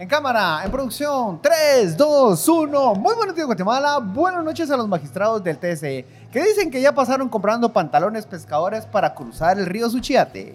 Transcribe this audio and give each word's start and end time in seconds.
En 0.00 0.06
cámara, 0.06 0.60
en 0.64 0.70
producción, 0.70 1.42
3, 1.42 1.96
2, 1.96 2.48
1. 2.48 2.94
Muy 2.94 3.16
buenos 3.16 3.34
días, 3.34 3.46
Guatemala. 3.46 3.98
Buenas 3.98 4.44
noches 4.44 4.70
a 4.70 4.76
los 4.76 4.86
magistrados 4.86 5.42
del 5.42 5.58
TSE, 5.58 6.06
que 6.30 6.40
dicen 6.40 6.70
que 6.70 6.80
ya 6.80 6.94
pasaron 6.94 7.28
comprando 7.28 7.72
pantalones 7.72 8.24
pescadores 8.24 8.86
para 8.86 9.12
cruzar 9.12 9.58
el 9.58 9.66
río 9.66 9.90
Suchiate. 9.90 10.54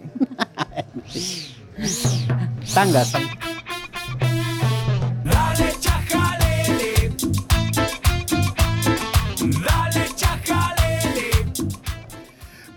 Tangas. 2.72 3.12
Dale 5.22 5.74
chajalele. 5.78 7.14
Dale 9.62 10.08
chajalele. 10.16 11.30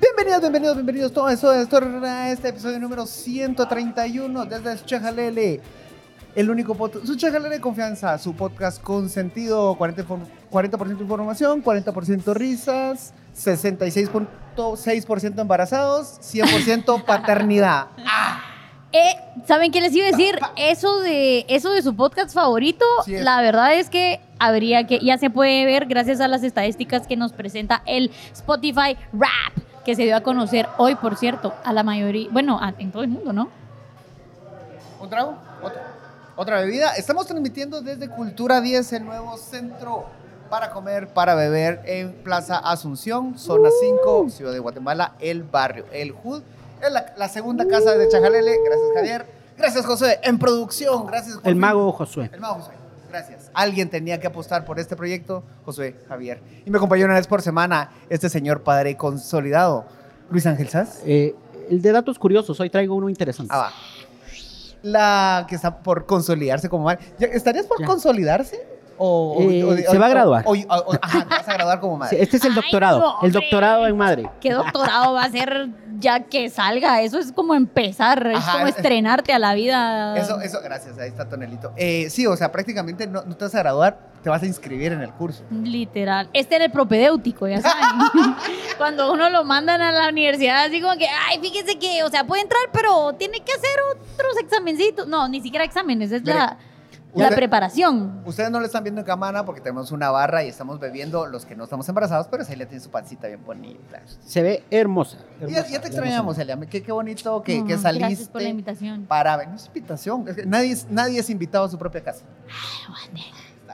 Bienvenidos, 0.02 0.42
bienvenidos, 0.42 0.76
bienvenidos 0.76 1.14
todos 1.14 1.32
esto, 1.32 1.54
esto, 1.54 1.78
a 2.04 2.30
este 2.30 2.50
episodio 2.50 2.78
número 2.78 3.06
131 3.06 4.46
desde 4.48 4.84
Chajalele. 4.84 5.62
El 6.38 6.52
único 6.52 6.76
podcast, 6.76 7.06
su 7.08 7.16
Chajalele 7.16 7.56
de 7.56 7.62
confianza, 7.62 8.16
su 8.20 8.36
podcast 8.36 8.80
con 8.82 9.10
sentido, 9.10 9.76
40%, 9.76 10.06
inform- 10.06 10.28
40% 10.52 11.02
información, 11.02 11.64
40% 11.64 12.34
risas, 12.36 13.12
66.6% 13.36 15.40
embarazados, 15.42 16.20
100% 16.22 17.04
paternidad. 17.06 17.88
Eh, 18.92 19.16
¿Saben 19.48 19.72
qué 19.72 19.82
les 19.82 19.96
iba 19.96 20.06
a 20.08 20.12
decir? 20.12 20.38
Eso 20.56 21.00
de, 21.00 21.46
eso 21.50 21.72
de 21.72 21.82
su 21.82 21.96
podcast 21.96 22.36
favorito, 22.36 22.86
Sí 23.04 23.18
la 23.18 23.42
verdad 23.42 23.74
es 23.74 23.90
que 23.90 24.22
habría 24.38 24.86
que, 24.86 25.00
ya 25.00 25.18
se 25.18 25.32
puede 25.32 25.66
ver 25.66 25.88
gracias 25.88 26.22
a 26.22 26.28
las 26.28 26.44
estadísticas 26.44 27.08
que 27.08 27.18
nos 27.18 27.34
presenta 27.34 27.82
el 27.88 28.12
Spotify 28.32 28.96
Rap, 29.12 29.58
que 29.84 29.96
se 29.96 30.04
dio 30.04 30.16
a 30.16 30.22
conocer 30.22 30.68
hoy, 30.78 30.94
por 30.94 31.18
cierto, 31.18 31.56
a 31.64 31.74
la 31.74 31.82
mayoría, 31.82 32.28
bueno, 32.32 32.60
a- 32.62 32.76
en 32.78 32.92
todo 32.92 33.02
el 33.02 33.10
mundo, 33.10 33.34
¿no? 33.34 33.50
¿Un 35.02 35.10
trago? 35.10 35.36
¿Otra? 35.64 35.97
¿Otra 36.40 36.62
bebida? 36.62 36.92
Estamos 36.92 37.26
transmitiendo 37.26 37.82
desde 37.82 38.08
Cultura 38.10 38.62
10, 38.62 38.94
el 38.94 39.06
nuevo 39.06 39.38
centro 39.38 40.06
para 40.52 40.70
comer, 40.70 41.08
para 41.08 41.34
beber 41.34 41.82
en 41.86 42.14
Plaza 42.14 42.60
Asunción, 42.60 43.40
zona 43.40 43.70
5, 43.82 44.30
Ciudad 44.30 44.54
de 44.54 44.60
Guatemala, 44.60 45.16
el 45.20 45.42
barrio, 45.42 45.86
el 45.92 46.14
HUD. 46.24 46.44
Es 46.80 46.92
la, 46.92 47.12
la 47.18 47.28
segunda 47.28 47.68
casa 47.68 47.98
de 47.98 48.08
Chajalele. 48.08 48.56
Gracias, 48.64 48.90
Javier. 48.94 49.26
Gracias, 49.58 49.84
José. 49.88 50.20
En 50.22 50.38
producción, 50.38 51.08
gracias, 51.08 51.38
José. 51.38 51.50
El 51.50 51.56
mago 51.56 51.92
Josué. 51.92 52.30
El 52.32 52.40
mago 52.40 52.60
José. 52.60 52.72
Gracias. 53.10 53.50
Alguien 53.56 53.90
tenía 53.90 54.20
que 54.20 54.28
apostar 54.28 54.64
por 54.64 54.80
este 54.80 54.96
proyecto, 54.96 55.44
José 55.66 55.96
Javier. 56.08 56.40
Y 56.68 56.70
me 56.70 56.78
acompañó 56.78 57.06
una 57.06 57.16
vez 57.16 57.26
por 57.26 57.42
semana 57.42 57.90
este 58.12 58.30
señor 58.30 58.62
padre 58.62 58.96
consolidado, 58.96 59.86
Luis 60.30 60.46
Ángel 60.46 60.70
Sass. 60.70 61.02
Eh, 61.04 61.34
el 61.68 61.82
de 61.82 61.92
datos 61.92 62.20
curiosos, 62.20 62.60
hoy 62.60 62.70
traigo 62.70 62.94
uno 62.94 63.10
interesante. 63.10 63.52
Ah, 63.56 63.58
va. 63.58 63.72
La 64.92 65.46
que 65.50 65.56
está 65.56 65.80
por 65.84 66.06
consolidarse 66.06 66.70
como 66.70 66.86
madre. 66.86 67.04
¿Ya- 67.20 67.28
¿Estarías 67.28 67.66
por 67.66 67.80
Ya. 67.82 67.86
consolidarse? 67.88 68.77
O, 69.00 69.38
Eh, 69.42 69.64
o- 69.64 69.78
se 69.92 69.98
va 69.98 70.08
a 70.08 70.10
graduar. 70.10 70.44
o- 70.48 70.52
o- 70.54 70.56
o- 70.56 70.94
ajá, 71.02 71.20
te 71.24 71.30
vas 71.36 71.48
a 71.50 71.54
graduar 71.54 71.80
como 71.80 71.96
Sí, 71.96 72.00
madre. 72.00 72.22
este 72.24 72.38
es 72.38 72.44
el 72.46 72.52
Ay, 72.52 72.56
doctorado. 72.56 73.00
no, 73.00 73.16
el 73.24 73.32
doctorado 73.32 73.88
en 73.88 73.98
madre. 73.98 74.30
¿Qué 74.42 74.52
doctorado 74.54 75.14
va 75.14 75.24
a 75.24 75.30
ser 75.30 75.70
ya 76.00 76.22
que 76.22 76.50
salga? 76.50 77.02
Eso 77.02 77.20
es 77.20 77.32
como 77.32 77.54
empezar, 77.56 78.26
es 78.28 78.44
como 78.44 78.68
es- 78.68 78.76
estrenarte 78.76 79.34
a 79.34 79.40
la 79.40 79.54
vida. 79.54 80.18
Eso, 80.18 80.40
eso, 80.42 80.60
gracias, 80.64 80.98
ahí 80.98 81.10
está 81.10 81.30
Tonelito. 81.30 81.72
Eh, 81.76 82.10
sí, 82.10 82.26
o 82.28 82.36
sea, 82.36 82.52
prácticamente 82.52 83.06
no, 83.08 83.22
no 83.24 83.36
te 83.36 83.46
vas 83.46 83.56
a 83.56 83.60
graduar, 83.60 84.00
te 84.24 84.30
vas 84.30 84.42
a 84.42 84.46
inscribir 84.48 84.92
en 84.92 85.02
el 85.02 85.12
curso. 85.12 85.44
Literal. 85.52 86.30
Este 86.34 86.56
era 86.56 86.66
el 86.66 86.72
propedéutico, 86.72 87.48
ya 87.48 87.62
saben. 87.62 87.76
Cuando 88.78 89.12
uno 89.14 89.30
lo 89.30 89.44
mandan 89.44 89.82
a 89.82 89.92
la 89.92 90.10
universidad, 90.10 90.66
así 90.66 90.82
como 90.82 90.96
que, 90.98 91.08
ay, 91.08 91.40
fíjese 91.40 91.78
que, 91.80 92.04
o 92.04 92.10
sea, 92.10 92.24
puede 92.26 92.42
entrar, 92.42 92.62
pero 92.72 93.14
tiene 93.14 93.40
que 93.42 93.54
hacer 93.54 93.70
otros 93.96 94.38
examencitos. 94.40 95.08
No, 95.08 95.28
ni 95.30 95.42
siquiera 95.42 95.64
exámenes, 95.66 96.12
es 96.12 96.22
Mire, 96.24 96.34
la, 96.36 96.58
la 97.16 97.30
preparación. 97.30 98.22
Ustedes 98.26 98.52
no 98.52 98.60
lo 98.60 98.66
están 98.66 98.84
viendo 98.84 99.02
en 99.02 99.08
cámara 99.08 99.44
porque 99.46 99.62
tenemos 99.62 99.92
una 99.92 100.12
barra 100.12 100.44
y 100.44 100.50
estamos 100.50 100.80
bebiendo 100.80 101.26
los 101.26 101.46
que 101.46 101.56
no 101.56 101.64
estamos 101.64 101.88
embarazados, 101.90 102.28
pero 102.30 102.44
Celia 102.46 102.68
tiene 102.68 102.84
su 102.84 102.90
pancita 102.92 103.28
bien 103.28 103.44
bonita. 103.44 104.02
Se 104.26 104.42
ve 104.44 104.64
hermosa. 104.70 105.18
Ya, 105.48 105.66
ya 105.68 105.82
te 105.82 105.88
extrañamos, 105.88 106.36
Celia. 106.36 106.58
Qué, 106.70 106.84
qué 106.84 106.92
bonito 106.92 107.42
que, 107.42 107.66
que 107.66 107.76
Mm, 107.78 107.82
saliste. 107.82 108.08
Gracias 108.08 108.30
por 108.30 108.42
la 108.42 108.50
invitación. 108.50 109.06
Para 109.06 109.36
ver, 109.38 109.48
no 109.50 109.56
es 109.56 109.66
invitación. 109.68 110.26
es 110.28 110.36
que 110.36 110.46
nadie, 110.46 110.72
es, 110.72 110.88
nadie 110.90 111.20
es 111.20 111.30
invitado 111.30 111.66
a 111.66 111.70
su 111.70 111.78
propia 111.78 112.04
casa. 112.04 112.24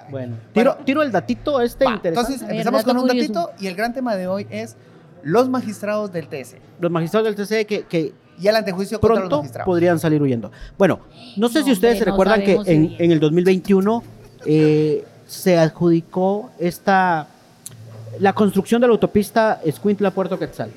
Bueno, 0.09 0.37
tiro, 0.53 0.71
Bueno. 0.71 0.85
tiro 0.85 1.01
el 1.01 1.11
datito 1.11 1.61
este 1.61 1.85
Va, 1.85 1.91
interesante. 1.93 2.33
entonces 2.33 2.49
empezamos 2.49 2.83
con 2.83 2.97
un 2.97 3.07
curioso. 3.07 3.33
datito 3.33 3.63
y 3.63 3.67
el 3.67 3.75
gran 3.75 3.93
tema 3.93 4.15
de 4.15 4.27
hoy 4.27 4.47
es 4.49 4.75
los 5.23 5.47
magistrados 5.47 6.11
del 6.11 6.27
TS 6.27 6.55
Los 6.79 6.91
magistrados 6.91 7.35
del 7.35 7.65
que, 7.65 7.83
que 7.85 8.13
y 8.39 8.47
el 8.47 8.55
antejuicio 8.55 8.99
contra 8.99 9.15
los 9.15 9.19
pronto 9.21 9.37
magistrados. 9.43 9.65
podrían 9.65 9.99
salir 9.99 10.21
huyendo. 10.21 10.51
Bueno, 10.77 10.99
no 11.37 11.49
sé 11.49 11.59
No, 11.59 11.65
si 11.65 11.71
ustedes 11.71 11.93
hombre, 11.95 11.99
se 11.99 12.05
no 12.05 12.11
recuerdan 12.11 12.41
que 12.43 12.71
en, 12.73 12.95
en 12.99 13.11
el 13.11 13.19
2021 13.19 14.03
eh, 14.45 15.05
se 15.27 15.57
adjudicó 15.57 16.51
esta 16.59 17.27
la 18.19 18.33
construcción 18.33 18.79
de 18.81 18.87
la 18.87 18.91
autopista 18.93 19.59
Escuintla-Puerto 19.63 20.37
Quetzal. 20.37 20.71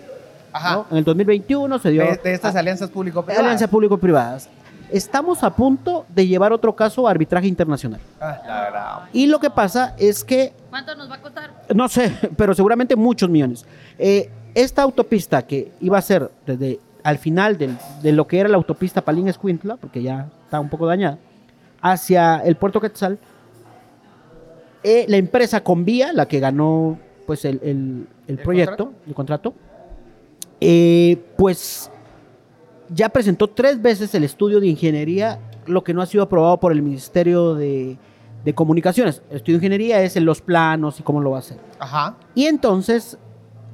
Ajá. 0.53 0.75
¿no? 0.77 0.87
En 0.91 0.97
el 0.99 1.05
2021 1.05 1.79
se 1.79 1.91
dio 1.91 2.03
De, 2.03 2.17
de 2.23 2.33
estas 2.33 2.57
a- 2.57 2.61
alianzas 2.61 2.89
público-privadas. 2.91 3.43
alianza 3.45 3.69
público-privadas. 3.69 4.49
Estamos 4.91 5.43
a 5.43 5.51
punto 5.55 6.07
de 6.15 6.27
llevar 6.29 6.53
otro 6.53 6.75
caso 6.75 7.07
a 7.07 7.11
arbitraje 7.11 7.47
internacional. 7.49 8.01
Ah, 8.21 8.41
la. 8.73 9.09
Y 9.13 9.27
lo 9.27 9.39
que 9.41 9.51
pasa 9.51 9.95
es 9.99 10.23
que 10.25 10.53
¿Cuánto 10.71 10.95
nos 10.95 11.11
va 11.11 11.17
a 11.17 11.21
costar? 11.21 11.51
no 11.75 11.89
sé, 11.89 12.11
pero 12.37 12.55
seguramente 12.55 12.95
muchos 12.97 13.29
millones. 13.29 13.67
Eh, 13.99 14.31
esta 14.55 14.83
autopista 14.83 15.43
que 15.47 15.73
iba 15.81 15.99
a 15.99 16.03
ser 16.03 16.31
desde 16.47 16.79
al 17.07 17.19
final 17.19 17.57
del- 17.57 17.77
de 18.03 18.11
lo 18.11 18.27
que 18.27 18.41
era 18.41 18.49
la 18.49 18.57
autopista 18.57 19.01
Palín 19.01 19.29
Escuintla, 19.29 19.77
porque 19.77 20.03
ya 20.03 20.29
está 20.45 20.59
un 20.59 20.69
poco 20.69 20.87
dañada, 20.87 21.19
hacia 21.81 22.39
el 22.39 22.57
puerto 22.57 22.81
Quetzal, 22.81 23.19
eh, 24.83 25.05
la 25.09 25.17
empresa 25.17 25.63
Convía, 25.63 26.13
la 26.13 26.27
que 26.27 26.41
ganó 26.41 26.99
pues 27.27 27.45
el, 27.45 27.61
el- 27.63 28.07
el 28.27 28.39
¿El 28.39 28.39
proyecto, 28.39 28.77
contrato? 28.87 29.07
el 29.07 29.15
contrato, 29.15 29.55
eh, 30.61 31.23
pues 31.37 31.91
ya 32.89 33.09
presentó 33.09 33.49
tres 33.49 33.81
veces 33.81 34.15
el 34.15 34.25
estudio 34.25 34.59
de 34.61 34.67
ingeniería, 34.69 35.39
lo 35.67 35.83
que 35.85 35.93
no 35.95 36.03
ha 36.03 36.07
sido 36.07 36.25
aprobado 36.25 36.59
por 36.59 36.73
el 36.73 36.83
Ministerio 36.83 37.55
de, 37.55 37.99
de 38.45 38.55
Comunicaciones. 38.55 39.23
El 39.31 39.37
estudio 39.37 39.59
de 39.59 39.65
ingeniería 39.67 40.03
es 40.03 40.17
en 40.17 40.25
los 40.25 40.41
planos 40.41 40.99
y 41.01 41.03
cómo 41.05 41.21
lo 41.21 41.31
va 41.31 41.37
a 41.37 41.41
hacer. 41.41 41.59
Ajá. 41.79 42.17
Y 42.35 42.47
entonces 42.47 43.17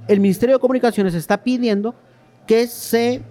el 0.08 0.20
Ministerio 0.20 0.56
de 0.56 0.60
Comunicaciones 0.60 1.14
está 1.14 1.42
pidiendo 1.42 1.94
que 2.46 2.66
se 2.66 3.22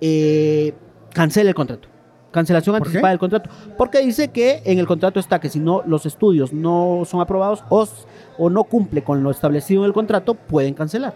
eh, 0.00 0.74
cancele 1.12 1.50
el 1.50 1.54
contrato. 1.54 1.88
Cancelación 2.30 2.74
¿Por 2.76 2.86
anticipada 2.86 3.10
del 3.10 3.18
contrato. 3.18 3.50
Porque 3.76 4.00
dice 4.00 4.28
que 4.28 4.62
en 4.64 4.78
el 4.78 4.86
contrato 4.86 5.18
está 5.18 5.40
que 5.40 5.48
si 5.48 5.58
no 5.58 5.82
los 5.86 6.04
estudios 6.04 6.52
no 6.52 7.02
son 7.06 7.20
aprobados 7.20 7.64
o, 7.70 7.88
o 8.36 8.50
no 8.50 8.64
cumple 8.64 9.02
con 9.02 9.22
lo 9.22 9.30
establecido 9.30 9.82
en 9.82 9.86
el 9.86 9.92
contrato, 9.92 10.34
pueden 10.34 10.74
cancelar. 10.74 11.14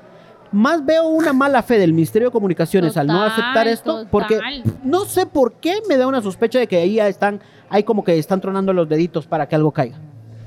Más 0.53 0.85
veo 0.85 1.07
una 1.07 1.33
mala 1.33 1.63
fe 1.63 1.79
del 1.79 1.93
Ministerio 1.93 2.29
de 2.29 2.33
Comunicaciones 2.33 2.97
al 2.97 3.07
no 3.07 3.23
aceptar 3.23 3.67
esto, 3.69 4.05
total. 4.05 4.09
porque 4.11 4.41
no 4.85 5.07
sé 5.07 5.25
por 5.25 5.55
qué 5.55 5.81
me 5.89 5.97
da 5.97 6.07
una 6.07 6.21
sospecha 6.21 6.59
de 6.59 6.67
que 6.67 6.77
ahí 6.77 6.95
ya 6.95 7.09
están, 7.09 7.41
hay 7.71 7.85
como 7.85 8.05
que 8.05 8.19
están 8.19 8.41
tronando 8.41 8.73
los 8.75 8.87
deditos 8.87 9.27
para 9.27 9.49
que 9.49 9.55
algo 9.55 9.73
caiga. 9.73 9.99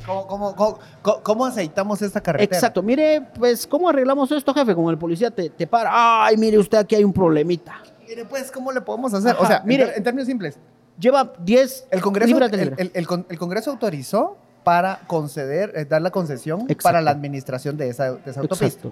¿Cómo, 0.05 0.27
cómo, 0.27 0.55
cómo, 0.55 0.79
cómo- 1.23 1.45
aceitamos 1.45 2.01
esta 2.01 2.21
carretera? 2.21 2.57
Exacto. 2.57 2.81
Mire, 2.83 3.21
pues, 3.37 3.65
¿cómo 3.65 3.89
arreglamos 3.89 4.31
esto, 4.31 4.53
jefe? 4.53 4.75
Con 4.75 4.89
el 4.89 4.97
policía 4.97 5.31
te, 5.31 5.49
te 5.49 5.65
para. 5.67 6.25
Ay, 6.25 6.37
mire 6.37 6.57
usted, 6.57 6.77
aquí 6.77 6.95
hay 6.95 7.03
un 7.03 7.13
problemita. 7.13 7.81
Mire, 8.07 8.25
pues, 8.25 8.51
¿cómo 8.51 8.71
le 8.71 8.81
podemos 8.81 9.13
hacer? 9.13 9.31
Ajá, 9.31 9.41
o 9.43 9.47
sea, 9.47 9.63
mire. 9.65 9.91
en, 9.95 10.03
términos 10.03 10.27
simples, 10.27 10.57
Lleva 10.99 11.33
10 11.39 11.87
el 11.91 12.01
Congreso, 12.01 12.37
el, 12.37 12.43
el- 12.53 12.91
el 12.93 13.07
el 13.29 13.37
Congreso 13.39 13.71
autorizó 13.71 14.37
para 14.63 14.99
conceder, 15.07 15.73
eh, 15.75 15.85
dar 15.85 16.01
la 16.01 16.09
concesión 16.11 16.61
Exacto. 16.61 16.83
para 16.83 17.01
la 17.01 17.11
administración 17.11 17.75
de 17.77 17.89
esa, 17.89 18.13
de 18.13 18.31
esa 18.31 18.39
autopista. 18.41 18.89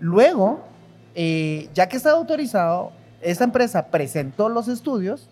Luego, 0.00 0.60
eh, 1.14 1.68
ya 1.74 1.88
que 1.88 1.96
está 1.96 2.12
autorizado, 2.12 2.92
esta 3.20 3.44
empresa 3.44 3.86
presentó 3.88 4.48
los 4.48 4.68
estudios, 4.68 5.28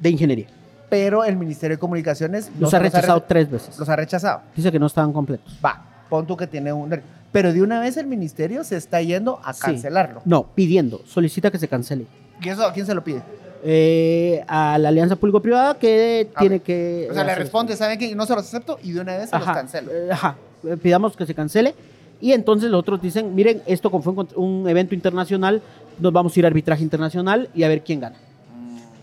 De 0.00 0.10
ingeniería. 0.10 0.46
Pero 0.90 1.24
el 1.24 1.36
Ministerio 1.36 1.76
de 1.76 1.80
Comunicaciones 1.80 2.50
Los 2.58 2.74
ha 2.74 2.78
rechazado 2.80 3.20
re- 3.20 3.24
tres 3.28 3.50
veces. 3.50 3.78
los 3.78 3.88
ha 3.88 3.96
rechazado. 3.96 4.40
Dice 4.54 4.70
que 4.70 4.78
no 4.78 4.86
estaban 4.86 5.12
completos. 5.12 5.58
Va, 5.64 5.82
pon 6.10 6.26
tú 6.26 6.36
que 6.36 6.46
tiene 6.46 6.72
un... 6.72 7.00
Pero 7.32 7.52
de 7.52 7.62
una 7.62 7.78
vez 7.80 7.96
el 7.96 8.06
ministerio 8.06 8.64
se 8.64 8.76
está 8.76 9.00
yendo 9.00 9.40
a 9.44 9.52
Sí. 9.52 9.60
cancelarlo. 9.62 10.20
No, 10.24 10.48
pidiendo. 10.54 11.00
Solicita 11.06 11.50
que 11.50 11.58
se 11.58 11.68
cancele. 11.68 12.06
¿Y 12.42 12.48
eso 12.48 12.66
a 12.66 12.72
quién 12.72 12.84
se 12.84 12.94
lo 12.94 13.04
pide? 13.04 13.22
Eh, 13.62 14.42
a 14.48 14.78
la 14.78 14.88
alianza 14.88 15.14
público-privada 15.16 15.74
que 15.78 16.28
Ah, 16.34 16.40
tiene 16.40 16.60
que... 16.60 17.06
O 17.10 17.14
sea, 17.14 17.22
le 17.24 17.34
responde, 17.36 17.76
¿saben 17.76 17.98
qué? 17.98 18.14
No 18.16 18.26
se 18.26 18.34
los 18.34 18.44
acepto 18.46 18.78
y 18.82 18.92
de 18.92 19.00
una 19.00 19.16
vez 19.16 19.30
se 19.30 19.38
los 19.38 19.46
cancelo. 19.46 19.92
eh, 19.92 20.08
ajá, 20.10 20.34
eh, 20.64 20.76
pidamos 20.76 21.16
que 21.16 21.24
se 21.26 21.34
cancele. 21.34 21.74
Y 22.20 22.32
entonces 22.32 22.70
los 22.70 22.80
otros 22.80 23.00
dicen, 23.00 23.34
miren, 23.34 23.62
esto 23.66 23.90
como 23.90 24.02
fue 24.02 24.26
un 24.36 24.68
evento 24.68 24.94
internacional, 24.94 25.62
nos 25.98 26.12
vamos 26.12 26.36
a 26.36 26.38
ir 26.40 26.44
a 26.46 26.48
arbitraje 26.48 26.82
internacional 26.82 27.48
y 27.54 27.62
a 27.62 27.68
ver 27.68 27.82
quién 27.82 28.00
gana. 28.00 28.16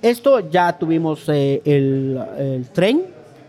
Esto 0.07 0.49
ya 0.49 0.77
tuvimos 0.77 1.27
eh, 1.27 1.61
el, 1.65 2.17
el 2.37 2.65
tren, 2.69 3.03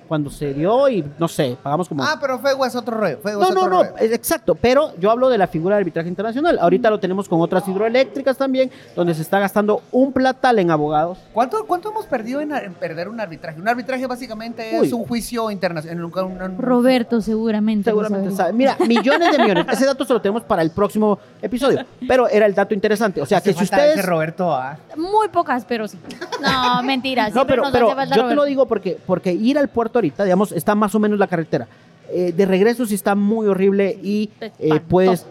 cuando 0.08 0.30
se 0.30 0.54
dio 0.54 0.88
y 0.88 1.04
no 1.18 1.28
sé, 1.28 1.56
pagamos 1.62 1.88
como... 1.88 2.02
Ah, 2.02 2.16
pero 2.20 2.38
Fuego 2.38 2.64
es 2.64 2.74
otro 2.74 2.96
rollo. 2.98 3.18
No, 3.22 3.30
es 3.30 3.36
no, 3.36 3.46
otro 3.46 3.68
no, 3.68 3.82
rollo. 3.84 3.96
es 3.98 4.10
exacto, 4.12 4.54
pero 4.54 4.92
yo 4.98 5.10
hablo 5.10 5.28
de 5.28 5.36
la 5.38 5.46
figura 5.46 5.76
de 5.76 5.80
arbitraje 5.82 6.08
internacional. 6.08 6.58
Ahorita 6.60 6.88
lo 6.90 6.98
tenemos 6.98 7.28
con 7.28 7.40
otras 7.40 7.66
hidroeléctricas 7.68 8.36
también, 8.36 8.70
donde 8.96 9.14
se 9.14 9.22
está 9.22 9.38
gastando 9.38 9.82
un 9.92 10.12
platal 10.12 10.58
en 10.58 10.70
abogados. 10.70 11.18
¿Cuánto, 11.32 11.64
¿Cuánto 11.66 11.90
hemos 11.90 12.06
perdido 12.06 12.40
en, 12.40 12.52
en 12.54 12.74
perder 12.74 13.08
un 13.08 13.20
arbitraje? 13.20 13.60
Un 13.60 13.68
arbitraje 13.68 14.06
básicamente 14.06 14.76
es 14.78 14.92
un 14.92 15.04
juicio 15.06 15.50
internacional. 15.50 16.04
un- 16.04 16.12
un- 16.18 16.42
un- 16.42 16.58
Roberto 16.58 17.20
seguramente. 17.20 17.90
Seguramente 17.90 18.30
sabe. 18.32 18.52
Mira, 18.54 18.76
millones 18.86 19.30
de 19.36 19.38
millones. 19.42 19.66
Ese 19.70 19.84
dato 19.84 20.04
se 20.04 20.12
lo 20.12 20.20
tenemos 20.22 20.42
para 20.42 20.62
el 20.62 20.70
próximo 20.70 21.18
episodio, 21.42 21.84
pero 22.06 22.28
era 22.28 22.46
el 22.46 22.54
dato 22.54 22.72
interesante. 22.74 23.20
O 23.20 23.26
sea, 23.26 23.40
que 23.40 23.52
si 23.52 23.64
ustedes... 23.64 24.04
Roberto, 24.04 24.52
ah. 24.54 24.78
Muy 24.96 25.28
pocas, 25.28 25.64
pero 25.66 25.86
sí. 25.86 25.98
No, 26.40 26.82
mentira. 26.82 27.26
No, 27.28 27.32
siempre 27.34 27.52
pero, 27.52 27.62
nos 27.64 27.72
pero 27.72 27.86
hace 27.88 27.96
falta 27.96 28.16
yo 28.16 28.28
te 28.28 28.34
lo 28.34 28.44
digo 28.44 28.66
porque, 28.66 28.98
porque 29.06 29.32
ir 29.32 29.58
al 29.58 29.68
puerto 29.68 29.97
ahorita, 29.98 30.24
digamos, 30.24 30.52
está 30.52 30.74
más 30.74 30.94
o 30.94 30.98
menos 30.98 31.18
la 31.18 31.26
carretera. 31.26 31.66
Eh, 32.10 32.32
de 32.32 32.46
regreso 32.46 32.86
sí 32.86 32.94
está 32.94 33.14
muy 33.14 33.46
horrible 33.46 33.98
y 34.02 34.30
eh, 34.40 34.80
puedes 34.80 35.26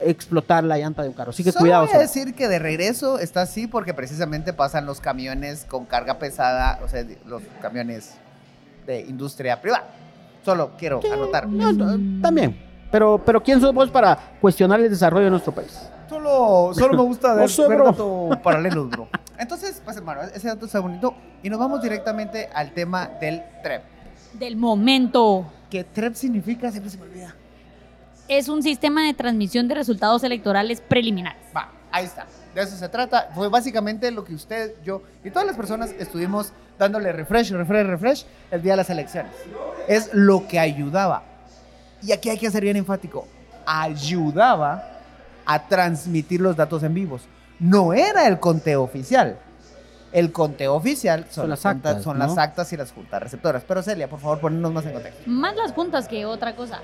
explotar 0.00 0.62
la 0.64 0.78
llanta 0.78 1.02
de 1.02 1.08
un 1.08 1.14
carro. 1.14 1.30
Así 1.30 1.42
que 1.42 1.52
Solo 1.52 1.62
cuidado. 1.62 1.86
voy 1.86 1.94
a 1.96 1.98
decir 1.98 2.34
que 2.34 2.48
de 2.48 2.58
regreso 2.58 3.18
está 3.18 3.42
así 3.42 3.66
porque 3.66 3.94
precisamente 3.94 4.52
pasan 4.52 4.86
los 4.86 5.00
camiones 5.00 5.64
con 5.64 5.86
carga 5.86 6.18
pesada, 6.18 6.80
o 6.84 6.88
sea, 6.88 7.04
los 7.26 7.42
camiones 7.60 8.14
de 8.86 9.00
industria 9.00 9.60
privada. 9.60 9.84
Solo 10.44 10.72
quiero 10.78 11.00
anotar. 11.12 11.48
No, 11.48 11.72
no, 11.72 12.22
también. 12.22 12.58
Pero, 12.90 13.20
pero 13.24 13.42
¿quién 13.42 13.60
sos 13.60 13.74
vos 13.74 13.90
para 13.90 14.18
cuestionar 14.40 14.80
el 14.80 14.88
desarrollo 14.88 15.24
de 15.24 15.30
nuestro 15.30 15.52
país? 15.52 15.78
Solo, 16.08 16.72
solo 16.74 16.96
me 16.96 17.02
gusta 17.02 17.28
No 17.34 17.40
ver, 17.40 17.50
sé, 17.50 17.68
ver 17.68 17.82
datos 17.84 18.36
paralelos, 18.42 18.88
bro. 18.88 19.08
Entonces, 19.38 19.82
pues 19.84 19.96
hermano, 19.96 20.22
ese 20.34 20.48
dato 20.48 20.66
está 20.66 20.80
bonito. 20.80 21.14
Y 21.42 21.50
nos 21.50 21.58
vamos 21.58 21.82
directamente 21.82 22.48
al 22.54 22.72
tema 22.72 23.08
del 23.20 23.42
TREP. 23.62 23.82
Del 24.34 24.56
momento. 24.56 25.46
¿Qué 25.70 25.84
TREP 25.84 26.14
significa? 26.14 26.70
Siempre 26.70 26.90
se 26.90 26.98
me 26.98 27.04
olvida. 27.04 27.34
Es 28.28 28.48
un 28.48 28.62
sistema 28.62 29.06
de 29.06 29.14
transmisión 29.14 29.68
de 29.68 29.74
resultados 29.74 30.22
electorales 30.22 30.80
preliminares. 30.80 31.42
Va, 31.56 31.72
ahí 31.90 32.04
está. 32.04 32.26
De 32.54 32.62
eso 32.62 32.76
se 32.76 32.88
trata. 32.88 33.30
Fue 33.34 33.48
básicamente 33.48 34.10
lo 34.10 34.24
que 34.24 34.34
usted, 34.34 34.74
yo 34.84 35.02
y 35.24 35.30
todas 35.30 35.46
las 35.46 35.56
personas 35.56 35.90
estuvimos 35.98 36.52
dándole 36.78 37.12
refresh, 37.12 37.50
refresh, 37.52 37.86
refresh 37.86 38.26
el 38.50 38.62
día 38.62 38.72
de 38.72 38.76
las 38.78 38.90
elecciones. 38.90 39.32
Es 39.86 40.10
lo 40.12 40.46
que 40.46 40.58
ayudaba. 40.58 41.22
Y 42.02 42.12
aquí 42.12 42.28
hay 42.30 42.38
que 42.38 42.50
ser 42.50 42.62
bien 42.62 42.76
enfático. 42.76 43.26
Ayudaba 43.66 45.00
a 45.44 45.66
transmitir 45.66 46.40
los 46.40 46.56
datos 46.56 46.82
en 46.82 46.94
vivos. 46.94 47.22
No 47.58 47.92
era 47.92 48.26
el 48.26 48.38
conteo 48.38 48.82
oficial. 48.82 49.38
El 50.12 50.32
conteo 50.32 50.74
oficial 50.74 51.24
son, 51.24 51.34
Son 51.44 51.50
las, 51.50 51.64
las 51.64 51.72
juntas- 51.74 51.90
actas, 51.92 52.04
son 52.04 52.18
¿no? 52.18 52.26
las 52.26 52.38
actas 52.38 52.72
y 52.72 52.76
las 52.76 52.92
juntas 52.92 53.22
receptoras. 53.22 53.62
Pero 53.66 53.82
Celia, 53.82 54.08
por 54.08 54.20
favor, 54.20 54.40
ponernos 54.40 54.72
más 54.72 54.86
en 54.86 54.92
contexto. 54.92 55.22
Más 55.26 55.54
las 55.56 55.72
juntas 55.72 56.08
que 56.08 56.24
otra 56.26 56.54
cosa. 56.56 56.80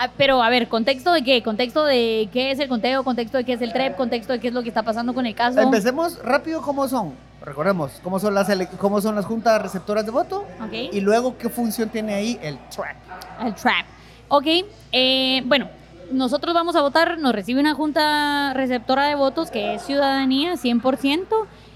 Ah, 0.00 0.10
pero 0.16 0.40
a 0.42 0.48
ver, 0.48 0.68
¿contexto 0.68 1.12
de 1.12 1.24
qué? 1.24 1.42
¿Contexto 1.42 1.84
de 1.84 2.28
qué 2.32 2.52
es 2.52 2.60
el 2.60 2.68
conteo? 2.68 3.02
¿Contexto 3.02 3.36
de 3.36 3.44
qué 3.44 3.54
es 3.54 3.60
el 3.62 3.72
TREP? 3.72 3.96
¿Contexto 3.96 4.32
de 4.32 4.38
qué 4.38 4.46
es 4.48 4.54
lo 4.54 4.62
que 4.62 4.68
está 4.68 4.84
pasando 4.84 5.12
con 5.12 5.26
el 5.26 5.34
caso? 5.34 5.60
Empecemos 5.60 6.22
rápido 6.22 6.62
cómo 6.62 6.86
son. 6.86 7.14
Recordemos, 7.42 7.90
cómo 8.04 8.20
son 8.20 8.34
las, 8.34 8.48
cómo 8.78 9.00
son 9.00 9.16
las 9.16 9.24
juntas 9.24 9.60
receptoras 9.60 10.04
de 10.04 10.12
voto. 10.12 10.44
Ok. 10.64 10.72
Y 10.92 11.00
luego, 11.00 11.36
¿qué 11.36 11.48
función 11.48 11.88
tiene 11.88 12.14
ahí 12.14 12.38
el 12.42 12.58
track? 12.68 12.96
El 13.44 13.54
trap. 13.54 13.86
Ok, 14.28 14.46
eh, 14.92 15.42
bueno, 15.46 15.68
nosotros 16.12 16.54
vamos 16.54 16.76
a 16.76 16.80
votar, 16.82 17.18
nos 17.18 17.32
recibe 17.32 17.58
una 17.60 17.74
junta 17.74 18.52
receptora 18.54 19.06
de 19.06 19.14
votos 19.16 19.50
que 19.50 19.74
es 19.74 19.82
ciudadanía 19.82 20.52
100%, 20.54 21.26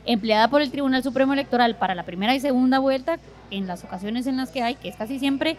empleada 0.04 0.48
por 0.48 0.62
el 0.62 0.70
Tribunal 0.70 1.02
Supremo 1.02 1.32
Electoral 1.32 1.76
para 1.76 1.94
la 1.94 2.02
primera 2.04 2.34
y 2.34 2.40
segunda 2.40 2.78
vuelta, 2.78 3.18
en 3.50 3.66
las 3.66 3.84
ocasiones 3.84 4.26
en 4.26 4.36
las 4.36 4.50
que 4.50 4.62
hay, 4.62 4.74
que 4.74 4.88
es 4.88 4.96
casi 4.96 5.18
siempre. 5.18 5.56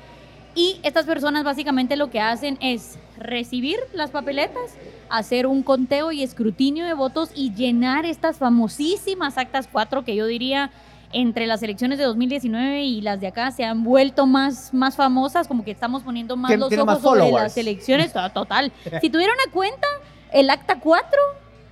Y 0.55 0.79
estas 0.83 1.05
personas 1.05 1.43
básicamente 1.43 1.95
lo 1.95 2.11
que 2.11 2.19
hacen 2.19 2.57
es 2.61 2.99
recibir 3.17 3.77
las 3.93 4.11
papeletas, 4.11 4.75
hacer 5.09 5.47
un 5.47 5.63
conteo 5.63 6.11
y 6.11 6.21
escrutinio 6.21 6.85
de 6.85 6.93
votos 6.93 7.31
y 7.35 7.53
llenar 7.53 8.05
estas 8.05 8.37
famosísimas 8.37 9.37
actas 9.37 9.67
4 9.71 10.03
que 10.05 10.15
yo 10.15 10.25
diría 10.27 10.69
entre 11.11 11.45
las 11.47 11.61
elecciones 11.63 11.97
de 11.99 12.05
2019 12.05 12.83
y 12.83 13.01
las 13.01 13.19
de 13.19 13.27
acá 13.27 13.51
se 13.51 13.63
han 13.63 13.83
vuelto 13.83 14.25
más, 14.25 14.73
más 14.73 14.95
famosas, 14.95 15.47
como 15.47 15.63
que 15.63 15.71
estamos 15.71 16.01
poniendo 16.03 16.35
más 16.35 16.49
los 16.57 16.69
ojos 16.83 16.93
más 16.95 17.01
sobre 17.03 17.19
las 17.43 17.57
elecciones. 17.57 18.13
To- 18.13 18.29
Total. 18.33 18.71
Si 19.01 19.09
tuviera 19.11 19.31
una 19.33 19.51
cuenta, 19.53 19.87
el 20.31 20.49
acta 20.49 20.79
4, 20.79 21.19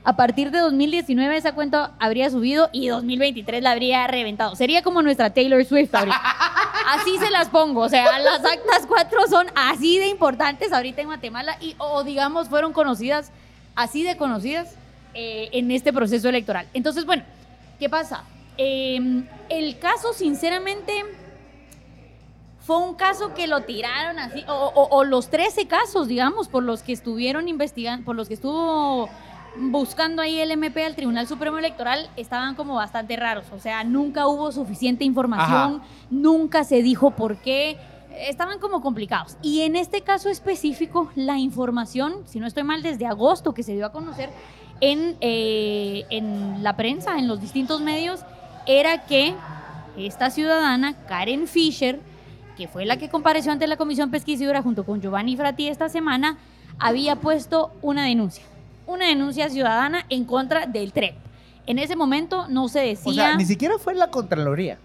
a 0.03 0.15
partir 0.15 0.49
de 0.51 0.59
2019 0.59 1.37
esa 1.37 1.53
cuenta 1.53 1.91
habría 1.99 2.29
subido 2.29 2.69
y 2.71 2.87
2023 2.87 3.61
la 3.61 3.71
habría 3.71 4.07
reventado. 4.07 4.55
Sería 4.55 4.81
como 4.81 5.01
nuestra 5.01 5.31
Taylor 5.33 5.63
Swift 5.63 5.93
ahorita. 5.93 6.19
Así 6.87 7.17
se 7.19 7.29
las 7.29 7.49
pongo. 7.49 7.81
O 7.81 7.89
sea, 7.89 8.17
las 8.19 8.43
actas 8.43 8.85
4 8.87 9.27
son 9.29 9.47
así 9.55 9.99
de 9.99 10.07
importantes 10.07 10.73
ahorita 10.73 11.01
en 11.01 11.07
Guatemala 11.07 11.55
y, 11.61 11.75
o 11.77 12.03
digamos, 12.03 12.49
fueron 12.49 12.73
conocidas, 12.73 13.31
así 13.75 14.03
de 14.03 14.17
conocidas 14.17 14.75
eh, 15.13 15.49
en 15.53 15.69
este 15.71 15.93
proceso 15.93 16.27
electoral. 16.29 16.67
Entonces, 16.73 17.05
bueno, 17.05 17.23
¿qué 17.79 17.87
pasa? 17.87 18.23
Eh, 18.57 19.23
el 19.49 19.77
caso, 19.79 20.11
sinceramente, 20.13 20.91
fue 22.61 22.77
un 22.77 22.95
caso 22.95 23.33
que 23.33 23.47
lo 23.47 23.61
tiraron 23.61 24.19
así, 24.19 24.43
o, 24.47 24.53
o- 24.53 24.87
o 24.97 25.03
los 25.03 25.29
13 25.29 25.67
casos, 25.67 26.07
digamos, 26.07 26.47
por 26.47 26.63
los 26.63 26.83
que 26.83 26.93
estuvieron 26.93 27.47
investigando, 27.47 28.05
por 28.05 28.15
los 28.15 28.27
que 28.27 28.33
estuvo 28.35 29.09
buscando 29.57 30.21
ahí 30.21 30.39
el 30.39 30.51
MP 30.51 30.83
al 30.85 30.95
Tribunal 30.95 31.27
Supremo 31.27 31.57
Electoral, 31.57 32.09
estaban 32.15 32.55
como 32.55 32.75
bastante 32.75 33.15
raros. 33.15 33.45
O 33.51 33.59
sea, 33.59 33.83
nunca 33.83 34.27
hubo 34.27 34.51
suficiente 34.51 35.03
información, 35.03 35.81
nunca 36.09 36.63
se 36.63 36.81
dijo 36.81 37.11
por 37.11 37.37
qué. 37.37 37.77
Estaban 38.27 38.59
como 38.59 38.81
complicados. 38.81 39.37
Y 39.41 39.61
en 39.61 39.75
este 39.75 40.01
caso 40.01 40.29
específico, 40.29 41.11
la 41.15 41.37
información, 41.37 42.23
si 42.25 42.39
no 42.39 42.47
estoy 42.47 42.63
mal, 42.63 42.81
desde 42.81 43.05
agosto 43.05 43.53
que 43.53 43.63
se 43.63 43.73
dio 43.73 43.85
a 43.85 43.91
conocer 43.91 44.29
en, 44.81 45.15
eh, 45.21 46.05
en 46.09 46.63
la 46.63 46.75
prensa, 46.75 47.17
en 47.17 47.27
los 47.27 47.39
distintos 47.39 47.81
medios, 47.81 48.21
era 48.65 49.05
que 49.05 49.35
esta 49.97 50.29
ciudadana, 50.29 50.93
Karen 51.07 51.47
Fisher, 51.47 51.99
que 52.57 52.67
fue 52.67 52.85
la 52.85 52.97
que 52.97 53.09
compareció 53.09 53.51
ante 53.51 53.67
la 53.67 53.77
Comisión 53.77 54.11
Pesquisidora 54.11 54.61
junto 54.61 54.85
con 54.85 55.01
Giovanni 55.01 55.35
Frati 55.35 55.67
esta 55.67 55.89
semana, 55.89 56.37
había 56.79 57.15
puesto 57.15 57.71
una 57.81 58.05
denuncia. 58.05 58.43
Una 58.91 59.05
denuncia 59.05 59.49
ciudadana 59.49 60.05
en 60.09 60.25
contra 60.25 60.65
del 60.65 60.91
TREP. 60.91 61.15
En 61.65 61.79
ese 61.79 61.95
momento 61.95 62.49
no 62.49 62.67
se 62.67 62.79
decía... 62.79 63.09
O 63.09 63.13
sea, 63.13 63.37
ni 63.37 63.45
siquiera 63.45 63.77
fue 63.77 63.95
la 63.95 64.11
Contraloría. 64.11 64.79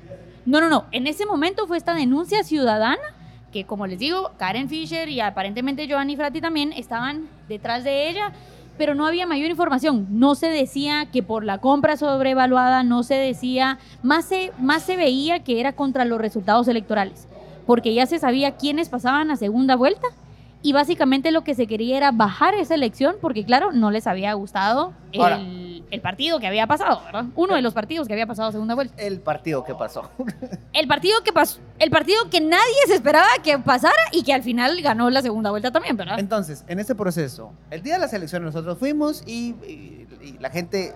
No, 0.44 0.60
no, 0.60 0.68
no. 0.68 0.84
En 0.92 1.08
ese 1.08 1.26
momento 1.26 1.66
fue 1.66 1.76
esta 1.76 1.92
denuncia 1.92 2.44
ciudadana 2.44 3.02
que, 3.50 3.64
como 3.64 3.88
les 3.88 3.98
digo, 3.98 4.30
Karen 4.38 4.68
Fisher 4.68 5.08
y 5.08 5.18
aparentemente 5.18 5.88
Giovanni 5.88 6.14
Frati 6.14 6.40
también 6.40 6.72
estaban 6.72 7.28
detrás 7.48 7.82
de 7.82 8.08
ella, 8.08 8.32
pero 8.78 8.94
no 8.94 9.06
había 9.06 9.26
mayor 9.26 9.50
información. 9.50 10.06
No 10.08 10.36
se 10.36 10.50
decía 10.50 11.08
que 11.12 11.24
por 11.24 11.42
la 11.42 11.58
compra 11.58 11.96
sobrevaluada, 11.96 12.84
no 12.84 13.02
se 13.02 13.14
decía, 13.14 13.80
más 14.04 14.26
se, 14.26 14.52
más 14.60 14.84
se 14.84 14.96
veía 14.96 15.42
que 15.42 15.58
era 15.58 15.72
contra 15.72 16.04
los 16.04 16.20
resultados 16.20 16.68
electorales, 16.68 17.26
porque 17.66 17.92
ya 17.92 18.06
se 18.06 18.20
sabía 18.20 18.52
quiénes 18.52 18.88
pasaban 18.88 19.32
a 19.32 19.36
segunda 19.36 19.74
vuelta. 19.74 20.06
Y 20.62 20.72
básicamente 20.72 21.30
lo 21.30 21.44
que 21.44 21.54
se 21.54 21.66
quería 21.66 21.96
era 21.96 22.10
bajar 22.10 22.54
esa 22.54 22.74
elección, 22.74 23.16
porque 23.20 23.44
claro, 23.44 23.70
no 23.72 23.90
les 23.90 24.06
había 24.06 24.32
gustado 24.32 24.92
Ahora. 25.16 25.36
el, 25.36 25.84
el 25.90 26.00
partido 26.00 26.40
que 26.40 26.46
había 26.48 26.66
pasado, 26.66 27.02
¿verdad? 27.04 27.26
Uno 27.36 27.54
de 27.54 27.62
los 27.62 27.72
partidos 27.72 28.08
que 28.08 28.14
había 28.14 28.26
pasado 28.26 28.50
segunda 28.50 28.74
vuelta. 28.74 28.94
El 29.00 29.20
partido 29.20 29.62
que 29.62 29.74
pasó. 29.74 30.10
El 30.72 30.88
partido 30.88 31.22
que 31.22 31.32
pasó, 31.32 31.60
el 31.78 31.90
partido 31.90 32.28
que 32.30 32.40
nadie 32.40 32.74
se 32.88 32.94
esperaba 32.94 33.28
que 33.44 33.58
pasara 33.58 33.94
y 34.10 34.24
que 34.24 34.32
al 34.32 34.42
final 34.42 34.80
ganó 34.82 35.08
la 35.10 35.22
segunda 35.22 35.50
vuelta 35.50 35.70
también, 35.70 35.96
¿verdad? 35.96 36.18
Entonces, 36.18 36.64
en 36.66 36.80
este 36.80 36.94
proceso, 36.96 37.52
el 37.70 37.82
día 37.82 37.94
de 37.94 38.00
las 38.00 38.12
elecciones 38.12 38.46
nosotros 38.46 38.76
fuimos 38.78 39.22
y, 39.26 39.54
y- 39.66 40.06
y 40.22 40.36
la 40.40 40.50
gente 40.50 40.92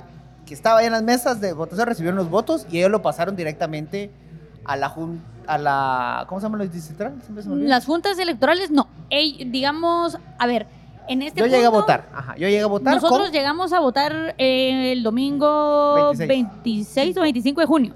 que 0.47 0.55
estaba 0.55 0.81
ahí 0.81 0.87
en 0.87 0.93
las 0.93 1.03
mesas 1.05 1.41
de 1.41 1.53
votación 1.53 1.87
recibieron 1.87 2.17
los 2.17 2.29
votos 2.29 2.67
y 2.73 2.79
ellos 2.79 2.91
lo 2.91 3.03
pasaron 3.03 3.37
directamente 3.37 4.11
a 4.65 4.75
la 4.77 4.89
jun- 4.89 5.21
a 5.51 5.59
la 5.59 6.25
¿cómo 6.29 6.41
se 6.41 6.47
llama 6.47 6.59
los 6.59 6.73
distritales? 6.73 7.15
Las 7.47 7.85
juntas 7.87 8.19
electorales 8.19 8.71
no. 8.71 8.87
Ey, 9.11 9.45
digamos, 9.51 10.17
a 10.39 10.47
ver, 10.47 10.67
en 11.09 11.23
este 11.23 11.41
Yo 11.41 11.47
llegué 11.47 11.67
a 11.67 11.71
votar. 11.71 12.09
Ajá, 12.15 12.35
yo 12.37 12.47
llegué 12.49 12.61
a 12.63 12.67
votar 12.67 12.95
Nosotros 12.95 13.29
con- 13.29 13.33
llegamos 13.33 13.73
a 13.73 13.81
votar 13.81 14.35
eh, 14.39 14.93
el 14.93 15.03
domingo 15.03 15.95
26. 16.13 16.29
26. 16.29 17.17
o 17.17 17.21
25 17.23 17.61
de 17.61 17.67
junio. 17.67 17.95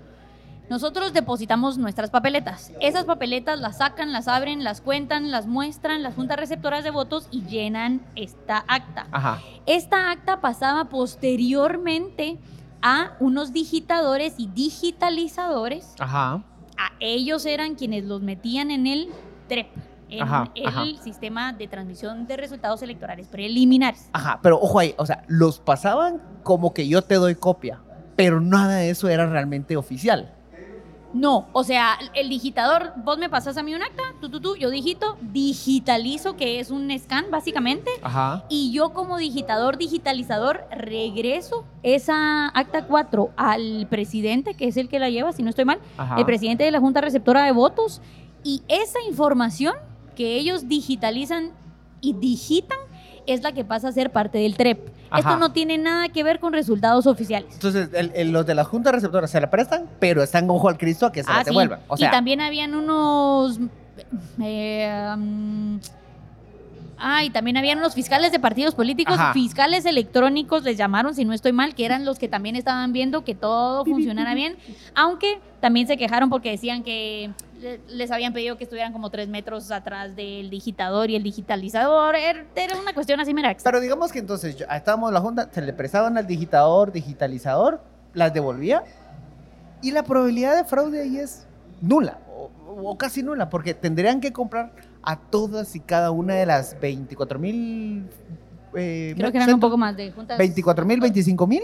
Nosotros 0.70 1.12
depositamos 1.12 1.76
nuestras 1.76 2.08
papeletas. 2.10 2.72
Esas 2.80 3.04
papeletas 3.04 3.60
las 3.60 3.78
sacan, 3.78 4.12
las 4.12 4.28
abren, 4.28 4.64
las 4.64 4.80
cuentan, 4.80 5.30
las 5.30 5.46
muestran 5.46 6.02
las 6.02 6.14
juntas 6.14 6.38
receptoras 6.38 6.82
de 6.84 6.90
votos 6.90 7.28
y 7.30 7.42
llenan 7.44 8.00
esta 8.16 8.64
acta. 8.66 9.06
Ajá. 9.12 9.40
Esta 9.66 10.10
acta 10.10 10.40
pasaba 10.40 10.86
posteriormente 10.86 12.38
a 12.80 13.12
unos 13.20 13.52
digitadores 13.52 14.34
y 14.38 14.48
digitalizadores. 14.48 15.94
Ajá. 15.98 16.42
A 16.76 16.92
ellos 17.00 17.46
eran 17.46 17.74
quienes 17.74 18.04
los 18.04 18.20
metían 18.22 18.70
en 18.70 18.86
el 18.86 19.08
TREP, 19.48 19.68
en 20.10 20.22
Ajá, 20.22 20.50
el 20.54 20.66
ajá. 20.66 20.84
sistema 21.02 21.52
de 21.52 21.68
transmisión 21.68 22.26
de 22.26 22.36
resultados 22.36 22.82
electorales 22.82 23.28
preliminares. 23.28 24.08
Ajá, 24.12 24.40
pero 24.42 24.60
ojo 24.60 24.78
ahí, 24.78 24.94
o 24.98 25.06
sea, 25.06 25.24
los 25.28 25.60
pasaban 25.60 26.20
como 26.42 26.74
que 26.74 26.88
yo 26.88 27.02
te 27.02 27.14
doy 27.14 27.34
copia, 27.34 27.80
pero 28.16 28.40
nada 28.40 28.76
de 28.76 28.90
eso 28.90 29.08
era 29.08 29.26
realmente 29.26 29.76
oficial. 29.76 30.33
No, 31.14 31.46
o 31.52 31.62
sea, 31.62 31.96
el 32.14 32.28
digitador, 32.28 32.92
vos 33.04 33.18
me 33.18 33.30
pasas 33.30 33.56
a 33.56 33.62
mí 33.62 33.72
un 33.72 33.82
acta, 33.82 34.02
tú, 34.20 34.28
tú, 34.28 34.40
tú, 34.40 34.56
yo 34.56 34.68
digito, 34.68 35.16
digitalizo, 35.20 36.34
que 36.34 36.58
es 36.58 36.70
un 36.72 36.90
scan 36.98 37.26
básicamente, 37.30 37.88
Ajá. 38.02 38.44
y 38.48 38.72
yo 38.72 38.92
como 38.92 39.16
digitador, 39.16 39.78
digitalizador, 39.78 40.64
regreso 40.72 41.64
esa 41.84 42.48
acta 42.48 42.86
4 42.86 43.30
al 43.36 43.86
presidente, 43.88 44.54
que 44.54 44.66
es 44.66 44.76
el 44.76 44.88
que 44.88 44.98
la 44.98 45.08
lleva, 45.08 45.32
si 45.32 45.44
no 45.44 45.50
estoy 45.50 45.64
mal, 45.64 45.78
Ajá. 45.96 46.16
el 46.18 46.26
presidente 46.26 46.64
de 46.64 46.72
la 46.72 46.80
Junta 46.80 47.00
Receptora 47.00 47.44
de 47.44 47.52
Votos, 47.52 48.02
y 48.42 48.62
esa 48.66 49.00
información 49.08 49.74
que 50.16 50.36
ellos 50.36 50.68
digitalizan 50.68 51.52
y 52.00 52.12
digitan 52.14 52.78
es 53.26 53.42
la 53.42 53.52
que 53.52 53.64
pasa 53.64 53.88
a 53.88 53.92
ser 53.92 54.10
parte 54.10 54.38
del 54.38 54.56
TREP. 54.56 54.88
Ajá. 55.10 55.18
Esto 55.20 55.36
no 55.38 55.52
tiene 55.52 55.78
nada 55.78 56.08
que 56.08 56.22
ver 56.24 56.40
con 56.40 56.52
resultados 56.52 57.06
oficiales. 57.06 57.52
Entonces, 57.54 57.88
el- 57.94 58.10
el- 58.14 58.32
los 58.32 58.44
de 58.46 58.54
la 58.54 58.64
Junta 58.64 58.90
Receptora 58.92 59.26
se 59.26 59.40
la 59.40 59.50
prestan, 59.50 59.86
pero 60.00 60.22
están 60.22 60.48
ojo 60.50 60.68
al 60.68 60.76
Cristo 60.78 61.06
a 61.06 61.12
que 61.12 61.22
se 61.22 61.30
la 61.30 61.38
Ah, 61.38 61.44
sí. 61.44 61.50
devuelvan. 61.50 61.80
O 61.88 61.96
sea, 61.96 62.08
y 62.08 62.10
también 62.10 62.40
habían 62.40 62.74
unos... 62.74 63.58
eh, 64.42 65.12
um, 65.16 65.78
Ah, 67.06 67.22
y 67.22 67.28
también 67.28 67.58
habían 67.58 67.76
unos 67.76 67.94
fiscales 67.94 68.32
de 68.32 68.38
partidos 68.38 68.74
políticos, 68.74 69.16
Ajá. 69.18 69.34
fiscales 69.34 69.84
electrónicos, 69.84 70.62
les 70.62 70.78
llamaron, 70.78 71.14
si 71.14 71.26
no 71.26 71.34
estoy 71.34 71.52
mal, 71.52 71.74
que 71.74 71.84
eran 71.84 72.06
los 72.06 72.18
que 72.18 72.28
también 72.28 72.56
estaban 72.56 72.94
viendo 72.94 73.24
que 73.24 73.34
todo 73.34 73.84
funcionara 73.84 74.32
bien, 74.32 74.56
aunque 74.94 75.38
también 75.60 75.86
se 75.86 75.98
quejaron 75.98 76.30
porque 76.30 76.50
decían 76.50 76.82
que 76.82 77.30
le- 77.60 77.78
les 77.88 78.10
habían 78.10 78.32
pedido 78.32 78.56
que 78.56 78.64
estuvieran 78.64 78.94
como 78.94 79.10
tres 79.10 79.28
metros 79.28 79.70
atrás 79.70 80.16
del 80.16 80.48
digitador 80.48 81.10
y 81.10 81.16
el 81.16 81.22
digitalizador. 81.22 82.14
Er- 82.16 82.46
Era 82.56 82.78
una 82.80 82.94
cuestión 82.94 83.20
así 83.20 83.32
extra. 83.32 83.70
pero 83.70 83.82
digamos 83.82 84.10
que 84.10 84.20
entonces 84.20 84.56
estábamos 84.74 85.10
en 85.10 85.14
la 85.14 85.20
Junta, 85.20 85.50
se 85.52 85.60
le 85.60 85.74
prestaban 85.74 86.16
al 86.16 86.26
digitador, 86.26 86.90
digitalizador, 86.90 87.82
las 88.14 88.32
devolvía 88.32 88.82
y 89.82 89.90
la 89.90 90.04
probabilidad 90.04 90.56
de 90.56 90.64
fraude 90.64 91.02
ahí 91.02 91.18
es 91.18 91.46
nula 91.82 92.18
o, 92.34 92.50
o 92.82 92.96
casi 92.96 93.22
nula, 93.22 93.50
porque 93.50 93.74
tendrían 93.74 94.22
que 94.22 94.32
comprar 94.32 94.72
a 95.04 95.16
todas 95.16 95.74
y 95.76 95.80
cada 95.80 96.10
una 96.10 96.34
de 96.34 96.46
las 96.46 96.78
24 96.80 97.38
mil. 97.38 98.08
eh, 98.74 99.14
Creo 99.16 99.30
que 99.30 99.38
eran 99.38 99.54
un 99.54 99.60
poco 99.60 99.76
más 99.76 99.96
de 99.96 100.10
juntas. 100.12 100.38
24 100.38 100.84
mil, 100.84 101.00
25 101.00 101.46
mil 101.46 101.62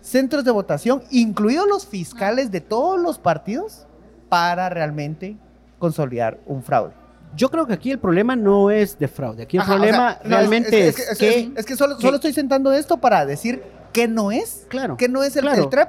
centros 0.00 0.44
de 0.44 0.50
votación, 0.50 1.02
incluidos 1.10 1.66
los 1.68 1.86
fiscales 1.86 2.50
de 2.50 2.60
todos 2.60 3.00
los 3.00 3.18
partidos, 3.18 3.86
para 4.28 4.68
realmente 4.68 5.36
consolidar 5.78 6.38
un 6.46 6.62
fraude. 6.62 6.92
Yo 7.36 7.50
creo 7.50 7.66
que 7.66 7.72
aquí 7.74 7.90
el 7.90 7.98
problema 7.98 8.34
no 8.36 8.70
es 8.70 8.98
de 8.98 9.08
fraude. 9.08 9.42
Aquí 9.44 9.56
el 9.56 9.62
Ajá, 9.62 9.72
o 9.72 9.76
problema 9.76 10.12
sea, 10.14 10.22
realmente 10.24 10.88
es, 10.88 10.96
que, 10.96 11.02
es, 11.02 11.18
que, 11.18 11.38
es- 11.40 11.48
es 11.56 11.66
que 11.66 11.76
solo, 11.76 11.96
que- 11.96 12.02
solo 12.02 12.16
estoy 12.16 12.32
sentando 12.32 12.72
esto 12.72 12.96
para 12.98 13.24
decir 13.26 13.62
que 13.92 14.08
no 14.08 14.32
es, 14.32 14.66
claro, 14.68 14.96
que 14.96 15.08
no 15.08 15.22
es 15.22 15.36
el, 15.36 15.42
Claro. 15.42 15.62
el 15.64 15.68
TREP 15.70 15.88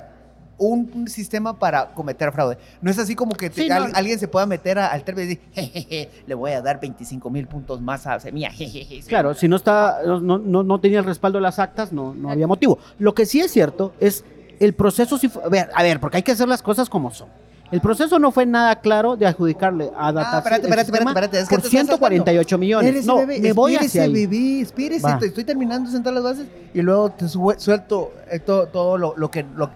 un, 0.67 1.07
sistema 1.07 1.57
para 1.57 1.93
cometer 1.93 2.31
fraude. 2.31 2.57
No 2.81 2.89
es 2.91 2.97
así 2.99 3.15
como 3.15 3.33
que 3.35 3.49
te- 3.49 3.63
Sí, 3.63 3.69
no. 3.69 3.75
al- 3.75 3.91
alguien 3.95 4.17
se 4.19 4.27
pueda 4.27 4.45
meter 4.45 4.79
a- 4.79 4.87
al 4.87 5.03
TREP 5.03 5.17
y 5.17 5.21
decir, 5.21 5.39
jejeje, 5.53 6.09
le 6.25 6.35
voy 6.35 6.51
a 6.51 6.61
dar 6.61 6.79
25 6.79 7.29
mil 7.29 7.47
puntos 7.47 7.81
más 7.81 8.07
a 8.07 8.19
Semilla. 8.19 8.51
jejeje". 8.51 9.01
Claro, 9.07 9.33
si 9.33 9.47
no 9.47 9.55
está, 9.55 9.99
no, 10.05 10.19
no, 10.39 10.63
no 10.63 10.79
tenía 10.79 10.99
el 10.99 11.05
respaldo 11.05 11.37
de 11.37 11.43
las 11.43 11.59
actas, 11.59 11.91
no, 11.91 12.13
no 12.13 12.29
había 12.31 12.47
motivo. 12.47 12.79
Lo 12.99 13.13
que 13.13 13.25
sí 13.25 13.39
es 13.41 13.51
cierto 13.51 13.93
es 13.99 14.23
el 14.59 14.73
proceso, 14.73 15.17
sí 15.17 15.27
fue- 15.29 15.43
a 15.43 15.49
ver, 15.49 15.69
a 15.73 15.83
ver, 15.83 15.99
porque 15.99 16.17
hay 16.17 16.23
que 16.23 16.31
hacer 16.31 16.47
las 16.47 16.61
cosas 16.61 16.89
como 16.89 17.11
son. 17.11 17.27
El 17.71 17.81
proceso 17.81 18.19
no 18.19 18.31
fue 18.31 18.45
nada 18.45 18.75
claro 18.81 19.15
de 19.15 19.25
adjudicarle 19.25 19.89
a 19.97 20.11
Data 20.11 20.29
Ah, 20.33 20.37
espérate, 20.37 20.61
espérate, 20.67 20.81
espérate, 20.91 21.09
espérate, 21.09 21.39
es 21.39 21.49
que 21.49 21.55
por 21.55 21.61
te 21.63 21.67
estás 21.69 21.71
148 21.87 22.57
millones. 22.59 22.87
Espérese, 22.87 23.07
No, 23.07 23.17
bebé, 23.17 23.39
me 23.39 23.51
voy 23.53 23.75
hacia 23.77 24.03
ahí. 24.03 24.63
Va. 25.03 25.17
te 25.17 25.25
estoy 25.25 25.43
terminando 25.43 25.87
de 25.89 25.95
sentar 25.95 26.13
las 26.13 26.21
bases 26.23 26.45
y 26.71 26.81
luego 26.83 27.09
te 27.09 27.25
sue- 27.27 27.57
suelto 27.57 28.11
eh, 28.29 28.37
todo, 28.39 28.67
todo 28.67 28.97
lo, 28.99 29.15
lo 29.17 29.31
que... 29.31 29.43
Lo, 29.55 29.71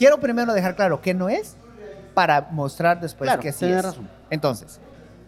quiero 0.00 0.18
primero 0.18 0.54
dejar 0.54 0.76
claro 0.76 1.02
qué 1.02 1.12
no 1.12 1.28
es 1.28 1.56
para 2.14 2.48
mostrar 2.52 3.00
después 3.00 3.28
Claro, 3.28 3.42
que 3.42 3.52
sí 3.52 3.66
es. 3.66 3.84
razón. 3.84 4.08
Entonces, 4.30 4.80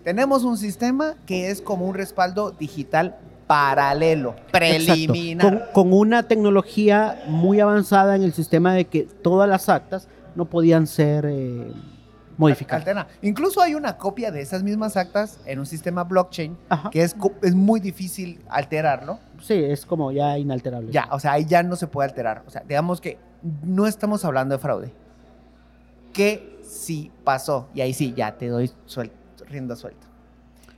tenemos 0.03 0.45
un 0.45 0.57
sistema 0.57 1.15
que 1.27 1.51
es 1.51 1.61
como 1.61 1.85
un 1.87 1.95
respaldo 1.95 2.53
digital 2.53 3.17
paralelo, 3.47 4.35
preliminar. 4.51 5.69
Con, 5.73 5.91
con 5.91 5.93
una 5.93 6.23
tecnología 6.23 7.23
muy 7.29 7.61
avanzada 7.61 8.17
en 8.17 8.23
el 8.23 8.33
sistema 8.33 8.73
de 8.73 8.87
que 8.87 9.03
todas 9.03 9.47
las 9.47 9.69
actas 9.69 10.09
no 10.35 10.47
podían 10.47 10.87
ser 10.87 11.27
eh, 11.29 11.71
modificadas. 12.39 12.81
Alterna. 12.81 13.07
Incluso 13.21 13.61
hay 13.61 13.75
una 13.75 13.99
copia 13.99 14.31
de 14.33 14.41
esas 14.41 14.63
mismas 14.63 14.97
actas 14.97 15.39
en 15.45 15.59
un 15.59 15.67
sistema 15.67 16.05
blockchain 16.05 16.57
Ajá. 16.71 16.89
que 16.91 17.03
es 17.03 17.15
muy 17.55 17.79
difícil 17.79 18.41
alterarlo. 18.49 19.19
Sí, 19.43 19.55
es 19.55 19.85
como 19.85 20.13
ya 20.13 20.39
inalterable. 20.39 20.91
Ya, 20.91 21.09
o 21.11 21.21
sea, 21.21 21.33
ahí 21.33 21.45
ya 21.45 21.63
no 21.63 21.77
se 21.77 21.87
puede 21.89 22.09
alterar. 22.09 22.43
O 22.47 22.51
sea, 22.51 22.63
digamos 22.67 23.03
que 23.03 23.19
no 23.65 23.87
estamos 23.87 24.25
hablando 24.25 24.55
de 24.55 24.59
fraude. 24.59 24.93
Que 26.13 26.61
sí 26.63 27.11
pasó. 27.25 27.69
Y 27.75 27.81
ahí 27.81 27.93
sí, 27.93 28.15
ya 28.17 28.37
te 28.37 28.49
doy 28.49 28.71
suelto, 28.87 29.17
rienda 29.47 29.77
suelta. 29.77 30.07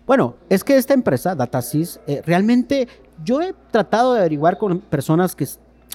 Bueno, 0.06 0.36
es 0.50 0.64
que 0.64 0.76
esta 0.76 0.92
empresa, 0.92 1.34
DataSys, 1.34 2.00
eh, 2.06 2.22
realmente 2.24 2.88
yo 3.24 3.40
he 3.40 3.54
tratado 3.70 4.14
de 4.14 4.20
averiguar 4.20 4.58
con 4.58 4.80
personas 4.80 5.34
que, 5.34 5.46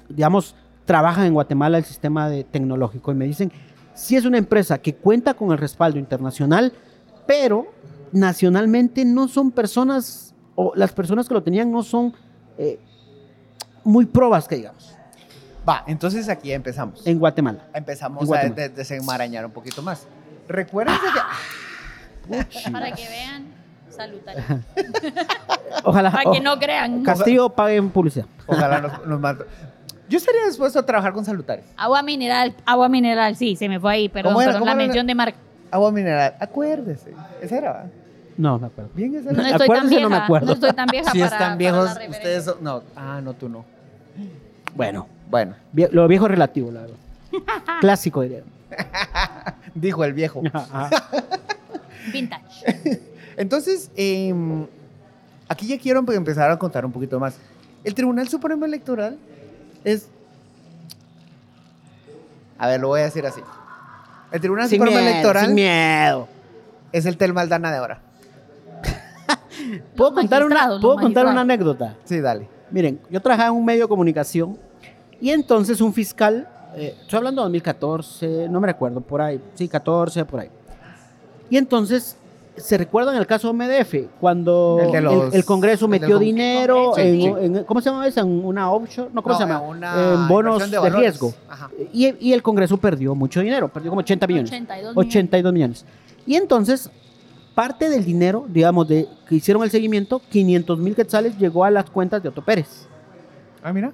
digamos, 0.07 0.55
trabajan 0.85 1.25
en 1.25 1.33
Guatemala 1.33 1.77
el 1.77 1.83
sistema 1.83 2.29
de 2.29 2.43
tecnológico 2.43 3.11
y 3.11 3.15
me 3.15 3.25
dicen, 3.25 3.51
sí 3.93 4.15
es 4.15 4.25
una 4.25 4.39
empresa 4.39 4.79
que 4.79 4.95
cuenta 4.95 5.35
con 5.35 5.51
el 5.51 5.59
respaldo 5.59 5.99
internacional, 5.99 6.73
pero 7.27 7.67
nacionalmente 8.11 9.05
no 9.05 9.27
son 9.27 9.51
personas, 9.51 10.33
o 10.55 10.71
las 10.75 10.91
personas 10.91 11.27
que 11.27 11.35
lo 11.35 11.43
tenían 11.43 11.71
no 11.71 11.83
son 11.83 12.13
eh, 12.57 12.79
muy 13.83 14.07
probas, 14.07 14.47
que 14.47 14.55
digamos, 14.55 14.78
Va, 15.69 15.83
entonces 15.87 16.27
aquí 16.29 16.51
empezamos. 16.51 17.05
en 17.05 17.19
Guatemala. 17.19 17.59
Empezamos 17.73 18.21
en 18.21 18.25
a 18.25 18.27
Guatemala. 18.27 18.55
de- 18.55 18.69
desenmarañar 18.69 19.45
un 19.45 19.51
poquito 19.51 19.81
más. 19.83 20.07
Recuerden 20.47 20.95
que... 22.29 22.71
Para 22.71 22.91
que 22.91 23.07
vean, 23.07 23.45
salutaría. 23.89 24.61
Ojalá, 25.83 26.11
Para 26.11 26.31
que 26.31 26.39
no 26.41 26.57
crean. 26.59 27.03
Castillo 27.03 27.49
paguen 27.49 27.89
publicidad. 27.89 28.25
Ojalá 28.47 28.81
nos, 28.81 29.05
nos 29.05 29.19
mate. 29.19 29.43
Yo 30.07 30.17
estaría 30.17 30.43
dispuesto 30.47 30.79
a 30.79 30.85
trabajar 30.85 31.13
con 31.13 31.23
salutares. 31.23 31.65
Agua 31.77 32.01
mineral, 32.01 32.55
agua 32.65 32.89
mineral, 32.89 33.35
sí, 33.35 33.55
se 33.55 33.69
me 33.69 33.79
fue 33.79 33.91
ahí, 33.93 34.09
perdón, 34.09 34.33
¿Cómo 34.33 34.41
era? 34.41 34.49
perdón, 34.53 34.61
¿Cómo 34.61 34.65
la 34.65 34.71
era? 34.73 34.87
mención 34.87 35.05
de 35.07 35.13
marca. 35.15 35.37
Agua 35.69 35.91
mineral. 35.91 36.35
Acuérdese. 36.39 37.13
Esa 37.41 37.57
era. 37.57 37.85
No, 38.35 38.57
me 38.57 38.67
acuerdo. 38.67 38.89
Bien, 38.95 39.13
esa 39.15 39.31
No 39.31 39.39
era. 39.41 39.49
estoy 39.49 39.51
tan 39.51 39.61
Acuérdense, 39.65 39.89
vieja, 39.95 40.03
no 40.03 40.09
me 40.09 40.15
acuerdo. 40.23 40.47
no 40.47 40.53
estoy 40.53 40.71
tan 40.73 40.87
vieja 40.87 41.11
Si 41.11 41.19
para, 41.19 41.25
están 41.31 41.39
para 41.49 41.55
viejos, 41.57 41.89
ustedes 42.09 42.49
No, 42.61 42.83
ah, 42.95 43.21
no, 43.23 43.33
tú 43.33 43.49
no. 43.49 43.65
Bueno, 44.75 45.07
Bueno, 45.29 45.55
vie- 45.73 45.89
lo 45.91 46.07
viejo 46.07 46.25
es 46.25 46.31
relativo, 46.31 46.71
la 46.71 46.81
verdad. 46.81 46.95
Clásico, 47.81 48.21
diría. 48.21 48.41
dijo 49.75 50.03
el 50.03 50.13
viejo. 50.13 50.41
Ajá. 50.53 50.89
Vintage. 52.13 52.99
Entonces, 53.37 53.91
em, 53.95 54.65
aquí 55.47 55.67
ya 55.67 55.77
quiero 55.79 56.01
empe- 56.01 56.15
empezar 56.15 56.49
a 56.51 56.57
contar 56.57 56.85
un 56.85 56.91
poquito 56.91 57.19
más. 57.19 57.37
El 57.83 57.93
Tribunal 57.93 58.27
Supremo 58.27 58.65
Electoral 58.65 59.17
es... 59.83 60.07
A 62.57 62.67
ver, 62.67 62.79
lo 62.81 62.89
voy 62.89 63.01
a 63.01 63.03
decir 63.05 63.25
así. 63.25 63.41
El 64.31 64.41
Tribunal 64.41 64.67
Sin 64.67 64.79
Supremo 64.79 64.97
miedo, 64.97 65.09
Electoral 65.11 65.45
sin 65.45 65.55
miedo. 65.55 66.27
es 66.91 67.05
el 67.05 67.17
Tel 67.17 67.33
Maldana 67.33 67.71
de 67.71 67.77
ahora. 67.77 68.01
¿Puedo 69.95 70.11
Los 70.11 70.19
contar, 70.19 70.43
una, 70.43 70.55
magistrados, 70.55 70.81
los 70.81 70.81
¿puedo 70.81 70.95
contar 70.99 71.25
una 71.25 71.43
magistrados. 71.43 71.77
anécdota? 71.79 71.95
Sí, 72.05 72.19
dale. 72.19 72.47
Miren, 72.71 72.99
yo 73.09 73.21
trabajaba 73.21 73.49
en 73.49 73.55
un 73.55 73.65
medio 73.65 73.83
de 73.85 73.87
comunicación 73.89 74.57
y 75.21 75.29
entonces 75.31 75.81
un 75.81 75.93
fiscal, 75.93 76.47
eh, 76.75 76.95
estoy 77.01 77.17
hablando 77.17 77.41
de 77.41 77.45
2014, 77.45 78.47
no 78.49 78.59
me 78.59 78.67
recuerdo, 78.67 79.01
por 79.01 79.21
ahí, 79.21 79.41
sí, 79.55 79.67
14, 79.67 80.25
por 80.25 80.39
ahí. 80.41 80.49
Y 81.49 81.57
entonces, 81.57 82.15
¿se 82.55 82.77
recuerdan 82.77 83.15
el 83.15 83.25
caso 83.25 83.51
MDF? 83.53 84.07
Cuando 84.19 84.77
El 84.81 84.91
de 84.91 84.97
el, 84.99 85.03
los- 85.03 85.33
el 85.33 85.45
Congreso 85.45 85.85
el 85.85 85.91
metió 85.91 86.15
con- 86.17 86.19
dinero 86.23 86.91
Sí, 86.95 87.01
en, 87.01 87.21
sí. 87.21 87.25
en- 87.27 87.63
¿cómo 87.63 87.81
se 87.81 87.89
llama 87.89 88.07
eso? 88.07 88.19
En 88.21 88.45
una 88.45 88.71
offshore, 88.71 89.09
no, 89.13 89.23
¿cómo 89.23 89.35
se 89.35 89.43
llama? 89.43 89.61
una 89.61 90.13
en 90.13 90.27
bonos 90.27 90.69
de, 90.69 90.89
riesgo. 90.89 91.33
Y 91.91 92.31
el 92.33 92.43
Congreso 92.43 92.77
perdió 92.77 93.15
mucho 93.15 93.39
dinero, 93.41 93.67
perdió 93.69 93.89
como 93.91 94.01
80 94.01 94.27
millones. 94.27 94.49
82 94.51 94.95
millones. 94.95 95.07
82 95.07 95.53
millones. 95.53 95.85
Y 96.27 96.35
entonces, 96.35 96.91
parte 97.55 97.89
del 97.89 98.05
dinero, 98.05 98.45
digamos, 98.47 98.87
de 98.87 99.07
que 99.27 99.35
hicieron 99.35 99.63
el 99.63 99.71
seguimiento, 99.71 100.21
500 100.29 100.77
mil 100.77 100.95
quetzales 100.95 101.37
llegó 101.39 101.65
a 101.65 101.71
las 101.71 101.89
cuentas 101.89 102.21
de 102.21 102.29
Otto 102.29 102.43
Pérez. 102.45 102.87
Ah, 103.63 103.73
mira. 103.73 103.91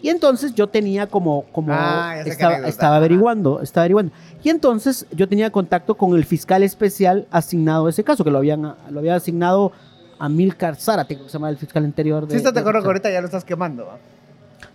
Y 0.00 0.10
entonces 0.10 0.54
yo 0.54 0.68
tenía 0.68 1.06
como, 1.08 1.42
como 1.52 1.72
Ah, 1.72 2.16
estaba, 2.24 2.58
estaba 2.68 2.96
averiguando, 2.96 3.60
estaba 3.60 3.82
averiguando. 3.84 4.12
Y 4.42 4.48
entonces 4.50 5.06
yo 5.10 5.28
tenía 5.28 5.50
contacto 5.50 5.96
con 5.96 6.14
el 6.16 6.24
fiscal 6.24 6.62
especial 6.62 7.26
asignado 7.30 7.86
a 7.86 7.90
ese 7.90 8.04
caso, 8.04 8.22
que 8.24 8.30
lo 8.30 8.38
habían, 8.38 8.62
lo 8.62 8.98
había 9.00 9.16
asignado 9.16 9.72
a 10.20 10.28
Milcar 10.28 10.76
Zárate, 10.76 11.16
que 11.16 11.24
se 11.24 11.30
llama 11.30 11.50
el 11.50 11.56
fiscal 11.56 11.84
anterior 11.84 12.24
de. 12.26 12.30
Sí, 12.32 12.36
estás 12.36 12.52
de 12.52 12.58
de- 12.58 12.60
acuerdo 12.60 12.80
que 12.82 12.86
ahorita 12.86 13.10
ya 13.10 13.20
lo 13.20 13.26
estás 13.26 13.44
quemando. 13.44 13.86
¿va? 13.86 13.98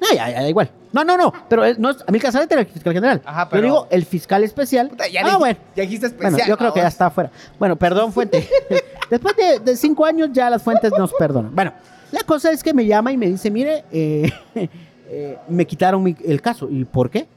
No, 0.02 0.08
ya, 0.16 0.30
ya, 0.30 0.42
da 0.42 0.50
igual. 0.50 0.70
No, 0.92 1.04
no, 1.06 1.18
no, 1.18 1.34
pero 1.50 1.64
es- 1.64 1.80
no 1.80 1.90
es, 1.92 1.98
Amilcar 2.08 2.32
Zárate 2.34 2.54
era 2.56 2.62
el 2.62 2.68
fiscal 2.68 2.94
general. 2.94 3.22
Ajá, 3.26 3.46
Yo 3.46 3.50
pero- 3.50 3.62
digo 3.64 3.88
el 3.92 4.06
fiscal 4.06 4.44
especial. 4.44 4.90
Puta, 4.90 5.08
ya, 5.08 5.22
ah, 5.26 5.38
bueno. 5.38 5.58
ya 5.76 5.84
dijiste 5.84 6.08
especial. 6.08 6.32
Bueno, 6.34 6.48
yo 6.48 6.58
creo 6.58 6.74
que 6.74 6.82
ya 6.82 6.88
está 6.88 7.06
afuera. 7.06 7.32
Bueno, 7.60 7.78
perdón, 7.78 8.12
fuente. 8.14 8.48
Después 9.10 9.36
de, 9.38 9.60
de 9.60 9.78
cinco 9.78 10.06
años 10.06 10.30
ya 10.34 10.50
las 10.50 10.62
fuentes 10.62 10.92
nos 10.98 11.14
perdonan. 11.14 11.56
Bueno, 11.56 11.72
la 12.12 12.22
cosa 12.24 12.52
es 12.52 12.62
que 12.64 12.74
me 12.74 12.86
llama 12.86 13.12
y 13.12 13.18
me 13.18 13.28
dice, 13.28 13.50
mire, 13.52 13.84
eh, 13.92 14.30
eh, 15.14 15.38
me 15.48 15.66
quitaron 15.66 16.02
mi- 16.04 16.16
el 16.26 16.42
caso. 16.42 16.68
¿Y 16.70 16.86
por 16.86 17.10
qué? 17.10 17.28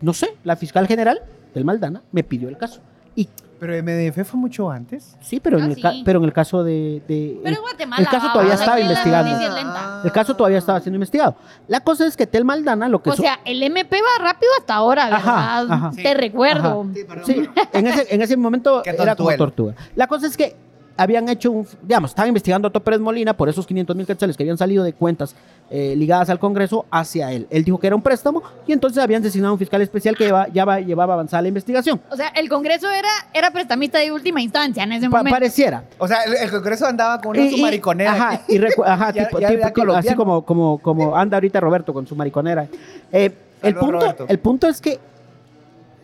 No 0.00 0.12
sé, 0.12 0.34
la 0.44 0.56
fiscal 0.56 0.86
general 0.86 1.20
del 1.54 1.64
Maldana 1.64 2.02
me 2.12 2.22
pidió 2.24 2.48
el 2.48 2.56
caso. 2.56 2.80
Y 3.14 3.28
Pero 3.58 3.72
MDF 3.82 4.24
fue 4.28 4.38
mucho 4.38 4.70
antes. 4.70 5.16
Sí, 5.22 5.40
pero, 5.40 5.56
Ah, 5.58 5.64
en, 5.64 5.70
el 5.72 5.80
ca- 5.80 5.94
pero 6.04 6.18
en 6.18 6.24
el 6.26 6.32
caso 6.34 6.62
de... 6.62 7.02
de- 7.08 7.38
Pero 7.42 7.48
el, 7.48 7.54
en 7.54 7.60
Guatemala. 7.62 8.02
el 8.02 8.08
caso 8.08 8.26
todavía 8.30 8.52
estaba 8.54 8.76
lenta. 8.78 10.00
el 10.04 10.12
caso 10.12 10.36
todavía 10.36 10.58
estaba 10.58 10.80
siendo 10.80 10.96
investigado. 10.96 11.36
La 11.66 11.80
cosa 11.80 12.06
es 12.06 12.14
que 12.18 12.26
Tel 12.26 12.44
Maldana 12.44 12.88
lo 12.90 13.00
que... 13.02 13.08
O 13.08 13.16
sea, 13.16 13.40
el 13.46 13.62
MP 13.62 13.96
va 13.96 14.22
rápido 14.22 14.50
hasta 14.58 14.74
ahora, 14.74 15.04
¿verdad? 15.06 15.18
Ajá, 15.20 15.60
ajá. 15.74 15.90
Te 15.96 16.12
recuerdo. 16.12 16.86
Ajá. 17.08 17.22
Sí, 17.24 17.48
en 17.72 17.86
ese, 17.86 18.14
en 18.14 18.20
ese 18.20 18.36
momento 18.36 18.82
era 18.84 19.16
como 19.16 19.34
tortuga. 19.36 19.74
La 19.94 20.06
cosa 20.06 20.26
es 20.26 20.36
que 20.36 20.54
habían 20.96 21.28
hecho 21.28 21.50
un, 21.50 21.66
digamos, 21.82 22.10
estaban 22.10 22.28
investigando 22.28 22.66
a 22.66 22.70
Otto 22.70 22.80
Pérez 22.80 23.00
Molina 23.00 23.34
por 23.36 23.48
esos 23.48 23.66
500 23.66 23.94
mil 23.96 24.06
quetzales 24.06 24.36
que 24.36 24.42
habían 24.42 24.56
salido 24.56 24.82
de 24.82 24.92
cuentas 24.94 25.34
eh, 25.68 25.94
ligadas 25.96 26.30
al 26.30 26.38
Congreso 26.38 26.86
hacia 26.90 27.32
él. 27.32 27.46
Él 27.50 27.64
dijo 27.64 27.78
que 27.78 27.86
era 27.88 27.96
un 27.96 28.02
préstamo 28.02 28.42
y 28.66 28.72
entonces 28.72 29.02
habían 29.02 29.22
designado 29.22 29.52
un 29.52 29.58
fiscal 29.58 29.82
especial 29.82 30.16
que 30.16 30.24
lleva- 30.24 30.48
ya 30.48 30.64
va- 30.64 30.80
llevaba 30.80 31.14
avanzada 31.14 31.42
la 31.42 31.48
investigación. 31.48 32.00
O 32.10 32.16
sea, 32.16 32.28
el 32.28 32.48
Congreso 32.48 32.90
era, 32.90 33.08
era 33.34 33.50
prestamista 33.50 33.98
de 33.98 34.10
última 34.12 34.40
instancia 34.40 34.84
en 34.84 34.92
ese 34.92 35.10
Pa- 35.10 35.18
momento. 35.18 35.34
pareciera. 35.36 35.84
O 35.98 36.06
sea, 36.08 36.22
el, 36.24 36.34
el 36.34 36.50
Congreso 36.50 36.86
andaba 36.86 37.20
con 37.20 37.30
una 37.36 37.42
Y- 37.44 37.50
su 37.50 37.58
mariconera. 37.58 38.12
Ajá, 38.12 38.40
y 38.48 38.58
ajá, 38.84 39.12
Ya- 39.12 39.28
tipo- 39.28 39.38
ya 39.40 39.48
tipo- 39.72 39.92
así 39.92 40.14
como, 40.14 40.42
como, 40.46 40.78
como 40.78 41.16
anda 41.16 41.36
ahorita 41.36 41.60
Roberto 41.60 41.92
con 41.92 42.06
su 42.06 42.16
mariconera. 42.16 42.66
Eh, 43.12 43.30
el, 43.62 43.74
punto, 43.74 43.92
Roberto. 44.00 44.26
el 44.28 44.38
punto 44.38 44.68
es 44.68 44.80
que 44.80 44.98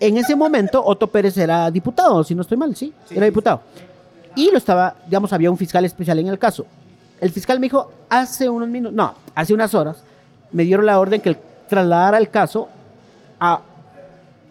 en 0.01 0.17
ese 0.17 0.35
momento 0.35 0.83
Otto 0.85 1.07
Pérez 1.07 1.37
era 1.39 1.71
diputado, 1.71 2.25
si 2.25 2.35
no 2.35 2.43
estoy 2.43 2.59
mal, 2.59 2.75
sí, 2.75 2.93
Sí, 3.07 3.15
era 3.15 3.25
sí, 3.27 3.31
diputado. 3.31 3.61
Y 4.35 4.51
lo 4.51 4.59
estaba, 4.59 4.97
digamos, 5.07 5.33
había 5.33 5.51
un 5.51 5.59
fiscal 5.59 5.85
especial 5.85 6.19
en 6.19 6.29
el 6.29 6.39
caso. 6.39 6.67
El 7.21 7.31
fiscal 7.31 7.61
me 7.61 7.67
dijo, 7.67 7.91
hace 8.09 8.49
unos 8.49 8.69
minutos, 8.69 8.95
no, 8.95 9.15
hace 9.35 9.55
unas 9.55 9.75
horas, 9.75 10.03
me 10.51 10.65
dieron 10.65 10.87
la 10.87 10.99
orden 10.99 11.21
que 11.21 11.37
trasladara 11.69 12.19
el 12.19 12.31
caso 12.31 12.69
a, 13.39 13.61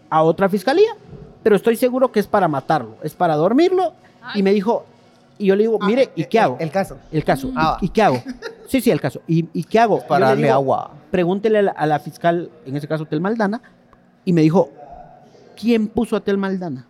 a 0.09 0.23
otra 0.23 0.47
fiscalía, 0.49 0.95
pero 1.43 1.55
estoy 1.55 1.75
seguro 1.75 2.11
que 2.11 2.19
es 2.19 2.27
para 2.27 2.47
matarlo, 2.47 2.95
es 3.03 3.13
para 3.13 3.35
dormirlo. 3.35 3.93
Y 4.35 4.43
me 4.43 4.51
dijo, 4.53 4.85
y 5.37 5.47
yo 5.47 5.55
le 5.55 5.63
digo, 5.63 5.79
mire, 5.79 6.11
¿y 6.15 6.21
Eh, 6.23 6.27
qué 6.29 6.37
eh, 6.37 6.41
hago? 6.41 6.57
El 6.59 6.71
caso. 6.71 6.97
El 7.11 7.23
caso. 7.23 7.51
Ah. 7.55 7.77
¿Y, 7.81 7.87
y 7.87 7.89
qué 7.89 8.01
hago? 8.03 8.23
Sí, 8.67 8.79
sí, 8.79 8.91
el 8.91 9.01
caso. 9.01 9.21
¿Y, 9.27 9.49
y 9.53 9.63
qué 9.63 9.79
hago? 9.79 10.05
Para 10.07 10.27
darle 10.27 10.43
digo, 10.43 10.53
agua. 10.53 10.91
Pregúntele 11.09 11.59
a 11.59 11.61
la, 11.63 11.71
a 11.71 11.85
la 11.87 11.99
fiscal, 11.99 12.49
en 12.65 12.77
ese 12.77 12.87
caso, 12.87 13.05
Tel 13.05 13.19
Maldana, 13.19 13.61
y 14.23 14.31
me 14.33 14.41
dijo, 14.41 14.69
¿quién 15.59 15.87
puso 15.87 16.15
a 16.15 16.21
Tel 16.21 16.37
Maldana? 16.37 16.85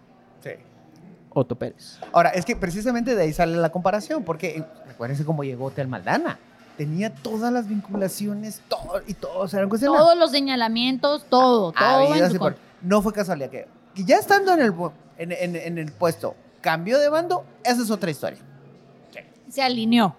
Otto 1.34 1.56
Pérez. 1.56 2.00
Ahora, 2.12 2.30
es 2.30 2.46
que 2.46 2.56
precisamente 2.56 3.16
de 3.16 3.24
ahí 3.24 3.34
sale 3.34 3.56
la 3.58 3.70
comparación, 3.72 4.24
porque 4.24 4.64
recuérdense 4.88 5.24
cómo 5.26 5.44
llegó 5.44 5.72
Tel 5.72 5.88
Maldana. 5.88 6.38
Tenía 6.78 7.14
todas 7.14 7.52
las 7.54 7.68
vinculaciones, 7.68 8.62
todo, 8.68 9.02
y 9.08 9.14
todos 9.14 9.54
eran 9.54 9.70
cuestiones. 9.70 10.00
Todos 10.00 10.18
los 10.18 10.32
señalamientos, 10.32 11.26
todo, 11.30 11.72
todo. 11.72 12.16
en 12.16 12.32
su 12.32 12.38
por- 12.38 12.54
contra. 12.54 12.62
No 12.82 13.02
fue 13.02 13.14
casualidad 13.14 13.50
que, 13.50 13.68
que 13.94 14.04
ya 14.04 14.18
estando 14.18 14.54
en 14.54 14.62
el, 14.62 14.74
en, 15.18 15.32
en- 15.32 15.56
en 15.56 15.78
el 15.78 15.92
puesto, 15.92 16.36
cambió 16.62 16.98
de 17.00 17.10
bando, 17.10 17.46
esa 17.64 17.82
es 17.82 17.92
otra 17.92 18.10
historia. 18.12 18.40
Se 19.50 19.62
alineó. 19.62 20.16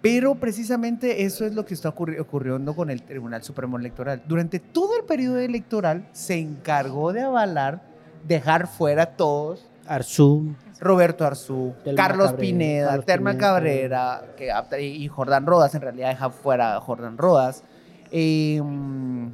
Pero 0.00 0.34
precisamente 0.36 1.24
eso 1.24 1.44
es 1.44 1.52
lo 1.54 1.64
que 1.64 1.74
está 1.74 1.94
ocurri- 1.94 2.18
ocurriendo 2.20 2.74
con 2.74 2.90
el 2.90 3.02
Tribunal 3.02 3.42
Supremo 3.42 3.76
Electoral. 3.78 4.22
Durante 4.26 4.58
todo 4.60 4.96
el 4.96 5.04
periodo 5.04 5.38
electoral 5.38 6.08
se 6.12 6.38
encargó 6.38 7.12
de 7.12 7.22
avalar, 7.22 7.82
dejar 8.26 8.66
fuera 8.68 9.02
a 9.02 9.06
todos 9.16 9.66
Arzú. 9.94 10.54
Roberto 10.80 11.24
Arzú, 11.24 11.74
Telma 11.84 11.96
Carlos 11.96 12.26
Cabrera, 12.30 12.40
Pineda, 12.40 12.86
Carlos 12.88 13.06
Terma 13.06 13.30
Pineda. 13.30 13.46
Cabrera 13.48 14.22
que, 14.36 14.82
y 14.82 15.06
Jordán 15.08 15.46
Rodas, 15.46 15.74
en 15.76 15.80
realidad 15.82 16.08
deja 16.08 16.30
fuera 16.30 16.74
a 16.76 16.80
Jordán 16.80 17.16
Rodas. 17.18 17.62
Eh, 18.10 18.60
mm, 18.62 19.28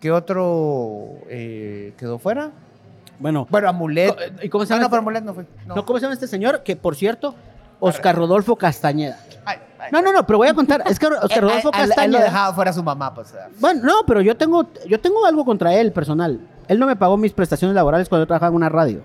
¿Qué 0.00 0.12
otro 0.12 1.06
eh, 1.28 1.94
quedó 1.96 2.18
fuera? 2.18 2.50
Bueno, 3.18 3.46
Bueno, 3.50 3.68
Amulet. 3.68 4.14
¿y 4.42 4.48
cómo 4.48 4.64
se 4.66 4.74
Ah, 4.74 4.76
llama 4.76 4.80
no, 4.80 4.86
este? 4.86 4.90
pero 4.90 5.00
Amulet 5.00 5.24
no 5.24 5.34
fue. 5.34 5.46
No. 5.66 5.74
no, 5.76 5.84
¿cómo 5.86 5.98
se 5.98 6.02
llama 6.02 6.14
este 6.14 6.28
señor? 6.28 6.62
Que, 6.62 6.76
por 6.76 6.94
cierto, 6.94 7.34
Oscar 7.80 8.14
Rodolfo 8.14 8.54
Castañeda. 8.56 9.18
Ay, 9.44 9.58
ay. 9.78 9.88
No, 9.90 10.02
no, 10.02 10.12
no, 10.12 10.26
pero 10.26 10.38
voy 10.38 10.48
a 10.48 10.54
contar. 10.54 10.82
Es 10.86 10.98
que 10.98 11.06
Oscar 11.06 11.40
Rodolfo 11.42 11.70
a- 11.72 11.76
a- 11.78 11.80
a 11.80 11.82
él 11.84 11.88
lo 11.88 11.94
Castañeda... 11.94 12.24
dejaba 12.24 12.54
fuera 12.54 12.72
su 12.72 12.82
mamá, 12.82 13.12
pues. 13.14 13.34
Bueno, 13.58 13.80
no, 13.84 13.94
pero 14.06 14.20
yo 14.20 14.36
tengo, 14.36 14.66
yo 14.86 15.00
tengo 15.00 15.24
algo 15.26 15.44
contra 15.44 15.74
él 15.74 15.92
personal. 15.92 16.38
Él 16.68 16.78
no 16.78 16.86
me 16.86 16.96
pagó 16.96 17.16
mis 17.16 17.32
prestaciones 17.32 17.74
laborales 17.74 18.08
cuando 18.08 18.22
yo 18.24 18.26
trabajaba 18.26 18.50
en 18.50 18.56
una 18.56 18.68
radio. 18.68 19.02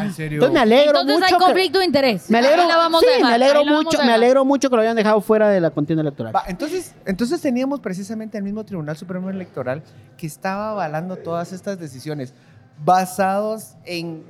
¿En 0.00 0.12
serio? 0.12 0.36
Entonces 0.36 0.52
me 0.54 0.60
alegro 0.60 1.00
Entonces 1.00 1.14
mucho. 1.14 1.24
hay 1.26 1.32
que- 1.38 1.44
conflicto 1.44 1.78
de 1.78 1.84
interés. 1.84 2.28
Me 2.30 2.38
alegro, 2.38 2.66
la 2.68 2.76
vamos 2.76 3.00
sí, 3.00 3.06
a 3.06 3.10
dejar, 3.16 3.28
me 3.28 3.34
alegro 3.36 3.64
la 3.64 3.72
mucho, 3.72 3.98
me 4.04 4.12
alegro 4.12 4.44
mucho 4.44 4.68
que 4.70 4.76
lo 4.76 4.82
hayan 4.82 4.96
dejado 4.96 5.20
fuera 5.20 5.48
de 5.48 5.60
la 5.60 5.70
contienda 5.70 6.02
electoral. 6.02 6.34
Va, 6.34 6.42
entonces, 6.48 6.94
entonces 7.06 7.40
teníamos 7.40 7.80
precisamente 7.80 8.36
el 8.38 8.44
mismo 8.44 8.64
Tribunal 8.64 8.96
Supremo 8.96 9.30
Electoral 9.30 9.82
que 10.16 10.26
estaba 10.26 10.70
avalando 10.72 11.16
todas 11.16 11.52
estas 11.52 11.78
decisiones 11.78 12.34
basados 12.84 13.76
en 13.84 14.24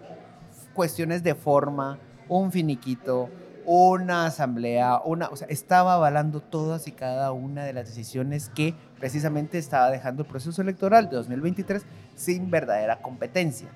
cuestiones 0.75 1.23
de 1.23 1.35
forma, 1.35 1.99
un 2.29 2.53
finiquito, 2.53 3.29
una 3.65 4.27
asamblea, 4.27 5.01
una, 5.05 5.29
o 5.29 5.37
sea, 5.37 5.47
estaba 5.49 5.95
avalando 5.95 6.41
todas 6.41 6.89
y 6.89 6.93
cada 6.93 7.33
una 7.33 7.65
de 7.65 7.73
las 7.73 7.87
decisiones 7.89 8.51
que 8.55 8.75
precisamente 8.99 9.59
estaba 9.59 9.91
dejando 9.91 10.23
el 10.23 10.29
proceso 10.29 10.61
electoral 10.63 11.09
de 11.09 11.17
2023 11.17 11.83
sin 12.21 12.51
verdadera 12.51 13.01
competencia. 13.01 13.69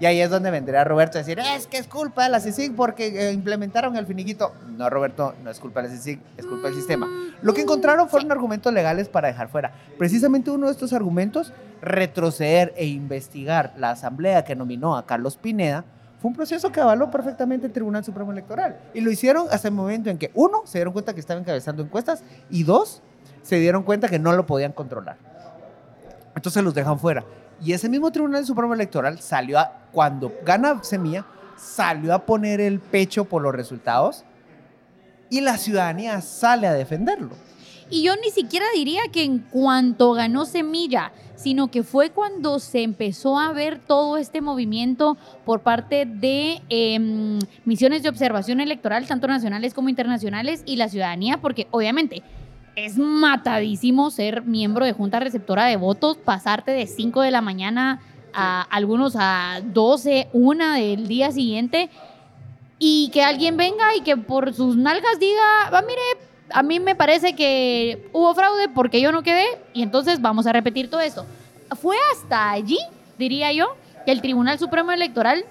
Y 0.00 0.06
ahí 0.06 0.18
es 0.18 0.30
donde 0.30 0.50
vendría 0.50 0.82
Roberto 0.82 1.18
a 1.18 1.20
decir, 1.20 1.38
es 1.38 1.66
que 1.66 1.76
es 1.76 1.86
culpa 1.86 2.24
de 2.24 2.30
la 2.30 2.40
CICIG 2.40 2.74
porque 2.74 3.28
eh, 3.28 3.32
implementaron 3.32 3.96
el 3.96 4.06
finiquito. 4.06 4.54
No, 4.78 4.88
Roberto, 4.88 5.34
no 5.44 5.50
es 5.50 5.60
culpa 5.60 5.82
de 5.82 5.88
la 5.88 5.94
CICIG, 5.94 6.20
es 6.38 6.46
culpa 6.46 6.68
del 6.68 6.76
sistema. 6.76 7.06
Lo 7.42 7.52
que 7.52 7.60
encontraron 7.60 8.08
fueron 8.08 8.32
argumentos 8.32 8.72
legales 8.72 9.10
para 9.10 9.28
dejar 9.28 9.48
fuera. 9.48 9.72
Precisamente 9.98 10.50
uno 10.50 10.66
de 10.66 10.72
estos 10.72 10.94
argumentos, 10.94 11.52
retroceder 11.82 12.72
e 12.76 12.86
investigar 12.86 13.74
la 13.76 13.90
asamblea 13.90 14.42
que 14.42 14.56
nominó 14.56 14.96
a 14.96 15.04
Carlos 15.04 15.36
Pineda, 15.36 15.84
fue 16.22 16.30
un 16.30 16.36
proceso 16.36 16.72
que 16.72 16.80
avaló 16.80 17.10
perfectamente 17.10 17.66
el 17.66 17.72
Tribunal 17.72 18.02
Supremo 18.02 18.32
Electoral. 18.32 18.80
Y 18.94 19.02
lo 19.02 19.10
hicieron 19.10 19.48
hasta 19.50 19.68
el 19.68 19.74
momento 19.74 20.08
en 20.08 20.16
que, 20.16 20.30
uno, 20.32 20.62
se 20.64 20.78
dieron 20.78 20.94
cuenta 20.94 21.12
que 21.12 21.20
estaba 21.20 21.38
encabezando 21.38 21.82
encuestas 21.82 22.24
y 22.48 22.62
dos, 22.62 23.02
se 23.42 23.56
dieron 23.56 23.82
cuenta 23.82 24.08
que 24.08 24.18
no 24.18 24.32
lo 24.32 24.46
podían 24.46 24.72
controlar. 24.72 25.18
Entonces 26.34 26.62
los 26.62 26.72
dejan 26.74 26.98
fuera. 26.98 27.24
Y 27.62 27.72
ese 27.72 27.88
mismo 27.88 28.10
Tribunal 28.10 28.46
Supremo 28.46 28.74
Electoral 28.74 29.20
salió 29.20 29.58
a, 29.58 29.72
cuando 29.92 30.32
gana 30.44 30.82
Semilla, 30.82 31.26
salió 31.56 32.14
a 32.14 32.24
poner 32.24 32.60
el 32.60 32.80
pecho 32.80 33.26
por 33.26 33.42
los 33.42 33.54
resultados 33.54 34.24
y 35.28 35.40
la 35.40 35.58
ciudadanía 35.58 36.20
sale 36.20 36.66
a 36.66 36.72
defenderlo. 36.72 37.30
Y 37.90 38.04
yo 38.04 38.14
ni 38.16 38.30
siquiera 38.30 38.66
diría 38.74 39.02
que 39.12 39.24
en 39.24 39.40
cuanto 39.40 40.12
ganó 40.12 40.46
Semilla, 40.46 41.12
sino 41.34 41.70
que 41.70 41.82
fue 41.82 42.10
cuando 42.10 42.60
se 42.60 42.82
empezó 42.82 43.38
a 43.38 43.52
ver 43.52 43.80
todo 43.80 44.16
este 44.16 44.40
movimiento 44.40 45.16
por 45.44 45.60
parte 45.60 46.06
de 46.06 46.60
em, 46.68 47.40
misiones 47.64 48.02
de 48.02 48.08
observación 48.08 48.60
electoral, 48.60 49.06
tanto 49.06 49.26
nacionales 49.26 49.74
como 49.74 49.88
internacionales, 49.88 50.62
y 50.66 50.76
la 50.76 50.88
ciudadanía, 50.88 51.38
porque 51.38 51.66
obviamente 51.72 52.22
es 52.76 52.98
matadísimo 52.98 54.10
ser 54.10 54.42
miembro 54.42 54.84
de 54.84 54.92
junta 54.92 55.20
receptora 55.20 55.66
de 55.66 55.76
votos, 55.76 56.16
pasarte 56.16 56.70
de 56.70 56.86
5 56.86 57.20
de 57.22 57.30
la 57.30 57.40
mañana 57.40 58.00
a 58.32 58.62
algunos 58.62 59.16
a 59.18 59.60
12, 59.64 60.28
1 60.32 60.72
del 60.72 61.08
día 61.08 61.32
siguiente, 61.32 61.90
y 62.78 63.10
que 63.12 63.22
alguien 63.22 63.56
venga 63.56 63.94
y 63.96 64.00
que 64.00 64.16
por 64.16 64.54
sus 64.54 64.76
nalgas 64.76 65.18
diga, 65.18 65.70
va, 65.72 65.82
mire, 65.82 66.00
a 66.52 66.62
mí 66.62 66.80
me 66.80 66.94
parece 66.94 67.34
que 67.34 68.08
hubo 68.12 68.34
fraude 68.34 68.68
porque 68.68 69.00
yo 69.00 69.12
no 69.12 69.22
quedé 69.22 69.44
y 69.74 69.82
entonces 69.82 70.20
vamos 70.20 70.46
a 70.46 70.52
repetir 70.52 70.90
todo 70.90 71.00
esto. 71.00 71.26
Fue 71.80 71.96
hasta 72.12 72.50
allí, 72.50 72.78
diría 73.18 73.52
yo, 73.52 73.76
que 74.04 74.12
el 74.12 74.22
Tribunal 74.22 74.58
Supremo 74.58 74.92
Electoral, 74.92 75.44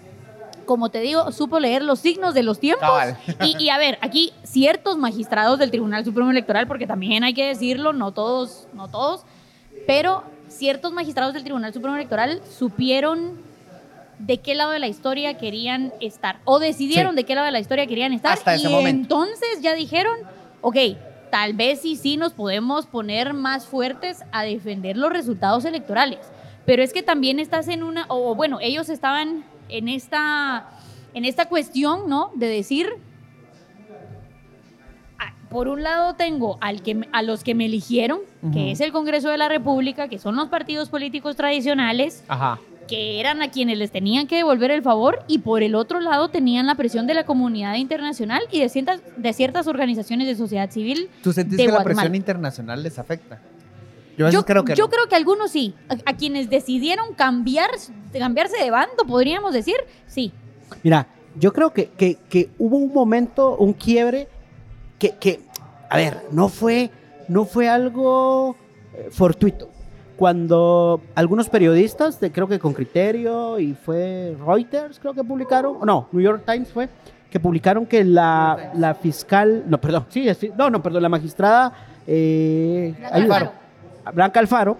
como 0.69 0.89
te 0.89 0.99
digo, 1.01 1.31
supo 1.31 1.59
leer 1.59 1.81
los 1.81 1.97
signos 1.97 2.35
de 2.35 2.43
los 2.43 2.59
tiempos. 2.59 2.87
Cabal. 2.87 3.17
Y, 3.43 3.57
y 3.57 3.69
a 3.69 3.79
ver, 3.79 3.97
aquí 4.01 4.31
ciertos 4.43 4.99
magistrados 4.99 5.57
del 5.57 5.71
Tribunal 5.71 6.05
Supremo 6.05 6.29
Electoral, 6.29 6.67
porque 6.67 6.85
también 6.85 7.23
hay 7.23 7.33
que 7.33 7.43
decirlo, 7.47 7.91
no 7.91 8.11
todos, 8.11 8.67
no 8.73 8.87
todos, 8.87 9.25
pero 9.87 10.23
ciertos 10.47 10.93
magistrados 10.93 11.33
del 11.33 11.43
Tribunal 11.43 11.73
Supremo 11.73 11.95
Electoral 11.95 12.39
supieron 12.55 13.41
de 14.19 14.37
qué 14.37 14.53
lado 14.53 14.69
de 14.69 14.77
la 14.77 14.87
historia 14.87 15.39
querían 15.39 15.91
estar 16.01 16.37
o 16.45 16.59
decidieron 16.59 17.13
Sí. 17.13 17.15
de 17.15 17.23
qué 17.23 17.33
lado 17.33 17.45
de 17.47 17.51
la 17.51 17.59
historia 17.59 17.87
querían 17.87 18.13
estar 18.13 18.33
Hasta 18.33 18.55
y 18.55 18.59
ese 18.59 18.69
momento. 18.69 19.15
entonces 19.25 19.61
ya 19.61 19.73
dijeron, 19.73 20.17
ok, 20.61 20.75
tal 21.31 21.53
vez 21.53 21.81
sí 21.81 21.95
sí 21.95 22.15
nos 22.17 22.33
podemos 22.33 22.85
poner 22.85 23.33
más 23.33 23.65
fuertes 23.65 24.23
a 24.31 24.43
defender 24.43 24.97
los 24.97 25.09
resultados 25.11 25.65
electorales, 25.65 26.19
pero 26.67 26.83
es 26.83 26.93
que 26.93 27.01
también 27.01 27.39
estás 27.39 27.67
en 27.69 27.81
una 27.81 28.05
o 28.09 28.35
bueno, 28.35 28.59
ellos 28.61 28.89
estaban 28.89 29.43
en 29.69 29.87
esta 29.87 30.69
en 31.13 31.25
esta 31.25 31.47
cuestión, 31.49 32.07
¿no? 32.07 32.31
De 32.35 32.47
decir 32.47 32.87
ah, 35.17 35.33
por 35.49 35.67
un 35.67 35.83
lado 35.83 36.13
tengo 36.15 36.57
al 36.61 36.81
que, 36.81 37.07
a 37.11 37.21
los 37.21 37.43
que 37.43 37.55
me 37.55 37.65
eligieron, 37.65 38.19
que 38.53 38.71
es 38.71 38.79
el 38.81 38.91
Congreso 38.91 39.29
de 39.29 39.37
la 39.37 39.49
República, 39.49 40.07
que 40.07 40.19
son 40.19 40.35
los 40.35 40.49
partidos 40.49 40.89
políticos 40.89 41.35
tradicionales, 41.35 42.23
Ajá. 42.27 42.59
que 42.87 43.19
eran 43.19 43.41
a 43.41 43.49
quienes 43.49 43.77
les 43.77 43.91
tenían 43.91 44.27
que 44.27 44.37
devolver 44.37 44.71
el 44.71 44.81
favor, 44.83 45.23
y 45.27 45.39
por 45.39 45.63
el 45.63 45.75
otro 45.75 45.99
lado 45.99 46.29
tenían 46.29 46.67
la 46.67 46.75
presión 46.75 47.07
de 47.07 47.15
la 47.15 47.25
comunidad 47.25 47.75
internacional 47.75 48.41
y 48.51 48.59
de 48.59 48.69
ciertas, 48.69 49.01
de 49.17 49.33
ciertas 49.33 49.67
organizaciones 49.67 50.27
de 50.27 50.35
sociedad 50.35 50.69
civil. 50.69 51.09
¿Tú 51.23 51.33
sentís 51.33 51.57
de 51.57 51.63
que 51.63 51.67
la 51.67 51.77
Guatemala. 51.77 52.01
presión 52.01 52.15
internacional 52.15 52.83
les 52.83 52.99
afecta? 52.99 53.39
Yo, 54.29 54.45
creo 54.45 54.65
que 54.65 54.75
yo 54.75 54.85
no. 54.85 54.89
creo 54.89 55.07
que 55.07 55.15
algunos 55.15 55.51
sí, 55.51 55.73
a, 55.87 56.11
a 56.11 56.17
quienes 56.17 56.49
decidieron 56.49 57.13
cambiar, 57.13 57.69
cambiarse 58.11 58.57
de 58.61 58.69
bando, 58.71 59.05
podríamos 59.07 59.53
decir, 59.53 59.75
sí. 60.07 60.31
Mira, 60.83 61.07
Yo 61.39 61.53
creo 61.53 61.71
que, 61.71 61.85
que- 61.89 62.17
que 62.27 62.49
hubo 62.57 62.75
un 62.77 62.91
momento, 62.91 63.55
un 63.57 63.71
quiebre, 63.73 64.27
que, 64.97 65.11
que, 65.11 65.39
a 65.89 65.95
ver, 65.95 66.17
no 66.31 66.49
fue, 66.49 66.89
no 67.29 67.45
fue 67.45 67.69
algo 67.69 68.55
eh, 68.93 69.07
fortuito. 69.11 69.69
Cuando 70.17 71.01
algunos 71.15 71.47
periodistas, 71.47 72.19
de, 72.19 72.29
creo 72.31 72.47
que 72.47 72.59
con 72.59 72.73
criterio, 72.73 73.57
y 73.57 73.73
fue 73.73 74.35
Reuters, 74.45 74.99
creo 74.99 75.13
que 75.13 75.23
publicaron, 75.23 75.77
no, 75.85 76.09
New 76.11 76.21
York 76.21 76.43
Times 76.45 76.67
fue, 76.73 76.89
que 77.31 77.39
publicaron 77.39 77.85
que 77.85 78.03
la, 78.03 78.71
la 78.75 78.93
fiscal, 78.95 79.63
no, 79.67 79.79
perdón, 79.79 80.07
sí, 80.09 80.27
no, 80.57 80.69
no, 80.69 80.83
perdón, 80.83 81.03
la 81.03 81.09
magistrada 81.09 81.71
eh, 82.05 82.93
Alfaro. 83.11 83.53
Blanca 84.11 84.39
Alfaro 84.39 84.77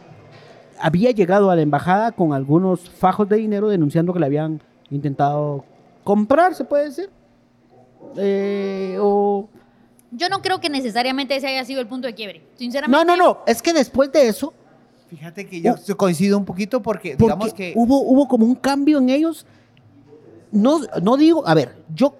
había 0.80 1.12
llegado 1.12 1.52
a 1.52 1.56
la 1.56 1.62
embajada 1.62 2.12
con 2.12 2.34
algunos 2.34 2.90
fajos 2.90 3.28
de 3.28 3.38
dinero 3.38 3.68
denunciando 3.68 4.14
que 4.14 4.20
le 4.20 4.26
habían 4.26 4.62
intentado 4.90 5.66
comprar, 6.04 6.56
se 6.56 6.64
puede 6.64 6.86
decir. 6.86 7.10
Eh, 8.16 8.98
o... 9.00 9.48
Yo 10.12 10.30
no 10.30 10.42
creo 10.42 10.60
que 10.60 10.70
necesariamente 10.70 11.36
ese 11.36 11.48
haya 11.48 11.66
sido 11.66 11.82
el 11.82 11.88
punto 11.88 12.08
de 12.08 12.16
quiebre. 12.16 12.42
Sinceramente. 12.56 13.06
No, 13.06 13.16
no, 13.16 13.22
no, 13.22 13.40
es 13.46 13.62
que 13.62 13.74
después 13.74 14.12
de 14.12 14.28
eso, 14.28 14.54
Fíjate 15.10 15.48
que 15.48 15.62
yo 15.62 15.98
coincido 15.98 16.38
un 16.38 16.46
poquito 16.46 16.84
porque, 16.84 17.16
porque 17.18 17.24
digamos 17.24 17.54
que... 17.54 17.74
hubo, 17.76 18.02
hubo 18.02 18.28
como 18.28 18.46
un 18.46 18.54
cambio 18.54 19.00
en 19.00 19.10
ellos. 19.10 19.46
No, 20.52 20.82
no 21.02 21.18
digo, 21.18 21.48
a 21.48 21.56
ver, 21.56 21.76
yo 21.94 22.16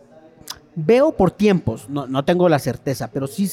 veo 0.74 1.12
por 1.12 1.30
tiempos, 1.30 1.88
no, 1.88 2.08
no 2.08 2.26
tengo 2.26 2.50
la 2.50 2.58
certeza, 2.58 3.10
pero 3.12 3.28
sí 3.28 3.50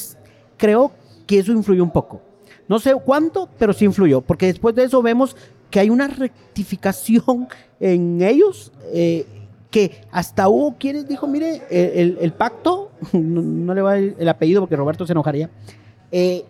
creo 0.57 0.91
que 1.27 1.39
eso 1.39 1.51
influyó 1.51 1.83
un 1.83 1.91
poco. 1.91 2.21
No 2.67 2.79
sé 2.79 2.93
cuánto, 2.95 3.49
pero 3.57 3.73
sí 3.73 3.85
influyó, 3.85 4.21
porque 4.21 4.47
después 4.47 4.75
de 4.75 4.83
eso 4.83 5.01
vemos 5.01 5.35
que 5.69 5.79
hay 5.79 5.89
una 5.89 6.07
rectificación 6.07 7.47
en 7.79 8.21
ellos, 8.21 8.71
eh, 8.93 9.25
que 9.71 10.01
hasta 10.11 10.47
hubo 10.47 10.75
quienes 10.77 11.07
dijo, 11.07 11.27
mire, 11.27 11.61
el, 11.69 12.33
pacto, 12.33 12.91
no, 13.13 13.41
no 13.41 13.73
le 13.73 13.81
va 13.81 13.97
el, 13.97 14.15
el 14.17 14.29
apellido 14.29 14.61
porque 14.61 14.75
Roberto 14.75 15.05
se 15.05 15.13
enojaría, 15.13 15.49
eh, 16.11 16.45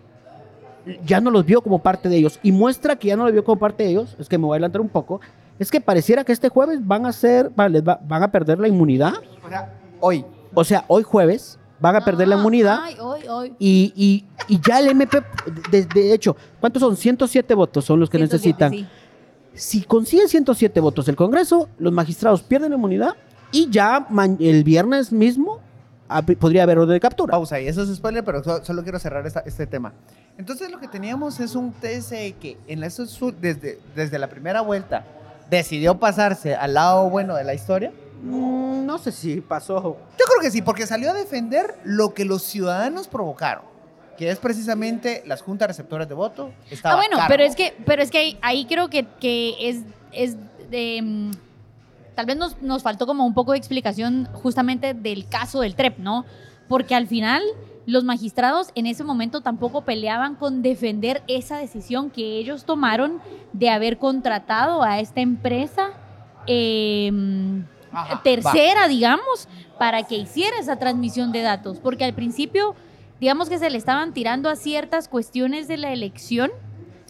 ya 1.04 1.20
no 1.20 1.30
los 1.30 1.44
vio 1.44 1.60
como 1.60 1.80
parte 1.80 2.08
de 2.08 2.16
ellos. 2.16 2.38
Y 2.42 2.52
muestra 2.52 2.96
que 2.96 3.08
ya 3.08 3.16
no 3.16 3.24
los 3.24 3.32
vio 3.32 3.44
como 3.44 3.58
parte 3.58 3.84
de 3.84 3.90
ellos, 3.90 4.16
es 4.18 4.28
que 4.28 4.38
me 4.38 4.46
voy 4.46 4.54
a 4.54 4.56
adelantar 4.56 4.80
un 4.80 4.88
poco, 4.88 5.20
es 5.58 5.70
que 5.70 5.80
pareciera 5.80 6.24
que 6.24 6.32
este 6.32 6.48
jueves 6.48 6.86
van 6.86 7.06
a 7.06 7.12
ser, 7.12 7.50
van 7.50 8.22
a 8.22 8.30
perder 8.30 8.58
la 8.58 8.68
inmunidad. 8.68 9.14
o 9.44 9.48
sea, 9.48 9.74
hoy, 10.00 10.24
O 10.54 10.64
sea, 10.64 10.84
hoy 10.88 11.02
jueves 11.02 11.58
van 11.80 11.96
a 11.96 12.04
perder 12.04 12.28
la 12.28 12.34
Ah, 12.36 12.38
inmunidad. 12.38 12.78
Ay, 12.82 12.96
hoy, 13.00 13.20
hoy. 13.28 13.54
Y, 13.58 13.92
y- 13.96 14.24
y 14.48 14.60
ya 14.66 14.80
el 14.80 14.88
MP, 14.88 15.22
de, 15.70 15.84
de 15.86 16.12
hecho, 16.14 16.36
¿cuántos 16.60 16.80
son? 16.80 16.96
107 16.96 17.54
votos 17.54 17.84
son 17.84 18.00
los 18.00 18.08
que 18.10 18.18
107, 18.18 18.64
necesitan. 18.70 18.72
sí. 18.72 18.86
Si 19.54 19.82
consiguen 19.82 20.28
107 20.28 20.78
votos 20.80 21.08
el 21.08 21.16
Congreso, 21.16 21.68
los 21.78 21.92
magistrados 21.92 22.42
pierden 22.42 22.70
la 22.70 22.76
inmunidad 22.76 23.14
y 23.50 23.68
ya 23.70 24.06
el 24.38 24.62
viernes 24.62 25.10
mismo 25.12 25.60
podría 26.38 26.62
haber 26.62 26.78
orden 26.78 26.94
de 26.94 27.00
captura. 27.00 27.32
pausa 27.32 27.56
ahí, 27.56 27.66
eso 27.66 27.82
es 27.82 27.94
spoiler, 27.94 28.24
pero 28.24 28.42
so- 28.44 28.64
solo 28.64 28.82
quiero 28.82 28.98
cerrar 28.98 29.26
esta- 29.26 29.40
este 29.44 29.66
tema. 29.66 29.92
Entonces 30.38 30.70
lo 30.70 30.78
que 30.78 30.86
teníamos 30.88 31.40
es 31.40 31.54
un 31.56 31.72
TSE 31.72 32.34
que 32.40 32.56
en 32.68 32.84
eso 32.84 33.04
su- 33.06 33.32
desde, 33.32 33.80
desde 33.96 34.18
la 34.18 34.28
primera 34.28 34.60
vuelta 34.60 35.04
decidió 35.50 35.98
pasarse 35.98 36.54
al 36.54 36.74
lado 36.74 37.10
bueno 37.10 37.34
de 37.34 37.42
la 37.44 37.52
historia. 37.54 37.92
Mm, 38.22 38.84
no 38.86 38.98
sé 38.98 39.12
si 39.12 39.40
pasó. 39.40 39.82
Yo 39.82 40.24
creo 40.26 40.40
que 40.42 40.50
sí, 40.50 40.62
porque 40.62 40.86
salió 40.86 41.10
a 41.10 41.14
defender 41.14 41.78
lo 41.84 42.14
que 42.14 42.24
los 42.24 42.42
ciudadanos 42.42 43.06
provocaron, 43.08 43.64
que 44.16 44.30
es 44.30 44.38
precisamente 44.38 45.22
las 45.26 45.42
juntas 45.42 45.68
receptoras 45.68 46.08
de 46.08 46.14
voto. 46.14 46.50
estaba 46.70 46.94
Ah, 46.94 46.98
bueno, 46.98 47.16
cargo. 47.16 47.28
pero 47.28 47.42
es 47.44 47.54
que, 47.54 47.74
pero 47.86 48.02
es 48.02 48.10
que 48.10 48.18
ahí, 48.18 48.38
ahí 48.42 48.64
creo 48.66 48.88
que, 48.90 49.06
que 49.20 49.54
es, 49.68 49.82
es 50.12 50.36
de, 50.70 51.00
mm, 51.02 51.30
tal 52.14 52.26
vez 52.26 52.36
nos, 52.36 52.60
nos 52.62 52.82
faltó 52.82 53.06
como 53.06 53.24
un 53.24 53.34
poco 53.34 53.52
de 53.52 53.58
explicación 53.58 54.28
justamente 54.32 54.94
del 54.94 55.28
caso 55.28 55.60
del 55.60 55.74
TREP, 55.76 55.98
¿no? 55.98 56.24
Porque 56.68 56.94
al 56.94 57.06
final 57.06 57.42
los 57.86 58.04
magistrados 58.04 58.68
en 58.74 58.86
ese 58.86 59.02
momento 59.04 59.40
tampoco 59.40 59.82
peleaban 59.82 60.34
con 60.34 60.60
defender 60.60 61.22
esa 61.26 61.56
decisión 61.56 62.10
que 62.10 62.36
ellos 62.38 62.64
tomaron 62.64 63.20
de 63.54 63.70
haber 63.70 63.96
contratado 63.96 64.82
a 64.82 64.98
esta 65.00 65.20
empresa 65.22 65.90
eh, 66.46 67.10
Ajá, 67.92 68.20
tercera, 68.22 68.88
digamos, 68.88 69.48
para 69.78 70.02
que 70.02 70.16
hiciera 70.16 70.58
esa 70.58 70.76
transmisión 70.78 71.32
de 71.32 71.42
datos. 71.42 71.78
Porque 71.78 72.04
al 72.04 72.14
principio, 72.14 72.74
digamos 73.20 73.48
que 73.48 73.58
se 73.58 73.70
le 73.70 73.78
estaban 73.78 74.12
tirando 74.12 74.48
a 74.50 74.56
ciertas 74.56 75.08
cuestiones 75.08 75.68
de 75.68 75.76
la 75.76 75.92
elección 75.92 76.50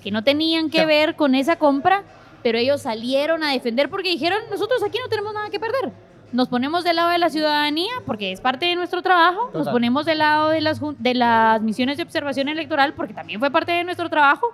que 0.03 0.11
no 0.11 0.23
tenían 0.25 0.71
que 0.71 0.87
ver 0.87 1.17
con 1.17 1.35
esa 1.35 1.57
compra, 1.57 2.05
pero 2.43 2.57
ellos 2.59 2.83
salieron 2.83 3.43
a 3.43 3.53
defender 3.53 3.91
porque 3.91 4.11
dijeron, 4.11 4.38
nosotros 4.51 4.83
aquí 4.85 4.99
no 5.03 5.09
tenemos 5.09 5.35
nada 5.35 5.51
que 5.51 5.59
perder. 5.59 5.93
Nos 6.31 6.49
ponemos 6.49 6.85
del 6.85 6.97
lado 6.97 7.09
de 7.09 7.19
la 7.19 7.31
ciudadanía 7.31 7.91
porque 8.07 8.31
es 8.33 8.41
parte 8.41 8.67
de 8.67 8.77
nuestro 8.77 9.01
trabajo, 9.03 9.51
nos 9.55 9.67
ponemos 9.73 10.05
del 10.05 10.19
lado 10.19 10.51
de 10.51 10.61
las, 10.61 10.79
jun- 10.81 10.95
de 10.99 11.14
las 11.14 11.61
misiones 11.62 11.97
de 11.97 12.03
observación 12.03 12.49
electoral 12.49 12.93
porque 12.93 13.14
también 13.14 13.41
fue 13.41 13.51
parte 13.51 13.73
de 13.73 13.83
nuestro 13.83 14.09
trabajo 14.11 14.53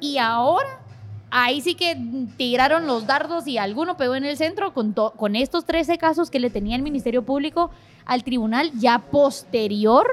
y 0.00 0.18
ahora 0.18 0.80
ahí 1.30 1.60
sí 1.60 1.74
que 1.74 1.96
tiraron 2.36 2.86
los 2.86 3.06
dardos 3.06 3.46
y 3.46 3.58
alguno 3.58 3.96
pegó 3.96 4.14
en 4.14 4.24
el 4.24 4.36
centro 4.36 4.72
con, 4.72 4.94
to- 4.94 5.12
con 5.16 5.36
estos 5.36 5.64
13 5.64 5.98
casos 5.98 6.30
que 6.30 6.40
le 6.40 6.50
tenía 6.50 6.76
el 6.76 6.82
Ministerio 6.82 7.22
Público 7.22 7.70
al 8.06 8.22
tribunal 8.24 8.70
ya 8.78 8.98
posterior 8.98 10.06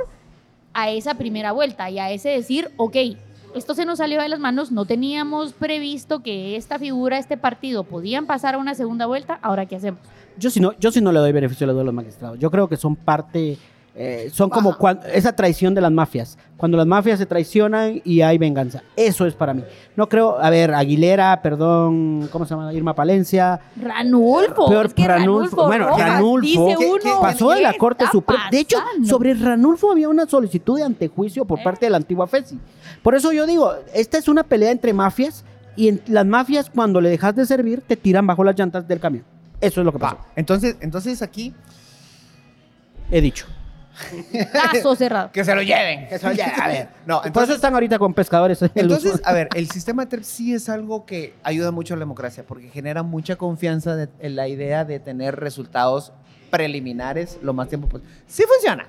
a 0.74 0.90
esa 0.90 1.16
primera 1.16 1.52
vuelta 1.52 1.90
y 1.90 2.00
a 2.00 2.10
ese 2.12 2.30
decir, 2.30 2.72
ok, 2.78 2.96
esto 3.56 3.76
se 3.76 3.86
nos 3.86 3.98
salió 3.98 4.22
de 4.22 4.30
las 4.30 4.40
manos, 4.40 4.72
no 4.72 4.86
teníamos 4.86 5.52
previsto 5.54 6.24
que 6.24 6.56
esta 6.56 6.80
figura, 6.80 7.18
este 7.18 7.36
partido 7.38 7.84
podían 7.84 8.26
pasar 8.26 8.56
a 8.56 8.58
una 8.58 8.74
segunda 8.76 9.06
vuelta, 9.06 9.38
ahora 9.42 9.66
qué 9.66 9.76
hacemos. 9.76 10.00
Yo 10.38 10.50
sí 10.50 10.62
no, 10.62 10.72
yo 10.80 10.92
sí 10.92 11.02
no 11.02 11.12
le 11.12 11.20
doy 11.20 11.34
beneficio 11.34 11.68
la 11.68 11.74
duda 11.74 11.82
a 11.82 11.86
los 11.86 11.94
magistrados. 11.94 12.40
Yo 12.40 12.50
creo 12.50 12.70
que 12.70 12.78
son 12.78 12.96
parte, 12.96 13.58
eh, 13.94 14.30
son 14.32 14.50
como 14.50 14.76
esa 15.14 15.36
traición 15.36 15.74
de 15.76 15.82
las 15.82 15.92
mafias. 15.92 16.38
Cuando 16.56 16.78
las 16.78 16.88
mafias 16.88 17.20
se 17.20 17.26
traicionan 17.26 18.02
y 18.06 18.22
hay 18.22 18.38
venganza. 18.38 18.84
Eso 18.96 19.26
es 19.26 19.34
para 19.34 19.54
mí. 19.54 19.64
No 19.96 20.08
creo, 20.08 20.40
a 20.40 20.50
ver, 20.50 20.74
Aguilera, 20.74 21.42
perdón, 21.42 22.30
¿cómo 22.32 22.46
se 22.46 22.52
llama? 22.54 22.72
Irma 22.74 22.94
Palencia. 22.96 23.60
Ranulfo. 23.76 24.70
Peor 24.70 24.86
es 24.86 24.94
que 24.94 25.08
Ranulfo. 25.08 25.66
Bueno, 25.68 25.90
Rojas, 25.90 26.08
Ranulfo, 26.10 26.42
dice 26.68 26.76
¿qué- 26.80 26.86
uno, 26.88 27.00
qué 27.04 27.12
Pasó 27.20 27.50
de 27.52 27.62
la 27.62 27.72
¿qué 27.74 27.78
Corte 27.80 28.06
Suprema. 28.12 28.44
De 28.50 28.60
hecho, 28.60 28.78
sobre 29.06 29.34
Ranulfo 29.34 29.92
había 29.92 30.08
una 30.08 30.26
solicitud 30.26 30.78
de 30.78 30.84
antejuicio 30.84 31.44
por 31.46 31.60
¿Eh? 31.60 31.64
parte 31.64 31.88
de 31.88 31.90
la 31.90 31.98
antigua 31.98 32.28
FESI. 32.28 32.60
Por 33.04 33.16
eso 33.16 33.32
yo 33.34 33.46
digo, 33.46 33.74
esta 33.94 34.18
es 34.18 34.28
una 34.30 34.44
pelea 34.44 34.72
entre 34.72 34.94
mafias 34.94 35.44
y 35.76 35.90
en- 35.90 36.02
las 36.08 36.26
mafias 36.26 36.70
cuando 36.70 37.02
le 37.02 37.10
dejas 37.10 37.36
de 37.36 37.46
servir 37.46 37.82
te 37.86 37.98
tiran 37.98 38.26
bajo 38.28 38.44
las 38.44 38.58
llantas 38.58 38.88
del 38.88 39.00
camión. 39.00 39.26
Eso 39.60 39.82
es 39.82 39.86
lo 39.86 39.92
que 39.92 40.00
pasó. 40.00 40.16
Va, 40.16 40.26
Entonces, 40.36 40.78
entonces 40.80 41.22
aquí, 41.22 41.54
He 43.14 43.20
dicho. 43.20 43.46
Caso 44.52 44.96
cerrado. 44.96 45.32
que 45.34 45.44
se 45.44 45.54
lo 45.56 45.62
lleven. 45.62 46.08
Que 46.08 46.18
se 46.20 46.26
lo 46.28 46.34
lleven. 46.34 46.62
A 46.62 46.68
ver, 46.68 46.90
no, 47.06 47.18
Por 47.18 47.22
eso 47.22 47.28
entonces, 47.28 47.56
están 47.56 47.74
ahorita 47.74 48.00
con 48.00 48.14
pescadores. 48.14 48.62
en 48.62 48.72
entonces, 48.76 49.22
a 49.24 49.34
ver, 49.34 49.50
el 49.56 49.70
sistema 49.70 50.08
TERP 50.08 50.24
sí 50.24 50.54
es 50.54 50.70
algo 50.70 51.06
que 51.06 51.34
ayuda 51.44 51.72
mucho 51.72 51.94
a 51.94 51.98
la 51.98 52.02
democracia 52.02 52.44
porque 52.48 52.70
genera 52.70 53.04
mucha 53.04 53.36
confianza 53.36 53.96
de- 53.96 54.10
en 54.20 54.36
la 54.36 54.48
idea 54.48 54.86
de 54.86 55.00
tener 55.00 55.36
resultados 55.40 56.12
preliminares 56.50 57.40
lo 57.42 57.54
más 57.54 57.68
tiempo 57.70 57.88
posible. 57.88 58.12
Sí 58.28 58.44
funciona. 58.52 58.88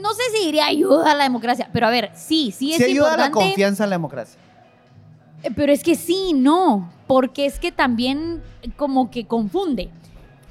No 0.00 0.12
sé 0.14 0.22
si 0.36 0.46
diría 0.46 0.66
ayuda 0.66 1.12
a 1.12 1.14
la 1.14 1.24
democracia, 1.24 1.68
pero 1.72 1.86
a 1.86 1.90
ver, 1.90 2.10
sí, 2.14 2.52
sí 2.56 2.72
es 2.72 2.78
Sí 2.78 2.84
ayuda 2.84 3.14
a 3.14 3.16
la 3.16 3.30
confianza 3.30 3.84
en 3.84 3.90
la 3.90 3.94
democracia. 3.94 4.38
Eh, 5.42 5.50
Pero 5.54 5.72
es 5.72 5.82
que 5.82 5.94
sí, 5.94 6.32
no, 6.34 6.90
porque 7.06 7.46
es 7.46 7.58
que 7.58 7.70
también 7.72 8.42
como 8.76 9.10
que 9.10 9.26
confunde. 9.26 9.90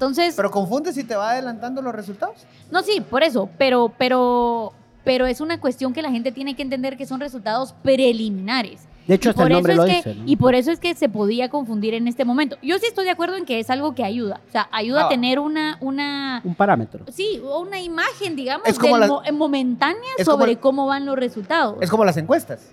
Entonces, 0.00 0.32
Pero 0.34 0.50
confunde 0.50 0.94
si 0.94 1.04
te 1.04 1.14
va 1.14 1.32
adelantando 1.32 1.82
los 1.82 1.94
resultados. 1.94 2.36
no, 2.70 2.80
sí, 2.82 3.02
por 3.02 3.22
eso, 3.22 3.50
pero, 3.58 3.92
pero, 3.98 4.72
pero 5.04 5.26
es 5.26 5.42
una 5.42 5.60
cuestión 5.60 5.92
que 5.92 6.00
la 6.00 6.10
gente 6.10 6.32
tiene 6.32 6.56
que 6.56 6.62
entender 6.62 6.96
que 6.96 7.04
son 7.04 7.20
resultados 7.20 7.74
preliminares. 7.82 8.80
De 9.06 9.16
hecho, 9.16 9.28
Y 9.28 9.30
hasta 9.30 9.42
el 9.42 9.48
por 9.48 9.52
nombre 9.56 9.72
eso 9.74 9.82
lo 9.82 9.88
es 9.88 9.96
dice. 9.96 10.10
que, 10.14 10.18
¿no? 10.20 10.22
Y 10.24 10.36
por 10.36 10.54
eso 10.54 10.70
es 10.70 10.78
que 10.80 10.94
se 10.94 11.10
podía 11.10 11.50
confundir 11.50 11.92
en 11.92 12.08
este 12.08 12.24
momento. 12.24 12.56
Yo 12.62 12.78
sí 12.78 12.86
estoy 12.86 13.04
de 13.04 13.10
acuerdo 13.10 13.36
en 13.36 13.44
que 13.44 13.58
es 13.60 13.68
algo 13.68 13.94
que 13.94 14.02
ayuda. 14.02 14.40
O 14.48 14.50
sea, 14.52 14.68
ayuda 14.72 15.02
Ah. 15.02 15.06
a 15.06 15.08
tener 15.10 15.38
una, 15.38 15.76
una, 15.82 16.40
Un 16.44 16.54
parámetro. 16.54 17.04
sí, 17.12 17.38
o 17.44 17.60
una 17.60 17.78
imagen, 17.80 18.36
digamos, 18.36 18.66
Es 18.66 18.78
como 18.78 18.92
del 18.96 19.00
las- 19.00 19.10
mo- 19.10 19.22
momentánea 19.32 20.00
es 20.16 20.24
como 20.24 20.38
sobre 20.38 20.52
el- 20.52 20.58
cómo 20.60 20.86
van 20.86 21.04
los 21.04 21.16
resultados. 21.16 21.76
Es 21.82 21.90
como 21.90 22.06
las 22.06 22.16
encuestas. 22.16 22.70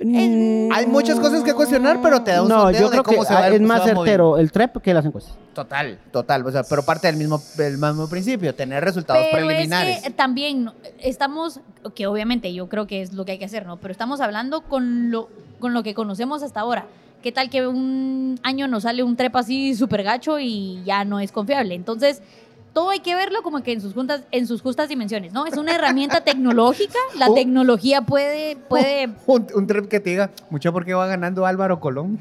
Mm, 0.00 0.70
Hay 0.72 0.86
muchas 0.86 1.18
cosas 1.18 1.42
que 1.42 1.54
cuestionar, 1.54 2.00
pero 2.02 2.22
te 2.22 2.30
da 2.30 2.42
un 2.42 2.48
No, 2.48 2.60
sondeo 2.62 2.80
yo 2.80 2.86
de 2.86 2.90
creo 2.92 3.02
cómo 3.02 3.20
que 3.22 3.26
se 3.26 3.34
va- 3.34 3.48
es 3.48 3.60
más 3.60 3.82
certero 3.84 4.38
el 4.38 4.52
TREP 4.52 4.76
que 4.80 4.94
las 4.94 5.04
encuestas. 5.04 5.34
Total, 5.54 5.98
total. 6.12 6.46
O 6.46 6.50
sea, 6.52 6.62
pero 6.62 6.84
parte 6.84 7.08
del 7.08 7.16
mismo, 7.16 7.42
del 7.56 7.78
mismo 7.78 8.08
principio, 8.08 8.54
tener 8.54 8.84
resultados 8.84 9.26
Pero 9.32 9.46
preliminares. 9.46 9.96
es 9.98 10.02
que 10.04 10.10
también 10.10 10.70
estamos, 11.00 11.60
que 11.96 12.06
obviamente 12.06 12.52
yo 12.54 12.68
creo 12.68 12.86
que 12.86 13.02
es 13.02 13.12
lo 13.12 13.24
que 13.24 13.32
hay 13.32 13.38
que 13.38 13.44
hacer, 13.46 13.66
¿no? 13.66 13.76
Pero 13.78 13.90
estamos 13.90 14.20
hablando 14.20 14.60
con 14.60 15.10
lo, 15.10 15.28
con 15.58 15.74
lo 15.74 15.82
que 15.82 15.94
conocemos 15.94 16.42
hasta 16.44 16.60
ahora. 16.60 16.86
¿Qué 17.22 17.32
tal 17.32 17.50
que 17.50 17.66
un 17.66 18.38
año 18.44 18.68
nos 18.68 18.84
sale 18.84 19.02
un 19.02 19.16
trepa 19.16 19.40
así 19.40 19.74
súper 19.74 20.04
gacho 20.04 20.38
y 20.38 20.80
ya 20.84 21.04
no 21.04 21.18
es 21.18 21.32
confiable? 21.32 21.74
Entonces, 21.74 22.22
todo 22.72 22.90
hay 22.90 23.00
que 23.00 23.14
verlo 23.14 23.42
como 23.42 23.62
que 23.62 23.72
en 23.72 23.80
sus, 23.80 23.94
juntas, 23.94 24.22
en 24.30 24.46
sus 24.46 24.62
justas 24.62 24.88
dimensiones, 24.88 25.32
¿no? 25.32 25.46
Es 25.46 25.56
una 25.56 25.74
herramienta 25.74 26.20
tecnológica, 26.22 26.98
la 27.16 27.28
Oh. 27.28 27.34
tecnología 27.34 28.02
puede, 28.02 28.56
puede 28.56 29.10
Un, 29.26 29.46
un 29.54 29.66
trip 29.66 29.88
que 29.88 30.00
te 30.00 30.10
diga, 30.10 30.30
mucho 30.50 30.72
porque 30.72 30.94
va 30.94 31.06
ganando 31.06 31.44
Álvaro 31.46 31.80
Colón. 31.80 32.18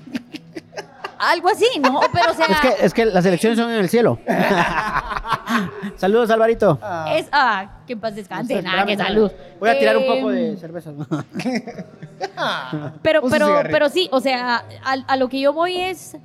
algo 1.19 1.49
así, 1.49 1.65
¿no? 1.81 1.99
Pero 2.13 2.31
o 2.31 2.33
sea, 2.33 2.45
Es 2.47 2.59
que, 2.61 2.85
es 2.85 2.93
que 2.93 3.05
las 3.05 3.25
elecciones 3.25 3.57
son 3.59 3.69
en 3.71 3.77
el 3.79 3.89
cielo. 3.89 4.19
Saludos, 5.97 6.29
Alvarito. 6.29 6.77
Ah. 6.81 7.13
Es, 7.15 7.27
ah, 7.31 7.69
que 7.87 7.93
en 7.93 7.99
paz 7.99 8.15
descanse. 8.15 8.53
No 8.55 8.59
sé, 8.61 8.65
Nada, 8.67 8.85
que 8.85 8.97
salud. 8.97 9.31
Voy 9.59 9.69
a 9.69 9.79
tirar 9.79 9.97
un 9.97 10.05
poco 10.05 10.31
Em, 10.31 10.51
de 10.53 10.57
cerveza. 10.57 10.91
Ah. 12.35 12.93
Pero, 13.01 13.21
pero, 13.29 13.61
pero 13.71 13.89
sí, 13.89 14.09
o 14.11 14.19
sea, 14.19 14.63
a, 14.83 14.91
a 15.07 15.15
lo 15.17 15.29
que 15.29 15.39
yo 15.39 15.53
voy 15.53 15.77
es. 15.79 16.15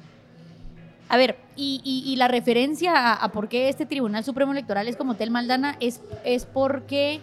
A 1.12 1.18
ver, 1.18 1.36
y, 1.56 2.14
la 2.16 2.26
referencia 2.26 3.12
a, 3.12 3.32
por 3.32 3.50
qué 3.50 3.68
este 3.68 3.84
Tribunal 3.84 4.24
Supremo 4.24 4.52
Electoral 4.52 4.88
es 4.88 4.96
como 4.96 5.14
Tel 5.14 5.30
Maldana 5.30 5.76
es, 5.78 6.00
es 6.24 6.46
porque 6.46 7.20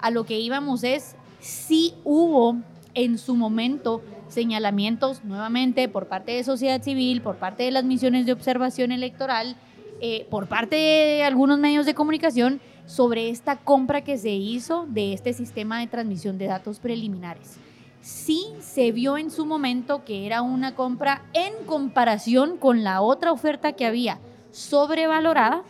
a 0.00 0.10
lo 0.10 0.24
que 0.24 0.40
íbamos 0.40 0.82
es, 0.82 1.14
sí 1.38 1.94
hubo 2.02 2.56
en 2.94 3.18
su 3.18 3.36
momento 3.36 4.02
señalamientos 4.26 5.22
nuevamente 5.22 5.88
por 5.88 6.08
parte 6.08 6.32
de 6.32 6.42
sociedad 6.42 6.82
civil, 6.82 7.22
por 7.22 7.36
parte 7.36 7.62
de 7.62 7.70
las 7.70 7.84
misiones 7.84 8.26
de 8.26 8.32
observación 8.32 8.90
electoral, 8.90 9.54
eh, 10.00 10.26
por 10.28 10.48
parte 10.48 10.74
de 10.74 11.22
algunos 11.22 11.60
medios 11.60 11.86
de 11.86 11.94
comunicación 11.94 12.60
sobre 12.86 13.28
esta 13.28 13.54
compra 13.54 14.02
que 14.02 14.18
se 14.18 14.30
hizo 14.30 14.84
de 14.88 15.12
este 15.12 15.32
sistema 15.32 15.78
de 15.78 15.86
transmisión 15.86 16.38
de 16.38 16.46
datos 16.46 16.80
preliminares. 16.80 17.56
Sí 18.02 18.48
se 18.60 18.90
vio 18.92 19.16
en 19.16 19.30
su 19.30 19.46
momento 19.46 20.04
que 20.04 20.26
era 20.26 20.42
una 20.42 20.74
compra 20.74 21.22
en 21.34 21.52
comparación 21.66 22.56
con 22.56 22.82
la 22.82 23.00
otra 23.00 23.30
oferta 23.32 23.72
que 23.72 23.86
había 23.86 24.18
sobrevalorada 24.50 25.62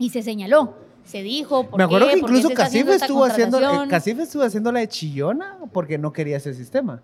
y 0.00 0.10
se 0.10 0.22
señaló, 0.22 0.74
se 1.04 1.22
dijo, 1.22 1.64
¿por 1.68 1.78
Me 1.78 1.84
acuerdo 1.84 2.08
qué? 2.08 2.14
que 2.14 2.20
¿Por 2.20 2.30
qué 2.30 2.36
incluso 2.38 2.54
Casife 2.54 2.94
estuvo 2.96 3.24
haciendo, 3.24 3.58
eh? 3.60 3.88
Casife 3.88 4.22
estuvo 4.22 4.42
haciendo 4.42 4.72
la 4.72 4.80
de 4.80 4.88
chillona 4.88 5.58
porque 5.72 5.96
no 5.96 6.12
quería 6.12 6.36
ese 6.38 6.54
sistema. 6.54 7.00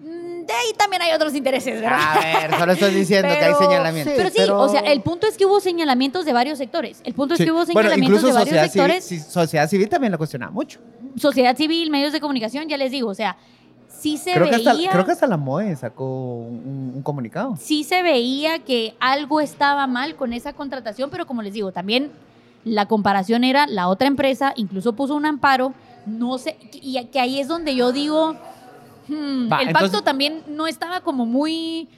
Mm, 0.00 0.44
De 0.46 0.52
ahí 0.52 0.72
también 0.76 1.02
hay 1.02 1.12
otros 1.12 1.32
intereses, 1.34 1.80
¿verdad? 1.80 1.98
A 2.16 2.20
ver, 2.48 2.58
solo 2.58 2.72
estoy 2.72 2.92
diciendo 2.94 3.28
que 3.28 3.44
hay 3.44 3.54
señalamientos. 3.54 4.14
Pero 4.16 4.28
sí, 4.30 4.34
pero- 4.38 4.58
o 4.60 4.68
sea, 4.68 4.80
el 4.80 5.00
punto 5.00 5.26
es 5.28 5.36
que 5.36 5.46
hubo 5.46 5.60
señalamientos 5.60 6.24
de 6.24 6.32
varios 6.32 6.58
sectores. 6.58 7.00
El 7.04 7.14
punto 7.14 7.36
Sí. 7.36 7.42
es 7.42 7.46
que 7.46 7.52
hubo 7.52 7.64
Bueno, 7.66 7.88
señalamientos 7.88 8.18
incluso 8.20 8.26
de 8.26 8.32
varios 8.32 8.48
sociedad 8.48 8.72
sectores. 8.72 9.04
civil, 9.04 9.22
sí, 9.22 9.30
sociedad 9.30 9.68
civil 9.68 9.88
también 9.88 10.10
lo 10.12 10.18
cuestionaba 10.18 10.50
mucho. 10.52 10.80
Sociedad 11.22 11.56
civil, 11.56 11.90
medios 11.90 12.12
de 12.12 12.20
comunicación, 12.20 12.68
ya 12.68 12.76
les 12.76 12.90
digo, 12.90 13.08
o 13.08 13.14
sea, 13.14 13.36
sí 13.88 14.16
se 14.18 14.32
Creo 14.34 14.48
que, 14.50 14.56
hasta, 14.56 14.74
veía. 14.74 14.90
creo 14.90 15.04
que 15.06 15.12
hasta 15.12 15.26
la 15.28 15.36
MOE 15.36 15.76
sacó 15.76 16.04
un, 16.04 16.92
un 16.96 17.02
comunicado. 17.02 17.54
sí 17.56 17.84
se 17.84 18.02
veía 18.02 18.58
que 18.58 18.94
algo 19.00 19.40
estaba 19.40 19.86
mal 19.86 20.16
con 20.16 20.32
esa 20.32 20.52
contratación, 20.52 21.08
pero 21.10 21.26
como 21.26 21.42
les 21.42 21.52
digo, 21.54 21.70
también 21.72 22.10
la 22.64 22.86
comparación 22.86 23.44
era 23.44 23.66
la 23.66 23.88
otra 23.88 24.08
empresa, 24.08 24.52
incluso 24.56 24.92
puso 24.94 25.14
un 25.14 25.24
amparo, 25.26 25.72
no 26.06 26.38
sé, 26.38 26.56
y 26.72 27.02
que 27.06 27.20
ahí 27.20 27.38
es 27.40 27.46
donde 27.48 27.74
yo 27.76 27.92
digo, 27.92 28.34
hmm, 29.08 29.50
Va, 29.52 29.60
el 29.62 29.68
entonces- 29.68 29.90
pacto 29.90 30.02
también 30.02 30.42
no 30.48 30.66
estaba 30.66 31.00
como 31.02 31.24
muy... 31.26 31.88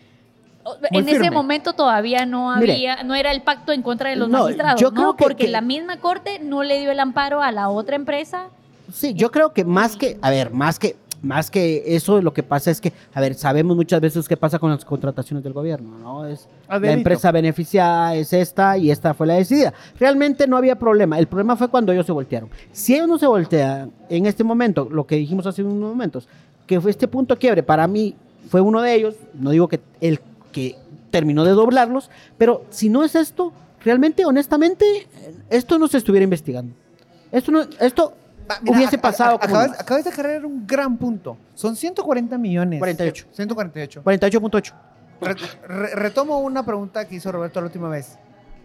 Muy 0.91 1.01
en 1.03 1.09
ese 1.11 1.31
momento 1.31 1.75
todavía 1.75 2.25
no 2.25 2.57
Mire. 2.57 2.73
había, 2.73 3.03
no 3.03 3.15
era 3.15 3.33
el 3.33 3.43
pacto 3.43 3.73
en 3.73 3.83
contra 3.83 4.09
de 4.09 4.17
los 4.17 4.31
No, 4.31 4.45
magistrados, 4.45 4.81
yo 4.81 4.91
¿no? 4.91 4.95
creo 4.95 5.17
que- 5.17 5.23
Porque 5.25 5.45
que- 5.47 5.51
la 5.51 5.61
misma 5.61 5.99
corte 5.99 6.39
no 6.39 6.63
le 6.63 6.81
dio 6.81 6.91
el 6.91 7.01
amparo 7.01 7.43
a 7.43 7.53
la 7.53 7.69
otra 7.69 7.97
empresa. 7.97 8.47
Sí, 8.95 9.13
yo 9.15 9.33
creo 9.33 9.53
que 9.53 9.65
más 9.65 9.97
que, 9.97 10.19
a 10.23 10.31
ver, 10.31 10.53
más 10.53 10.79
que, 10.79 10.95
más 11.21 11.51
que 11.51 11.83
eso, 11.97 12.23
lo 12.23 12.33
que 12.33 12.45
pasa 12.45 12.71
es 12.71 12.81
que, 12.81 12.93
a 13.13 13.21
ver, 13.21 13.35
sabemos 13.35 13.77
muchas 13.77 14.01
veces 14.01 14.29
qué 14.29 14.37
pasa 14.37 14.61
con 14.61 14.71
las 14.71 14.85
contrataciones 14.85 15.43
del 15.43 15.53
gobierno, 15.53 15.99
¿no? 15.99 16.27
Es 16.27 16.47
la 16.69 16.77
Adelito. 16.77 16.99
empresa 16.99 17.33
beneficiada 17.33 18.15
es 18.15 18.33
esta 18.33 18.79
y 18.79 18.93
esta 18.93 19.13
fue 19.13 19.27
la 19.27 19.35
decidida. 19.35 19.75
Realmente 19.99 20.47
no 20.47 20.57
había 20.57 20.79
problema. 20.79 21.19
El 21.19 21.27
problema 21.27 21.57
fue 21.57 21.67
cuando 21.67 21.91
ellos 21.91 22.07
se 22.07 22.13
voltearon. 22.13 22.51
Si 22.71 22.95
ellos 22.95 23.09
no 23.09 23.19
se 23.19 23.27
voltean 23.27 23.91
en 24.09 24.27
este 24.27 24.45
momento, 24.45 24.87
lo 24.89 25.09
que 25.09 25.17
dijimos 25.17 25.45
hace 25.49 25.65
unos 25.65 25.91
momentos, 25.91 26.29
que 26.65 26.81
fue 26.81 26.93
este 26.93 27.09
punto 27.09 27.37
quiebre, 27.37 27.65
para 27.65 27.89
mí 27.89 28.15
fue 28.49 28.61
uno 28.61 28.81
de 28.81 28.95
ellos, 28.95 29.17
no 29.35 29.51
digo 29.51 29.67
que 29.67 29.81
el 30.01 30.21
que 30.53 30.77
terminó 31.11 31.43
de 31.43 31.51
doblarlos, 31.51 32.11
pero 32.39 32.65
si 32.71 32.89
no 32.89 33.03
es 33.03 33.17
esto, 33.17 33.53
realmente, 33.85 34.25
honestamente, 34.25 34.85
esto 35.51 35.81
no 35.81 35.89
se 35.89 35.99
estuviera 35.99 36.23
investigando. 36.23 36.73
Esto 37.33 37.51
no, 37.51 37.63
esto 37.81 38.15
mira, 38.63 38.77
hubiese 38.77 38.99
pasado 38.99 39.39
ac- 39.39 39.47
como 39.49 39.59
acabas, 39.61 40.05
de 40.05 40.11
cargar 40.11 40.45
un 40.47 40.67
gran 40.67 40.97
punto. 40.97 41.37
Son 41.55 41.75
140 41.77 42.37
millones. 42.39 42.79
48. 42.79 43.27
148. 43.33 44.03
48.8. 44.05 44.73
Re- 45.21 45.35
re- 45.67 45.95
retomo 45.95 46.39
una 46.41 46.65
pregunta 46.65 47.07
que 47.07 47.17
hizo 47.17 47.31
Roberto 47.33 47.61
la 47.61 47.67
última 47.67 47.89
vez. 47.89 48.19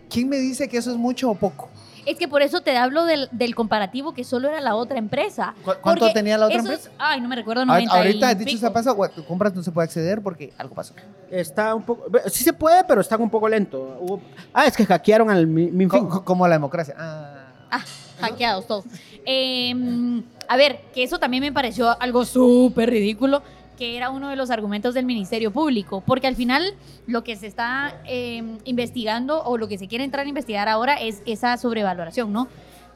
¿Quién 0.09 0.27
me 0.27 0.37
dice 0.37 0.67
que 0.67 0.77
eso 0.77 0.91
es 0.91 0.97
mucho 0.97 1.29
o 1.29 1.35
poco? 1.35 1.69
Es 2.05 2.17
que 2.17 2.27
por 2.27 2.41
eso 2.41 2.61
te 2.61 2.75
hablo 2.75 3.05
del, 3.05 3.27
del 3.31 3.53
comparativo 3.53 4.13
que 4.13 4.23
solo 4.23 4.47
era 4.49 4.59
la 4.61 4.73
otra 4.73 4.97
empresa. 4.97 5.53
¿Cu- 5.63 5.71
cuánto 5.81 6.05
Porque 6.05 6.13
tenía 6.13 6.37
la 6.37 6.45
otra 6.47 6.57
es- 6.57 6.65
empresa? 6.65 6.89
ay, 6.97 7.21
no 7.21 7.27
me 7.27 7.35
recuerdo, 7.35 7.61
Ahorita, 7.61 7.93
90 7.93 7.95
ahorita 8.27 8.31
y 8.31 8.45
dicho 8.45 8.73
paso, 8.73 8.95
gua- 8.97 9.11
tu 9.13 9.23
compras 9.25 9.53
no 9.53 9.61
se 9.61 9.71
puede 9.71 9.85
acceder 9.85 10.21
porque 10.21 10.51
algo 10.57 10.73
pasó. 10.73 10.93
Está 11.29 11.75
un 11.75 11.83
poco. 11.83 12.05
Sí 12.27 12.43
se 12.43 12.53
puede, 12.53 12.83
pero 12.85 13.01
está 13.01 13.15
un 13.17 13.29
poco 13.29 13.47
lento. 13.47 13.97
Hubo- 14.01 14.21
ah, 14.53 14.65
es 14.65 14.75
que 14.75 14.85
hackearon 14.85 15.29
al 15.29 15.45
Mi- 15.45 15.69
Minfin. 15.69 15.99
Co- 16.01 16.09
co- 16.09 16.25
como 16.25 16.47
la 16.47 16.55
democracia. 16.55 16.95
Ah. 16.97 17.35
Ah, 17.69 17.83
hackeados 18.21 18.65
todos. 18.65 18.85
Eh, 19.31 20.23
a 20.47 20.57
ver, 20.57 20.81
que 20.91 21.03
eso 21.03 21.19
también 21.19 21.41
me 21.41 21.51
pareció 21.51 21.95
algo 22.01 22.25
súper 22.25 22.89
ridículo, 22.89 23.43
que 23.77 23.95
era 23.95 24.09
uno 24.09 24.27
de 24.29 24.35
los 24.35 24.49
argumentos 24.49 24.95
del 24.95 25.05
Ministerio 25.05 25.51
Público, 25.51 26.01
porque 26.03 26.25
al 26.25 26.35
final 26.35 26.73
lo 27.05 27.23
que 27.23 27.35
se 27.35 27.45
está 27.45 28.01
eh, 28.07 28.41
investigando 28.65 29.43
o 29.43 29.59
lo 29.59 29.67
que 29.67 29.77
se 29.77 29.87
quiere 29.87 30.03
entrar 30.03 30.25
a 30.25 30.29
investigar 30.29 30.67
ahora 30.67 30.95
es 30.95 31.21
esa 31.27 31.55
sobrevaloración, 31.57 32.33
¿no? 32.33 32.47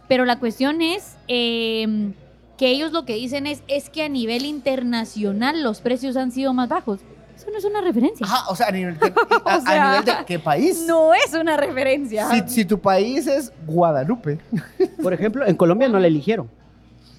Pero 0.07 0.25
la 0.25 0.39
cuestión 0.39 0.81
es 0.81 1.17
eh, 1.27 2.13
que 2.57 2.69
ellos 2.69 2.91
lo 2.93 3.05
que 3.05 3.13
dicen 3.13 3.45
es, 3.45 3.61
es 3.67 3.91
que 3.91 4.01
a 4.01 4.09
nivel 4.09 4.43
internacional 4.43 5.61
los 5.61 5.81
precios 5.81 6.17
han 6.17 6.31
sido 6.31 6.51
más 6.55 6.67
bajos. 6.67 7.01
Eso 7.43 7.51
no 7.51 7.57
es 7.57 7.65
una 7.65 7.81
referencia. 7.81 8.25
Ajá, 8.25 8.49
o 8.49 8.55
sea, 8.55 8.67
a 8.67 8.71
nivel 8.71 8.97
de, 8.99 9.13
a- 9.45 9.59
sea, 9.61 9.89
nivel 9.91 10.05
de 10.05 10.25
qué 10.25 10.39
país. 10.39 10.85
No 10.87 11.13
es 11.13 11.33
una 11.33 11.57
referencia. 11.57 12.29
Si, 12.29 12.43
si 12.47 12.65
tu 12.65 12.79
país 12.79 13.27
es 13.27 13.51
Guadalupe, 13.67 14.39
Por 15.03 15.13
ejemplo, 15.13 15.45
en 15.45 15.55
Colombia 15.55 15.89
no 15.89 15.99
le 15.99 16.07
eligieron. 16.07 16.49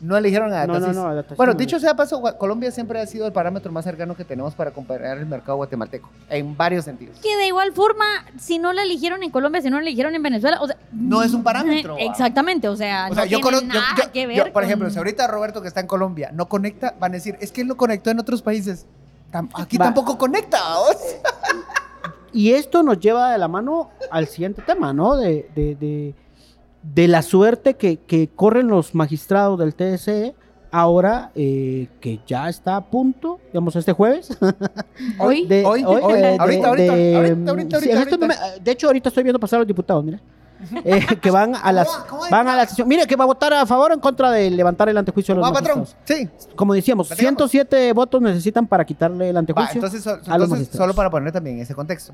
no 0.01 0.17
eligieron 0.17 0.53
a 0.53 0.67
No, 0.67 0.81
no, 0.81 0.93
no, 0.93 1.23
Bueno, 1.37 1.53
no. 1.53 1.59
dicho 1.59 1.79
sea 1.79 1.95
paso, 1.95 2.23
Colombia 2.39 2.71
siempre 2.71 3.01
ha 3.01 3.07
sido 3.07 3.27
el 3.27 3.33
parámetro 3.33 3.71
más 3.73 3.85
cercano 3.85 4.15
que 4.17 4.25
tenemos 4.25 4.55
para 4.55 4.71
comparar 4.71 5.19
el 5.19 5.27
mercado 5.27 5.57
guatemalteco, 5.59 6.11
en 6.31 6.57
varios 6.57 6.85
sentidos. 6.85 7.19
que 7.21 7.37
de 7.37 7.47
igual 7.47 7.73
forma, 7.73 8.05
si 8.39 8.59
no 8.59 8.73
la 8.73 8.83
eligieron 8.83 9.23
en 9.23 9.31
Colombia, 9.31 9.61
si 9.63 9.69
no 9.71 9.77
la 9.77 9.83
eligieron 9.83 10.15
en 10.15 10.23
Venezuela, 10.23 10.59
o 10.61 10.67
sea, 10.67 10.77
No 10.93 11.23
es 11.23 11.33
un 11.33 11.43
parámetro. 11.43 11.97
Exactamente, 11.99 12.69
o 12.69 12.77
sea, 12.77 13.09
O 13.11 13.15
sea, 13.15 13.25
no 13.25 13.31
yo 13.31 13.39
tiene 13.41 13.61
yo- 13.61 13.81
yo- 14.05 14.13
que 14.13 14.23
yo, 14.23 14.29
ver. 14.45 14.53
por 14.53 14.65
ejemplo, 14.65 14.89
si 14.91 14.99
ahorita 14.99 15.27
Roberto 15.27 15.61
que 15.63 15.69
está 15.69 15.81
en 15.81 15.87
Colombia 15.87 16.31
no 16.35 16.49
conecta, 16.49 16.95
van 17.01 17.13
a 17.13 17.15
decir, 17.15 17.37
es 17.41 17.51
que 17.53 17.61
él 17.63 17.69
lo 17.69 17.77
conectó 17.77 18.11
en 18.11 18.19
otros 18.21 18.43
países. 18.43 18.87
Aquí 19.55 19.77
Va. 19.79 19.87
tampoco 19.87 20.17
conecta. 20.19 20.79
o 20.81 20.87
sea. 20.93 21.21
Y 22.33 22.53
esto 22.53 22.83
nos 22.83 22.99
lleva 22.99 23.33
de 23.33 23.39
la 23.39 23.49
mano 23.49 23.91
al 24.11 24.27
siguiente 24.27 24.63
tema, 24.63 24.93
¿no? 24.93 25.17
De, 25.17 25.49
de, 25.55 25.75
de, 25.77 26.15
de 26.83 27.09
la 27.09 27.23
suerte 27.23 27.75
que, 27.75 27.99
que 27.99 28.29
corren 28.29 28.69
los 28.69 28.95
magistrados 28.95 29.59
del 29.59 29.75
TSE 29.75 30.35
ahora 30.73 31.31
eh, 31.37 31.87
que 32.01 32.19
ya 32.27 32.49
está 32.49 32.75
a 32.75 32.81
punto, 32.85 33.39
digamos, 33.53 33.77
este 33.77 33.93
jueves. 33.93 34.37
Hoy, 35.21 35.47
de, 35.47 35.65
Hoy, 35.65 35.85
hoy, 35.85 36.01
de- 36.01 36.01
ahorita, 36.01 36.17
de- 36.17 36.37
ahorita, 36.39 36.75
de- 36.75 37.17
ahorita, 37.17 37.51
ahorita, 37.53 37.77
ahorita, 37.77 38.01
este 38.03 38.61
de 38.61 38.71
hecho, 38.73 38.89
ahorita 38.89 39.09
estoy 39.11 39.23
viendo 39.23 39.39
pasar 39.39 39.59
a 39.59 39.61
los 39.61 39.69
diputados, 39.69 40.03
mira. 40.05 40.21
Eh, 40.85 41.05
que 41.21 41.31
van 41.31 41.55
a 41.55 41.73
las 41.73 41.89
van 42.31 42.49
a 42.49 42.57
la 42.57 42.67
sesión. 42.67 42.89
Mire, 42.89 43.07
que 43.07 43.17
va 43.17 43.25
a 43.25 43.27
votar 43.27 43.53
a 43.53 43.67
favor 43.67 43.91
o 43.91 43.95
en 43.95 44.01
contra 44.01 44.31
de 44.31 44.51
levantar 44.51 44.89
el 44.89 44.97
antejuicio 44.97 45.35
de 45.35 45.41
los 45.41 45.49
Va, 45.51 45.53
patrón. 45.53 45.81
magistrados. 45.81 46.39
Sí. 46.41 46.47
Como 46.57 46.73
decíamos, 46.75 47.11
¿La 47.11 47.17
tiramos? 47.17 47.51
107 47.51 47.93
votos 47.93 48.23
necesitan 48.23 48.67
para 48.67 48.85
quitarle 48.85 49.29
el 49.31 49.37
Va, 49.37 49.41
antejuicio. 49.41 49.75
entonces, 49.75 50.03
so- 50.03 50.11
a 50.11 50.15
los 50.15 50.25
entonces, 50.27 50.49
magistrados. 50.51 50.77
solo 50.85 50.95
para 50.95 51.11
poner 51.11 51.33
también 51.33 51.59
ese 51.59 51.75
contexto. 51.75 52.13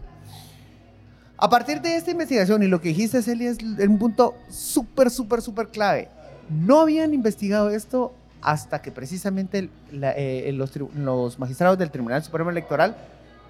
A 1.37 1.49
partir 1.49 1.81
de 1.81 1.97
esta 1.97 2.11
investigación 2.11 2.63
y 2.63 2.67
lo 2.67 2.81
que 2.81 2.89
dijiste, 2.89 3.23
Celia, 3.23 3.51
es 3.51 3.59
un 3.63 3.99
punto 3.99 4.35
súper, 4.51 5.11
súper, 5.11 5.41
súper 5.43 5.69
clave. 5.69 6.09
No 6.51 6.81
habían 6.81 7.15
investigado 7.15 7.71
esto 7.71 8.13
hasta 8.43 8.83
que 8.83 8.91
precisamente 8.91 9.71
la- 9.93 10.13
eh, 10.17 10.51
los 10.53 11.39
magistrados 11.39 11.79
del 11.79 11.91
Tribunal 11.91 12.23
Supremo 12.23 12.51
Electoral 12.51 12.97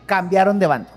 cambiaron 0.07 0.59
de 0.59 0.67
bando. 0.67 0.89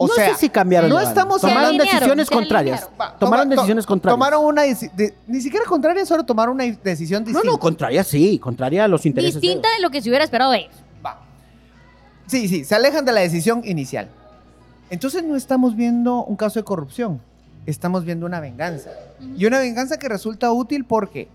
O 0.00 0.06
no 0.06 0.14
sea, 0.14 0.32
sé 0.32 0.40
si 0.42 0.48
cambiaron. 0.48 0.88
no 0.88 1.00
estamos 1.00 1.40
Tomaron 1.40 1.76
decisiones 1.76 2.30
contrarias. 2.30 2.88
Tomaron 2.88 3.18
toma- 3.18 3.42
to- 3.44 3.48
decisiones 3.50 3.84
contrarias. 3.84 4.14
Tomaron 4.16 4.44
una 4.44 4.62
de- 4.62 5.14
ni 5.26 5.40
siquiera 5.40 5.66
contraria, 5.66 6.06
solo 6.06 6.24
tomaron 6.24 6.54
una 6.54 6.64
decisión 6.64 7.24
No, 7.24 7.26
distinta. 7.30 7.50
no, 7.50 7.58
contraria 7.58 8.04
sí, 8.04 8.38
contraria 8.38 8.84
a 8.84 8.88
los 8.88 9.04
intereses. 9.06 9.34
de 9.34 9.40
distinta 9.40 9.68
de 9.74 9.82
lo 9.82 9.90
que 9.90 10.00
se 10.00 10.08
hubiera 10.08 10.24
esperado 10.24 10.52
de 10.52 10.58
ellos. 10.60 10.74
Va. 11.04 11.18
Sí, 12.28 12.46
sí, 12.48 12.64
se 12.64 12.74
alejan 12.76 13.04
de 13.04 13.12
la 13.12 13.20
decisión 13.20 13.62
inicial. 13.64 14.08
Entonces 14.90 15.24
no 15.24 15.34
estamos 15.34 15.74
viendo 15.74 16.22
un 16.24 16.36
caso 16.36 16.60
de 16.60 16.64
corrupción, 16.64 17.20
estamos 17.66 18.04
viendo 18.04 18.24
una 18.24 18.38
venganza. 18.38 18.90
Y 19.36 19.46
una 19.46 19.58
venganza 19.58 19.98
que 19.98 20.08
resulta 20.08 20.52
útil 20.52 20.84
porque 20.84 21.28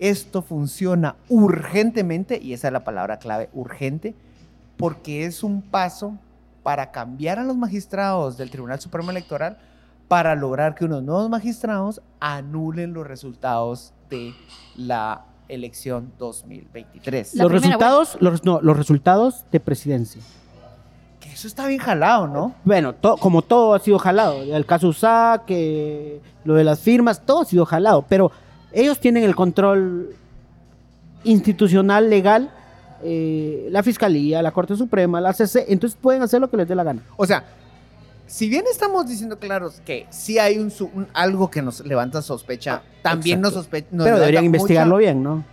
esto 0.00 0.42
funciona 0.42 1.16
urgentemente, 1.30 2.38
y 2.42 2.52
esa 2.52 2.66
es 2.68 2.72
la 2.74 2.84
palabra 2.84 3.18
clave, 3.18 3.48
urgente, 3.54 4.14
porque 4.76 5.24
es 5.24 5.42
un 5.42 5.62
paso 5.62 6.18
para 6.62 6.90
cambiar 6.90 7.38
a 7.38 7.44
los 7.44 7.56
magistrados 7.56 8.36
del 8.36 8.50
Tribunal 8.50 8.80
Supremo 8.80 9.10
Electoral 9.10 9.58
para 10.08 10.34
lograr 10.34 10.74
que 10.74 10.84
unos 10.84 11.02
nuevos 11.02 11.28
magistrados 11.30 12.02
anulen 12.20 12.92
los 12.92 13.06
resultados 13.06 13.92
de 14.10 14.34
la 14.76 15.24
elección 15.48 16.12
2023. 16.18 17.34
La 17.34 17.44
los 17.44 17.52
primera 17.52 17.68
resultados, 17.76 18.16
los, 18.20 18.44
no, 18.44 18.60
los 18.60 18.76
resultados 18.76 19.44
de 19.50 19.60
presidencia. 19.60 20.20
Que 21.20 21.30
eso 21.32 21.46
está 21.46 21.66
bien 21.66 21.80
jalado, 21.80 22.26
¿no? 22.26 22.54
Bueno, 22.64 22.94
to- 22.94 23.16
como 23.16 23.42
todo 23.42 23.74
ha 23.74 23.78
sido 23.78 23.98
jalado. 23.98 24.42
El 24.42 24.66
caso 24.66 24.88
USA, 24.88 25.42
que 25.46 26.20
lo 26.44 26.54
de 26.54 26.64
las 26.64 26.80
firmas, 26.80 27.24
todo 27.24 27.42
ha 27.42 27.44
sido 27.44 27.64
jalado. 27.64 28.04
Pero 28.08 28.30
ellos 28.72 28.98
tienen 29.00 29.24
el 29.24 29.34
control 29.34 30.14
institucional, 31.24 32.10
legal, 32.10 32.50
eh, 33.02 33.68
la 33.70 33.82
Fiscalía, 33.82 34.42
la 34.42 34.50
Corte 34.52 34.76
Suprema, 34.76 35.20
la 35.20 35.32
CC, 35.32 35.66
entonces 35.68 35.98
pueden 36.00 36.22
hacer 36.22 36.40
lo 36.40 36.50
que 36.50 36.56
les 36.56 36.68
dé 36.68 36.74
la 36.74 36.84
gana. 36.84 37.02
O 37.16 37.26
sea, 37.26 37.44
si 38.26 38.48
bien 38.48 38.64
estamos 38.70 39.06
diciendo 39.06 39.38
claros 39.38 39.80
que 39.84 40.06
sí 40.10 40.38
hay 40.38 40.58
un, 40.58 40.72
algo 41.12 41.50
que 41.50 41.60
nos 41.62 41.80
levanta 41.84 42.22
sospecha, 42.22 42.82
también 43.02 43.40
nos 43.40 43.50
Exacto. 43.52 43.62
sospecha. 43.64 43.86
Pero 44.04 44.18
deberían 44.18 44.44
investigarlo 44.44 44.96
bien, 44.96 45.22
¿no? 45.22 45.44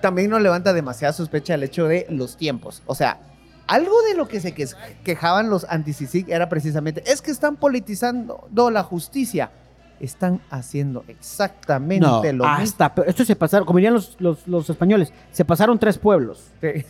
También 0.00 0.30
nos 0.30 0.42
levanta 0.42 0.72
demasiada 0.72 1.12
sospecha 1.12 1.54
el 1.54 1.62
hecho 1.62 1.86
de 1.88 2.06
los 2.10 2.36
tiempos. 2.36 2.82
O 2.86 2.94
sea, 2.94 3.18
algo 3.66 4.00
de 4.02 4.14
lo 4.14 4.28
que 4.28 4.40
se 4.40 4.52
que- 4.52 4.68
quejaban 5.02 5.48
los 5.48 5.64
anti-CICIG 5.68 6.30
era 6.30 6.48
precisamente, 6.48 7.02
es 7.06 7.22
que 7.22 7.30
están 7.30 7.56
politizando 7.56 8.46
la 8.70 8.82
justicia. 8.82 9.50
Están 9.98 10.40
haciendo 10.50 11.04
exactamente 11.08 12.06
No, 12.06 12.16
lo 12.22 12.32
mismo. 12.32 12.46
hasta, 12.46 12.94
pero 12.94 13.08
esto 13.08 13.24
se 13.24 13.34
pasaron, 13.34 13.66
como 13.66 13.78
dirían 13.78 13.94
los, 13.94 14.16
los, 14.18 14.46
los 14.46 14.68
españoles, 14.68 15.12
se 15.32 15.44
pasaron 15.44 15.78
tres 15.78 15.96
pueblos. 15.98 16.50
Sí. 16.60 16.84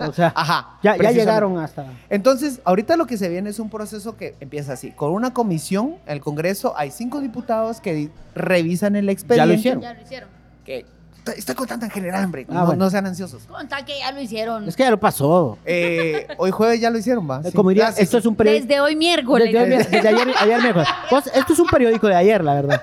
O 0.00 0.12
sea, 0.12 0.32
Ajá. 0.36 0.78
ya, 0.82 0.96
ya 0.96 1.10
llegaron 1.10 1.58
hasta... 1.58 1.86
Entonces, 2.08 2.60
ahorita 2.64 2.96
lo 2.96 3.06
que 3.06 3.16
se 3.18 3.28
viene 3.28 3.50
es 3.50 3.58
un 3.58 3.68
proceso 3.70 4.16
que 4.16 4.36
empieza 4.40 4.72
así. 4.72 4.92
Con 4.92 5.12
una 5.12 5.32
comisión, 5.34 5.96
en 6.06 6.12
el 6.14 6.20
Congreso 6.20 6.74
hay 6.76 6.90
cinco 6.90 7.20
diputados 7.20 7.80
que 7.80 8.10
revisan 8.34 8.96
el 8.96 9.08
expediente. 9.08 9.46
lo 9.46 9.52
hicieron. 9.54 9.82
Ya 9.82 9.94
lo 9.94 10.02
hicieron. 10.02 10.28
Que 10.64 10.86
está- 11.24 11.32
está 11.32 11.54
contando 11.54 11.86
en 11.86 11.90
general, 11.90 12.24
hombre. 12.24 12.46
Ah, 12.50 12.54
no, 12.54 12.66
bueno. 12.66 12.84
no 12.84 12.90
sean 12.90 13.06
ansiosos. 13.06 13.42
Con 13.44 13.66
tal 13.68 13.84
que 13.84 13.98
ya 13.98 14.12
lo 14.12 14.20
hicieron. 14.20 14.68
Es 14.68 14.76
que 14.76 14.82
ya 14.82 14.90
lo 14.90 15.00
pasó. 15.00 15.58
Eh, 15.64 16.26
hoy 16.36 16.50
jueves 16.50 16.80
ya 16.80 16.90
lo 16.90 16.98
hicieron, 16.98 17.28
va. 17.28 17.42
Sí. 17.42 17.52
Como 17.52 17.70
diría, 17.70 17.92
sí, 17.92 18.02
esto 18.02 18.18
es 18.18 18.26
un 18.26 18.36
periódico... 18.36 18.66
Desde 18.66 18.80
hoy 18.80 18.94
miércoles. 18.96 19.52
Desde, 19.52 19.64
ayer- 19.76 19.90
desde 19.90 20.08
ayer, 20.08 20.28
ayer 20.40 20.60
miércoles. 20.62 20.88
Pues, 21.10 21.26
esto 21.34 21.52
es 21.52 21.58
un 21.58 21.66
periódico 21.68 22.06
de 22.06 22.14
ayer, 22.14 22.44
la 22.44 22.54
verdad. 22.54 22.82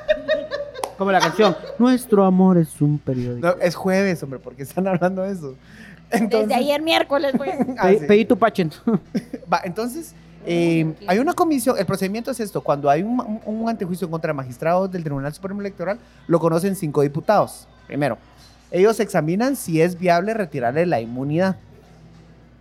Como 0.98 1.12
la 1.12 1.20
canción. 1.20 1.56
Nuestro 1.80 2.26
amor 2.26 2.58
es 2.58 2.80
un 2.82 3.00
periódico. 3.00 3.48
No, 3.48 3.54
es 3.62 3.76
jueves, 3.76 4.22
hombre, 4.24 4.40
porque 4.40 4.64
están 4.64 4.88
hablando 4.88 5.24
de 5.24 5.32
eso. 5.34 5.56
Entonces, 6.12 6.50
Desde 6.50 6.62
ayer 6.62 6.82
miércoles, 6.82 7.34
pues. 7.38 7.52
Ah, 7.78 7.90
sí. 7.90 8.06
Pedí 8.08 8.26
tu 8.26 8.38
pachen. 8.38 8.72
Va, 9.52 9.62
entonces, 9.64 10.14
eh, 10.46 10.94
hay 11.08 11.20
una 11.20 11.34
comisión, 11.34 11.78
el 11.80 11.86
procedimiento 11.86 12.32
es 12.32 12.40
esto, 12.40 12.62
cuando 12.62 12.90
hay 12.90 13.02
un, 13.02 13.20
un- 13.20 13.42
un 13.62 13.70
antejuicio 13.70 14.10
contra 14.10 14.34
magistrados 14.34 14.92
del 14.92 15.04
Tribunal 15.04 15.34
Supremo 15.34 15.62
Electoral, 15.62 15.98
lo 16.28 16.40
conocen 16.40 16.76
cinco 16.76 17.02
diputados. 17.02 17.68
Primero, 17.88 18.18
ellos 18.72 19.00
examinan 19.00 19.56
si 19.56 19.82
es 19.82 19.98
viable 20.00 20.34
retirarle 20.34 20.86
la 20.86 21.00
inmunidad. 21.02 21.58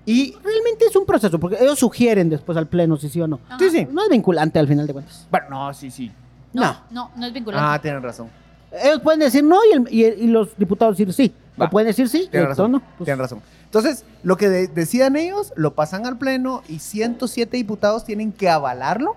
Y, 0.06 0.34
Realmente 0.42 0.86
es 0.86 0.96
un 0.96 1.06
proceso, 1.06 1.38
porque 1.38 1.56
ellos 1.60 1.78
sugieren 1.78 2.28
después 2.30 2.58
al 2.58 2.66
pleno 2.66 2.96
si 2.96 3.08
sí 3.08 3.20
o 3.20 3.28
no. 3.28 3.38
Ajá. 3.48 3.58
sí, 3.58 3.70
sí. 3.70 3.86
No 3.90 4.02
es 4.02 4.08
vinculante 4.08 4.58
al 4.58 4.66
final 4.66 4.86
de 4.86 4.92
cuentas. 4.92 5.26
Bueno, 5.30 5.46
no, 5.50 5.74
sí, 5.74 5.90
sí. 5.90 6.10
No, 6.52 6.76
no, 6.90 7.10
no 7.16 7.26
es 7.26 7.32
vinculante. 7.32 7.64
Ah, 7.68 7.80
tienen 7.80 8.02
razón. 8.02 8.28
Ellos 8.72 9.00
pueden 9.00 9.20
decir 9.20 9.44
no 9.44 9.58
y, 9.64 9.76
el- 9.76 9.88
y 9.92 10.04
el- 10.04 10.18
y 10.22 10.26
los 10.26 10.56
diputados 10.56 10.96
decir 10.96 11.12
sí. 11.12 11.32
Va. 11.60 11.66
O 11.66 11.70
pueden 11.70 11.86
decir 11.88 12.08
sí 12.08 12.22
y 12.24 12.28
Tienen 12.28 12.42
el 12.42 12.48
razón. 12.48 12.72
no. 12.72 12.80
Pues, 12.98 13.04
Tienen 13.06 13.18
razón. 13.20 13.40
Entonces, 13.64 14.04
lo 14.24 14.36
que 14.36 14.48
de- 14.48 14.66
decidan 14.68 15.14
ellos, 15.16 15.52
lo 15.54 15.74
pasan 15.74 16.06
al 16.06 16.18
Pleno 16.18 16.62
y 16.68 16.78
107 16.80 17.56
diputados 17.56 18.04
tienen 18.04 18.32
que 18.32 18.48
avalarlo 18.48 19.14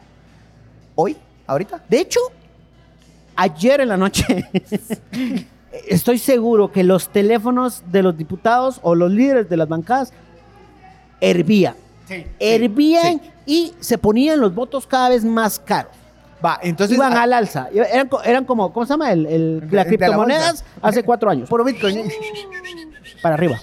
hoy, 0.96 1.18
ahorita. 1.48 1.84
De 1.90 2.00
hecho, 2.00 2.20
ayer 3.36 3.82
en 3.82 3.90
la 3.90 3.98
noche 3.98 4.26
estoy 5.88 6.18
seguro 6.20 6.72
que 6.72 6.84
los 6.84 7.10
teléfonos 7.10 7.84
de 7.92 8.04
los 8.04 8.18
diputados 8.18 8.80
o 8.84 8.96
los 8.96 9.12
líderes 9.12 9.50
de 9.50 9.58
las 9.58 9.68
bancadas 9.68 10.14
hervían. 11.20 11.76
Sí. 12.08 12.26
Hervían 12.40 13.22
y 13.46 13.74
se 13.80 13.98
ponían 13.98 14.40
los 14.40 14.54
votos 14.54 14.86
cada 14.88 15.10
vez 15.10 15.24
más 15.24 15.60
caros. 15.60 15.92
Va, 16.44 16.60
entonces. 16.62 16.96
Iban 16.98 17.14
ah, 17.14 17.24
al 17.24 17.34
alza. 17.34 17.70
Eran, 17.74 18.10
co- 18.10 18.22
eran 18.22 18.44
como, 18.46 18.74
¿cómo 18.74 18.86
se 18.86 18.94
llama? 18.94 19.12
El, 19.12 19.26
el- 19.26 19.60
las 19.62 19.72
la 19.72 19.86
criptomonedas 19.86 20.66
hace 20.82 21.04
cuatro 21.04 21.30
años. 21.30 21.50
Puro 21.50 21.64
Bitcoin. 21.64 22.04
Para 23.22 23.36
arriba. 23.36 23.60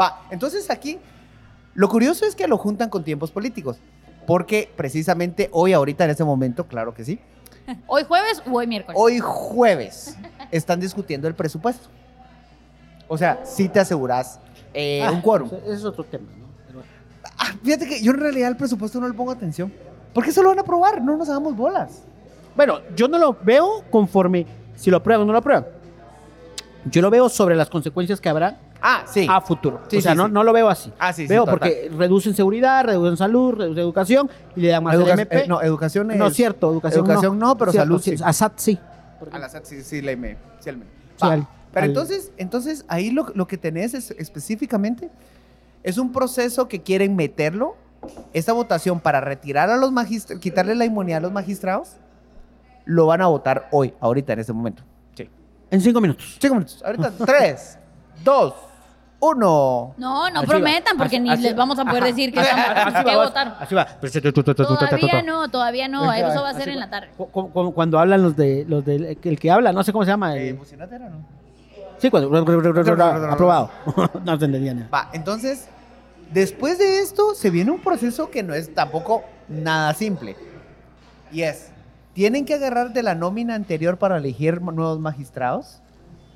Va, 0.00 0.22
entonces 0.30 0.70
aquí, 0.70 0.98
lo 1.74 1.88
curioso 1.88 2.24
es 2.24 2.34
que 2.34 2.48
lo 2.48 2.56
juntan 2.56 2.88
con 2.88 3.04
tiempos 3.04 3.30
políticos. 3.30 3.78
Porque 4.26 4.70
precisamente 4.76 5.48
hoy, 5.52 5.72
ahorita, 5.72 6.04
en 6.04 6.10
este 6.10 6.24
momento, 6.24 6.66
claro 6.66 6.94
que 6.94 7.04
sí. 7.04 7.18
¿Hoy 7.86 8.04
jueves 8.04 8.42
o 8.46 8.56
hoy 8.56 8.66
miércoles? 8.66 8.98
Hoy 9.00 9.18
jueves 9.20 10.16
están 10.50 10.80
discutiendo 10.80 11.28
el 11.28 11.34
presupuesto. 11.34 11.88
O 13.06 13.16
sea, 13.16 13.40
si 13.44 13.68
te 13.68 13.80
aseguras 13.80 14.38
eh, 14.74 15.02
Ah, 15.04 15.10
un 15.12 15.20
quórum. 15.22 15.48
Ese 15.64 15.72
es 15.74 15.84
otro 15.84 16.04
tema, 16.04 16.26
¿no? 16.38 16.46
Pero- 16.66 16.82
Ah, 17.38 17.52
fíjate 17.62 17.86
que 17.88 18.02
yo 18.02 18.12
en 18.12 18.20
realidad 18.20 18.48
al 18.48 18.56
presupuesto 18.56 19.00
no 19.00 19.08
le 19.08 19.14
pongo 19.14 19.30
atención. 19.30 19.72
Porque 20.12 20.30
eso 20.30 20.42
lo 20.42 20.50
van 20.50 20.58
a 20.58 20.62
aprobar, 20.62 21.00
no 21.02 21.16
nos 21.16 21.28
hagamos 21.28 21.56
bolas. 21.56 22.02
Bueno, 22.56 22.80
yo 22.96 23.08
no 23.08 23.18
lo 23.18 23.36
veo 23.42 23.84
conforme 23.90 24.46
si 24.76 24.90
lo 24.90 24.98
aprueban 24.98 25.22
o 25.22 25.26
no 25.26 25.32
lo 25.32 25.38
aprueban. 25.38 25.66
Yo 26.84 27.02
lo 27.02 27.10
veo 27.10 27.28
sobre 27.28 27.54
las 27.56 27.68
consecuencias 27.70 28.20
que 28.20 28.28
habrá 28.28 28.58
Ah, 28.80 29.02
sí. 29.06 29.26
a 29.28 29.40
futuro. 29.40 29.80
Sí, 29.88 29.98
o 29.98 30.00
sea, 30.00 30.12
sí, 30.12 30.16
no, 30.18 30.28
no 30.28 30.42
lo 30.44 30.52
veo 30.52 30.68
así. 30.68 30.92
Ah, 30.98 31.12
veo 31.16 31.42
total. 31.44 31.58
porque 31.58 31.90
reducen 31.96 32.34
seguridad, 32.34 32.84
reducen 32.84 33.16
salud, 33.16 33.54
reducen 33.54 33.82
educación 33.82 34.30
y 34.56 34.60
le 34.60 34.68
dan 34.68 34.84
más 34.84 34.94
Educa- 34.94 35.12
al 35.14 35.20
MP. 35.20 35.38
eh, 35.40 35.44
no, 35.48 35.60
educación 35.62 36.10
es... 36.12 36.16
No, 36.18 36.30
cierto, 36.30 36.70
educación, 36.70 37.04
Educación 37.06 37.38
no, 37.38 37.56
pero 37.56 37.72
salud 37.72 38.00
sí. 38.00 38.14
ASAT 38.22 38.52
sí. 38.56 38.78
A 39.32 39.38
la 39.38 39.48
SAT 39.48 39.64
sí, 39.64 39.82
sí, 39.82 40.00
le 40.02 40.16
me, 40.16 40.36
sí, 40.60 40.70
Va, 41.22 41.32
al- 41.32 41.48
pero 41.72 41.84
al- 41.84 41.90
entonces, 41.90 42.32
entonces 42.36 42.84
ahí 42.88 43.10
lo, 43.10 43.26
lo 43.34 43.46
que 43.46 43.58
tenés 43.58 43.94
es, 43.94 44.10
específicamente 44.12 45.10
es 45.82 45.98
un 45.98 46.12
proceso 46.12 46.68
que 46.68 46.82
quieren 46.82 47.14
meterlo, 47.16 47.76
esta 48.32 48.52
votación 48.52 49.00
para 49.00 49.20
retirar 49.20 49.70
a 49.70 49.76
los 49.76 49.90
magistrados, 49.92 50.40
quitarle 50.40 50.74
la 50.74 50.84
inmunidad 50.84 51.18
a 51.18 51.20
los 51.22 51.32
magistrados, 51.32 51.96
lo 52.84 53.06
van 53.06 53.20
a 53.22 53.26
votar 53.26 53.68
hoy, 53.72 53.92
ahorita, 54.00 54.32
en 54.32 54.38
este 54.38 54.52
momento. 54.52 54.82
Sí. 55.14 55.28
En 55.70 55.80
cinco 55.80 56.00
minutos. 56.00 56.38
Cinco 56.40 56.54
minutos. 56.54 56.82
Ahorita, 56.84 57.12
tres, 57.26 57.78
dos, 58.24 58.54
uno. 59.20 59.94
No, 59.96 60.30
no 60.30 60.38
Así 60.40 60.46
prometan, 60.48 60.94
va. 60.94 60.98
porque 60.98 61.16
Así- 61.16 61.20
ni 61.22 61.30
así 61.30 61.42
les 61.42 61.52
va. 61.54 61.58
vamos 61.58 61.78
a 61.78 61.84
poder 61.84 62.04
decir 62.04 62.32
que, 62.32 62.40
estamos, 62.40 62.64
Así 62.94 63.04
que 63.04 63.16
va, 63.16 63.24
votaron. 63.24 63.54
así 63.58 63.74
va. 63.74 63.86
Todavía 63.86 65.22
no, 65.22 65.48
todavía 65.50 65.88
no. 65.88 66.06
Va, 66.06 66.18
Eso 66.18 66.42
va 66.42 66.50
a 66.50 66.54
ser 66.54 66.68
en 66.68 66.76
va. 66.76 66.80
la 66.80 66.90
tarde. 66.90 67.08
Cu- 67.16 67.28
cu- 67.30 67.50
cu- 67.52 67.72
Cuando 67.74 67.98
hablan 67.98 68.22
los 68.22 68.36
de 68.36 68.64
los 68.68 68.84
de 68.84 69.18
el 69.22 69.38
que 69.40 69.50
habla, 69.50 69.72
no 69.72 69.82
sé 69.82 69.92
cómo 69.92 70.04
se 70.04 70.10
llama. 70.10 70.36
Eh, 70.36 70.42
el- 70.50 70.54
¿emocionate 70.54 70.94
era, 70.96 71.08
no? 71.08 71.16
sí, 71.98 72.10
cuando 72.10 72.28
aprobado. 73.30 73.70
no 74.24 74.38
se 74.38 74.44
entendía 74.44 74.74
nada. 74.74 74.88
Va, 74.94 75.10
entonces, 75.12 75.68
después 76.32 76.78
de 76.78 77.00
esto, 77.00 77.34
se 77.34 77.50
viene 77.50 77.70
un 77.72 77.80
proceso 77.80 78.30
que 78.30 78.42
no 78.42 78.54
es 78.54 78.72
tampoco 78.72 79.24
nada 79.48 79.94
simple. 79.94 80.36
Y 81.32 81.42
es, 81.42 81.70
tienen 82.14 82.44
que 82.44 82.54
agarrar 82.54 82.92
de 82.92 83.02
la 83.02 83.14
nómina 83.14 83.54
anterior 83.54 83.98
para 83.98 84.16
elegir 84.18 84.60
nuevos 84.62 84.98
magistrados, 85.00 85.80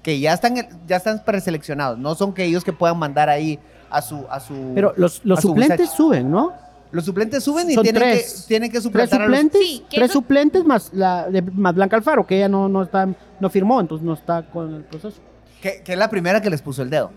que 0.02 0.18
ya 0.20 0.32
están, 0.32 0.54
ya 0.86 0.96
están 0.96 1.22
preseleccionados, 1.24 1.98
no 1.98 2.14
son 2.14 2.32
que 2.34 2.44
ellos 2.44 2.64
que 2.64 2.72
puedan 2.72 2.98
mandar 2.98 3.28
ahí 3.28 3.58
a 3.90 4.02
su... 4.02 4.26
A 4.30 4.40
su 4.40 4.72
Pero 4.74 4.92
los, 4.96 5.20
los 5.24 5.40
suplentes 5.40 5.90
suben, 5.90 6.30
¿no? 6.30 6.52
Los 6.90 7.04
suplentes 7.06 7.42
suben 7.42 7.70
y 7.70 7.74
Son 7.74 7.82
tienen 7.84 8.02
tres. 8.02 8.42
que, 8.42 8.48
tienen 8.48 8.68
que 8.70 8.74
Tres 8.74 8.82
suplantar 8.84 9.22
a 9.22 9.26
los... 9.26 9.34
suplentes, 9.38 9.60
Sí, 9.66 9.84
tres 9.90 10.10
suplentes 10.10 10.64
más 10.64 10.90
la 10.92 11.28
de, 11.30 11.40
más 11.40 11.74
Blanca 11.74 11.96
Alfaro, 11.96 12.26
que 12.26 12.36
ella 12.36 12.48
no, 12.48 12.68
no 12.68 12.82
está, 12.82 13.08
no 13.40 13.48
firmó, 13.48 13.80
entonces 13.80 14.04
no 14.04 14.12
está 14.12 14.42
con 14.50 14.74
el 14.74 14.84
proceso. 14.84 15.18
Que, 15.62 15.82
que 15.82 15.92
es 15.92 15.98
la 15.98 16.10
primera 16.10 16.42
que 16.42 16.50
les 16.50 16.60
puso 16.60 16.82
el 16.82 16.90
dedo. 16.90 17.10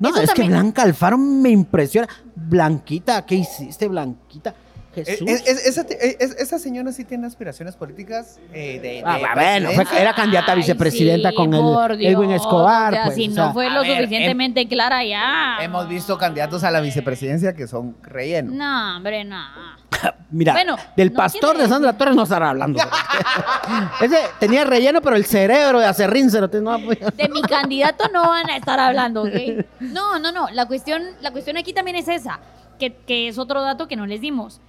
No, 0.00 0.08
Eso 0.08 0.22
es 0.22 0.26
también- 0.28 0.48
que 0.48 0.52
Blanca 0.54 0.82
Alfaro 0.82 1.16
me 1.18 1.50
impresiona. 1.50 2.08
Blanquita, 2.34 3.24
¿qué 3.24 3.36
hiciste, 3.36 3.86
Blanquita? 3.86 4.54
Jesús. 4.94 5.28
Eh, 5.28 5.42
es- 5.46 5.66
esa, 5.66 5.82
es- 5.82 6.36
esa 6.38 6.58
señora 6.58 6.92
sí 6.92 7.04
tiene 7.04 7.26
aspiraciones 7.26 7.76
políticas 7.76 8.38
eh, 8.52 8.78
de, 8.80 8.88
de 8.88 9.02
Ah, 9.04 9.18
bueno, 9.34 9.70
fue- 9.72 10.00
era 10.00 10.14
candidata 10.14 10.52
a 10.52 10.54
Ay, 10.54 10.60
vicepresidenta 10.60 11.30
sí, 11.30 11.36
con 11.36 11.52
el 11.54 12.04
Edwin 12.04 12.30
Escobar. 12.32 12.92
o 12.92 12.96
sea, 12.96 13.04
pues, 13.06 13.16
si 13.16 13.26
o 13.26 13.28
no 13.30 13.34
sea, 13.34 13.52
fue 13.52 13.66
a 13.66 13.70
lo 13.70 13.80
ver, 13.82 13.90
em- 13.90 13.96
suficientemente 14.04 14.68
clara 14.68 15.04
ya. 15.04 15.56
Hemos 15.60 15.88
visto 15.88 16.16
candidatos 16.18 16.64
a 16.64 16.70
la 16.70 16.80
vicepresidencia 16.80 17.54
que 17.54 17.66
son 17.66 17.96
rellenos. 18.02 18.54
No, 18.54 18.96
hombre, 18.96 19.24
no. 19.24 19.42
Mira, 20.30 20.52
Bueno, 20.52 20.76
del 20.96 21.12
no 21.12 21.16
pastor 21.16 21.50
quiere 21.52 21.62
de 21.62 21.68
Sandra 21.68 21.92
Torres 21.96 22.14
no 22.16 22.24
estará 22.24 22.50
hablando. 22.50 22.80
Ese 24.00 24.16
tenía 24.40 24.64
relleno, 24.64 25.00
pero 25.00 25.16
el 25.16 25.24
cerebro 25.24 25.78
de 25.80 25.86
acerrín 25.86 26.30
se 26.30 26.40
lo 26.40 26.48
tenía- 26.48 26.78
no, 26.78 26.84
pues, 26.84 26.98
De 27.16 27.28
mi 27.28 27.42
candidato 27.48 28.08
no 28.12 28.22
van 28.28 28.48
a 28.50 28.56
estar 28.56 28.78
hablando, 28.80 29.22
¿ok? 29.22 29.64
No, 29.80 30.18
no, 30.18 30.32
no. 30.32 30.48
La 30.50 30.66
cuestión, 30.66 31.02
la 31.20 31.30
cuestión 31.30 31.56
aquí 31.56 31.72
también 31.72 31.96
es 31.96 32.08
esa, 32.08 32.40
que, 32.78 32.94
que 33.06 33.28
es 33.28 33.38
otro 33.38 33.62
dato 33.62 33.86
que 33.88 33.96
no 33.96 34.06
les 34.06 34.20
dimos. 34.20 34.60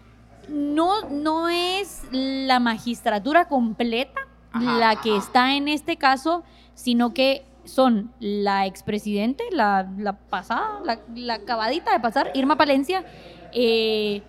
No, 0.49 1.09
no 1.09 1.49
es 1.49 2.03
la 2.11 2.59
magistratura 2.59 3.47
completa 3.47 4.21
la 4.59 4.95
que 5.01 5.17
está 5.17 5.55
en 5.55 5.67
este 5.67 5.97
caso, 5.97 6.43
sino 6.75 7.13
que 7.13 7.43
son 7.65 8.11
la 8.19 8.65
expresidente, 8.65 9.43
la, 9.51 9.89
la 9.97 10.13
pasada, 10.13 10.79
la, 10.85 10.99
la 11.15 11.33
acabadita 11.35 11.91
de 11.91 11.99
pasar, 11.99 12.31
Irma 12.35 12.55
Palencia, 12.57 13.03
eh, 13.51 14.21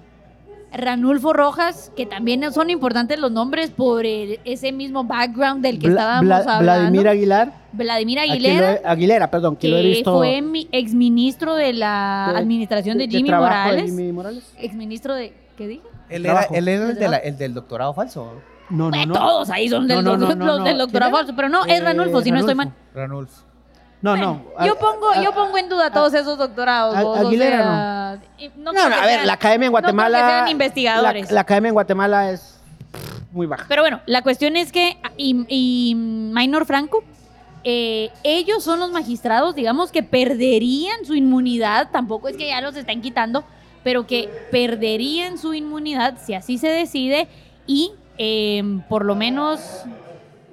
Ranulfo 0.73 1.33
Rojas, 1.33 1.93
que 1.97 2.07
también 2.07 2.51
son 2.53 2.71
importantes 2.71 3.19
los 3.21 3.31
nombres 3.31 3.71
por 3.71 4.05
el- 4.05 4.41
ese 4.45 4.73
mismo 4.73 5.05
background 5.05 5.63
del 5.63 5.79
que 5.79 5.87
Bla- 5.89 6.01
estábamos 6.01 6.25
Bla- 6.25 6.37
hablando. 6.39 6.63
Vladimir 6.63 7.09
Aguilar. 7.09 7.53
Vladimir 7.73 8.19
aquí 8.19 8.29
lo 8.29 8.35
Aguilera, 8.35 8.73
he- 8.75 8.83
Aguilera, 8.85 9.31
perdón, 9.31 9.57
que 9.57 9.69
lo 9.69 9.77
he 9.77 9.83
que 9.83 9.89
visto. 9.89 10.17
fue 10.17 10.43
mi 10.43 10.69
exministro 10.73 11.55
de 11.55 11.73
la 11.73 12.31
de- 12.33 12.39
administración 12.41 12.99
de, 12.99 13.07
de 13.07 13.17
Jimmy 13.17 13.29
trabajo 13.29 13.53
de 13.55 13.59
Morales. 13.65 13.85
Jimmy 13.91 14.13
Morales. 14.13 14.53
Exministro 14.59 15.15
de. 15.15 15.33
¿Qué 15.57 15.69
dije? 15.69 15.83
Él 16.09 16.27
era, 16.27 16.43
él 16.53 16.69
era 16.69 16.83
el, 16.89 16.95
¿De 16.95 17.01
de 17.01 17.09
la- 17.09 17.17
el 17.19 17.37
del 17.39 17.55
doctorado 17.55 17.93
falso. 17.95 18.35
No, 18.71 18.91
no, 18.91 19.07
no. 19.07 19.15
Todos 19.15 19.51
ahí 19.51 19.69
son 19.69 19.87
del, 19.87 20.03
No, 20.05 20.17
no, 20.17 20.29
no, 20.29 20.35
no, 20.35 20.45
los 20.47 20.59
no. 20.59 20.65
del 20.65 20.79
doctorado 20.79 21.13
falso, 21.13 21.33
pero 21.37 21.49
no, 21.49 21.65
es 21.65 21.81
Eh, 21.81 21.85
Ranulfo, 21.85 22.21
si 22.23 22.31
no 22.31 22.39
estoy 22.41 22.55
mal. 22.55 22.73
Ranulfo. 22.95 22.95
Ranulf. 22.95 23.31
No, 24.03 24.11
Bueno, 24.11 24.43
no. 24.59 24.67
yo 24.67 24.75
A- 24.75 24.79
pongo, 24.79 25.11
a- 25.11 25.23
yo 25.23 25.33
pongo 25.33 25.57
en 25.59 25.69
duda 25.69 25.91
todos 25.91 26.13
esos 26.15 26.37
doctorados. 26.39 26.95
A- 26.97 27.03
vos, 27.03 27.19
o 27.19 27.31
sea, 27.31 28.19
No, 28.57 28.73
no, 28.73 28.73
que 28.73 28.79
a 28.79 28.89
ver, 29.01 29.09
sean- 29.15 29.27
la 29.27 29.33
academia 29.33 29.67
en 29.67 29.73
no 29.73 29.79
Guatemala. 29.79 30.19
sean 30.29 30.49
investigadores. 30.49 31.29
La, 31.29 31.35
la 31.37 31.41
academia 31.41 31.69
en 31.69 31.75
Guatemala 31.75 32.31
es 32.31 32.61
muy 33.33 33.47
baja. 33.47 33.65
Pero 33.69 33.83
bueno, 33.83 34.01
la 34.07 34.23
cuestión 34.23 34.57
es 34.57 34.71
que, 34.71 34.99
y, 35.17 35.45
y 35.49 35.95
Minor 35.95 36.67
Franco, 36.67 37.03
eh, 37.65 38.11
ellos 38.23 38.63
son 38.63 38.79
los 38.81 38.93
magistrados, 38.93 39.55
digamos, 39.55 39.91
que 39.91 40.03
perderían 40.03 41.05
su 41.05 41.15
inmunidad, 41.15 41.89
tampoco 41.91 42.29
es 42.29 42.37
que 42.37 42.49
ya 42.49 42.61
los 42.61 42.77
estén 42.77 43.01
quitando, 43.01 43.45
pero 43.87 44.05
que 44.05 44.29
perderían 44.51 45.39
su 45.39 45.55
inmunidad 45.55 46.19
si 46.21 46.35
así 46.35 46.59
se 46.59 46.67
decide 46.67 47.29
y 47.69 47.93
eh, 48.19 48.81
por 48.89 49.05
lo 49.05 49.15
menos 49.15 49.61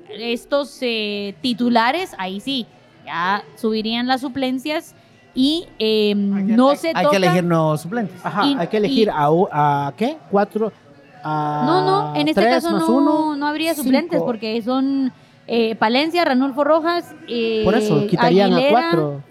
estos 0.07 0.77
eh, 0.81 1.33
titulares, 1.41 2.11
ahí 2.19 2.39
sí, 2.39 2.67
ya 3.03 3.43
subirían 3.55 4.05
las 4.05 4.21
suplencias 4.21 4.93
y 5.33 5.65
eh, 5.79 6.13
no 6.15 6.75
se 6.75 6.89
Hay 6.89 7.05
toca... 7.05 7.09
que 7.09 7.17
elegir 7.17 7.43
nuevos 7.43 7.81
suplentes. 7.81 8.23
Ajá, 8.23 8.45
y- 8.45 8.55
hay 8.55 8.67
que 8.67 8.77
elegir 8.77 9.07
y- 9.07 9.11
a, 9.11 9.87
a, 9.87 9.93
¿qué? 9.97 10.17
Cuatro. 10.29 10.71
A 11.23 11.63
No, 11.65 11.85
no, 11.85 12.15
en 12.15 12.27
este 12.27 12.47
caso 12.47 12.69
no, 12.77 12.85
uno, 12.85 13.35
no 13.35 13.47
habría 13.47 13.73
cinco. 13.73 13.83
suplentes 13.85 14.21
porque 14.21 14.61
son 14.61 15.11
eh, 15.47 15.73
Palencia, 15.73 16.23
Ranulfo 16.23 16.63
Rojas. 16.63 17.15
eh, 17.27 17.63
Por 17.65 17.73
eso, 17.73 18.05
quitarían 18.05 18.53
Aguilera. 18.53 18.77
a 18.77 18.81
cuatro. 18.91 19.23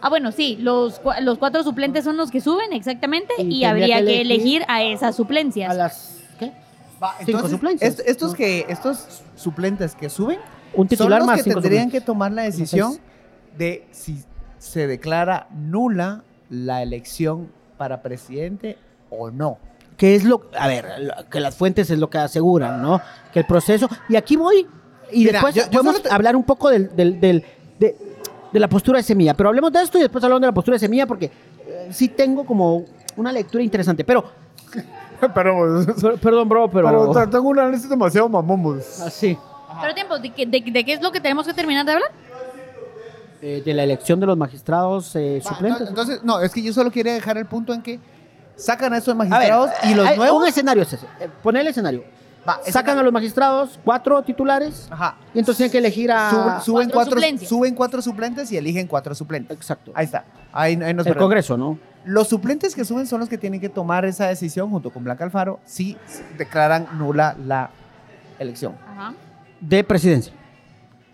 Ah, 0.00 0.08
bueno, 0.08 0.32
sí, 0.32 0.56
los, 0.60 1.02
cua- 1.02 1.20
los 1.20 1.38
cuatro 1.38 1.62
suplentes 1.62 2.04
son 2.04 2.16
los 2.16 2.30
que 2.30 2.40
suben, 2.40 2.72
exactamente, 2.72 3.34
Y 3.42 3.64
habría 3.64 3.98
que 3.98 4.04
que 4.04 4.20
elegir 4.20 4.64
a 4.68 4.82
esas 4.82 5.16
suplencias. 5.16 5.70
A 5.70 5.74
las. 5.74 6.18
¿Qué? 6.38 6.52
Va, 7.02 7.14
Cinco 7.24 7.46
est- 7.80 8.00
estos, 8.06 8.30
¿no? 8.30 8.36
que, 8.36 8.66
estos 8.68 9.22
suplentes 9.36 9.94
que 9.94 10.08
suben 10.10 10.38
Un 10.74 10.88
titular 10.88 11.18
son 11.18 11.18
los 11.20 11.26
más 11.26 11.36
que 11.38 11.42
cinco 11.44 11.60
tendrían 11.60 11.84
suplentes. 11.84 12.00
que 12.02 12.06
tomar 12.06 12.32
la 12.32 12.42
decisión 12.42 12.98
de 13.56 13.86
si 13.92 14.22
se 14.58 14.86
declara 14.86 15.46
nula 15.50 16.22
la 16.50 16.82
elección 16.82 17.50
para 17.76 18.02
presidente 18.02 18.76
o 19.10 19.30
no. 19.30 19.58
que 19.96 20.14
es 20.14 20.22
lo, 20.22 20.42
a 20.56 20.68
ver, 20.68 20.86
lo- 21.00 21.28
que 21.28 21.40
las 21.40 21.56
fuentes 21.56 21.90
es 21.90 21.98
lo 21.98 22.08
que 22.08 22.18
aseguran, 22.18 22.80
¿no? 22.80 23.00
Que 23.32 23.40
el 23.40 23.46
proceso, 23.46 23.88
y 24.08 24.14
aquí 24.14 24.36
voy, 24.36 24.64
y 25.10 25.24
Mira, 25.24 25.32
después 25.32 25.54
yo- 25.56 25.64
yo 25.64 25.70
podemos 25.82 26.02
te- 26.02 26.08
hablar 26.08 26.36
un 26.36 26.44
poco 26.44 26.68
del, 26.70 26.94
del, 26.94 27.18
del- 27.20 27.44
de, 27.80 27.96
de 28.52 28.60
la 28.60 28.68
postura 28.68 28.98
de 28.98 29.02
Semilla, 29.02 29.34
pero 29.34 29.48
hablemos 29.50 29.72
de 29.72 29.82
esto 29.82 29.98
y 29.98 30.02
después 30.02 30.22
hablamos 30.24 30.40
de 30.42 30.46
la 30.46 30.52
postura 30.52 30.74
de 30.76 30.78
Semilla 30.80 31.06
porque 31.06 31.26
eh, 31.66 31.88
sí 31.92 32.08
tengo 32.08 32.44
como 32.46 32.84
una 33.16 33.32
lectura 33.32 33.62
interesante, 33.62 34.04
pero, 34.04 34.24
Pero, 35.20 35.32
per- 35.34 36.18
perdón, 36.20 36.48
bro, 36.48 36.70
pero, 36.70 37.10
tengo 37.28 37.48
un 37.48 37.58
análisis 37.58 37.88
demasiado 37.90 38.28
mamomos. 38.28 39.00
así, 39.00 39.36
Pero 39.80 39.92
tiempo, 39.94 40.18
¿de, 40.18 40.30
qué- 40.30 40.46
de- 40.46 40.60
de 40.60 40.84
qué 40.84 40.92
es 40.92 41.02
lo 41.02 41.10
que 41.10 41.20
tenemos 41.20 41.44
que 41.46 41.54
terminar 41.54 41.84
de 41.84 41.92
hablar? 41.92 42.10
eh, 43.42 43.62
de 43.64 43.74
la 43.74 43.84
elección 43.84 44.18
de 44.20 44.26
los 44.26 44.36
magistrados 44.36 45.14
eh, 45.16 45.40
suplentes. 45.44 45.88
Entonces, 45.88 46.22
no, 46.24 46.40
es 46.40 46.52
que 46.52 46.62
yo 46.62 46.72
solo 46.72 46.90
quería 46.90 47.14
dejar 47.14 47.36
el 47.38 47.46
punto 47.46 47.72
en 47.72 47.82
que 47.82 47.98
sacan 48.56 48.92
a 48.92 48.98
ver, 49.00 49.14
magistrados 49.14 49.70
y 49.84 49.94
los 49.94 50.06
hay- 50.06 50.16
nuevos. 50.16 50.40
Un 50.42 50.48
escenario 50.48 50.82
es 50.82 50.92
ese, 50.92 51.06
eh, 51.20 51.28
poner 51.42 51.62
el 51.62 51.68
escenario. 51.68 52.02
Va, 52.48 52.60
Sacan 52.66 52.98
a 52.98 53.02
los 53.02 53.12
magistrados, 53.12 53.78
cuatro 53.84 54.22
titulares, 54.22 54.88
Ajá. 54.90 55.16
y 55.34 55.38
entonces 55.38 55.58
tienen 55.58 55.72
que 55.72 55.78
elegir 55.78 56.10
a... 56.10 56.30
Suben, 56.30 56.60
suben 56.62 56.90
Cuatro 56.90 57.16
cuatro, 57.20 57.46
suben 57.46 57.74
cuatro 57.74 58.02
suplentes 58.02 58.50
y 58.52 58.56
eligen 58.56 58.86
cuatro 58.86 59.14
suplentes. 59.14 59.56
Exacto. 59.56 59.92
Ahí 59.94 60.06
está. 60.06 60.24
Ahí, 60.52 60.78
ahí 60.82 60.94
nos 60.94 61.06
el. 61.06 61.16
Congreso, 61.16 61.56
¿no? 61.58 61.78
Los 62.04 62.28
suplentes 62.28 62.74
que 62.74 62.84
suben 62.84 63.06
son 63.06 63.20
los 63.20 63.28
que 63.28 63.36
tienen 63.36 63.60
que 63.60 63.68
tomar 63.68 64.04
esa 64.06 64.28
decisión 64.28 64.70
junto 64.70 64.90
con 64.90 65.04
Blanca 65.04 65.24
Alfaro 65.24 65.60
si 65.66 65.96
declaran 66.38 66.88
nula 66.96 67.36
la 67.44 67.70
elección. 68.38 68.74
Ajá. 68.86 69.14
de 69.60 69.84
presidencia. 69.84 70.32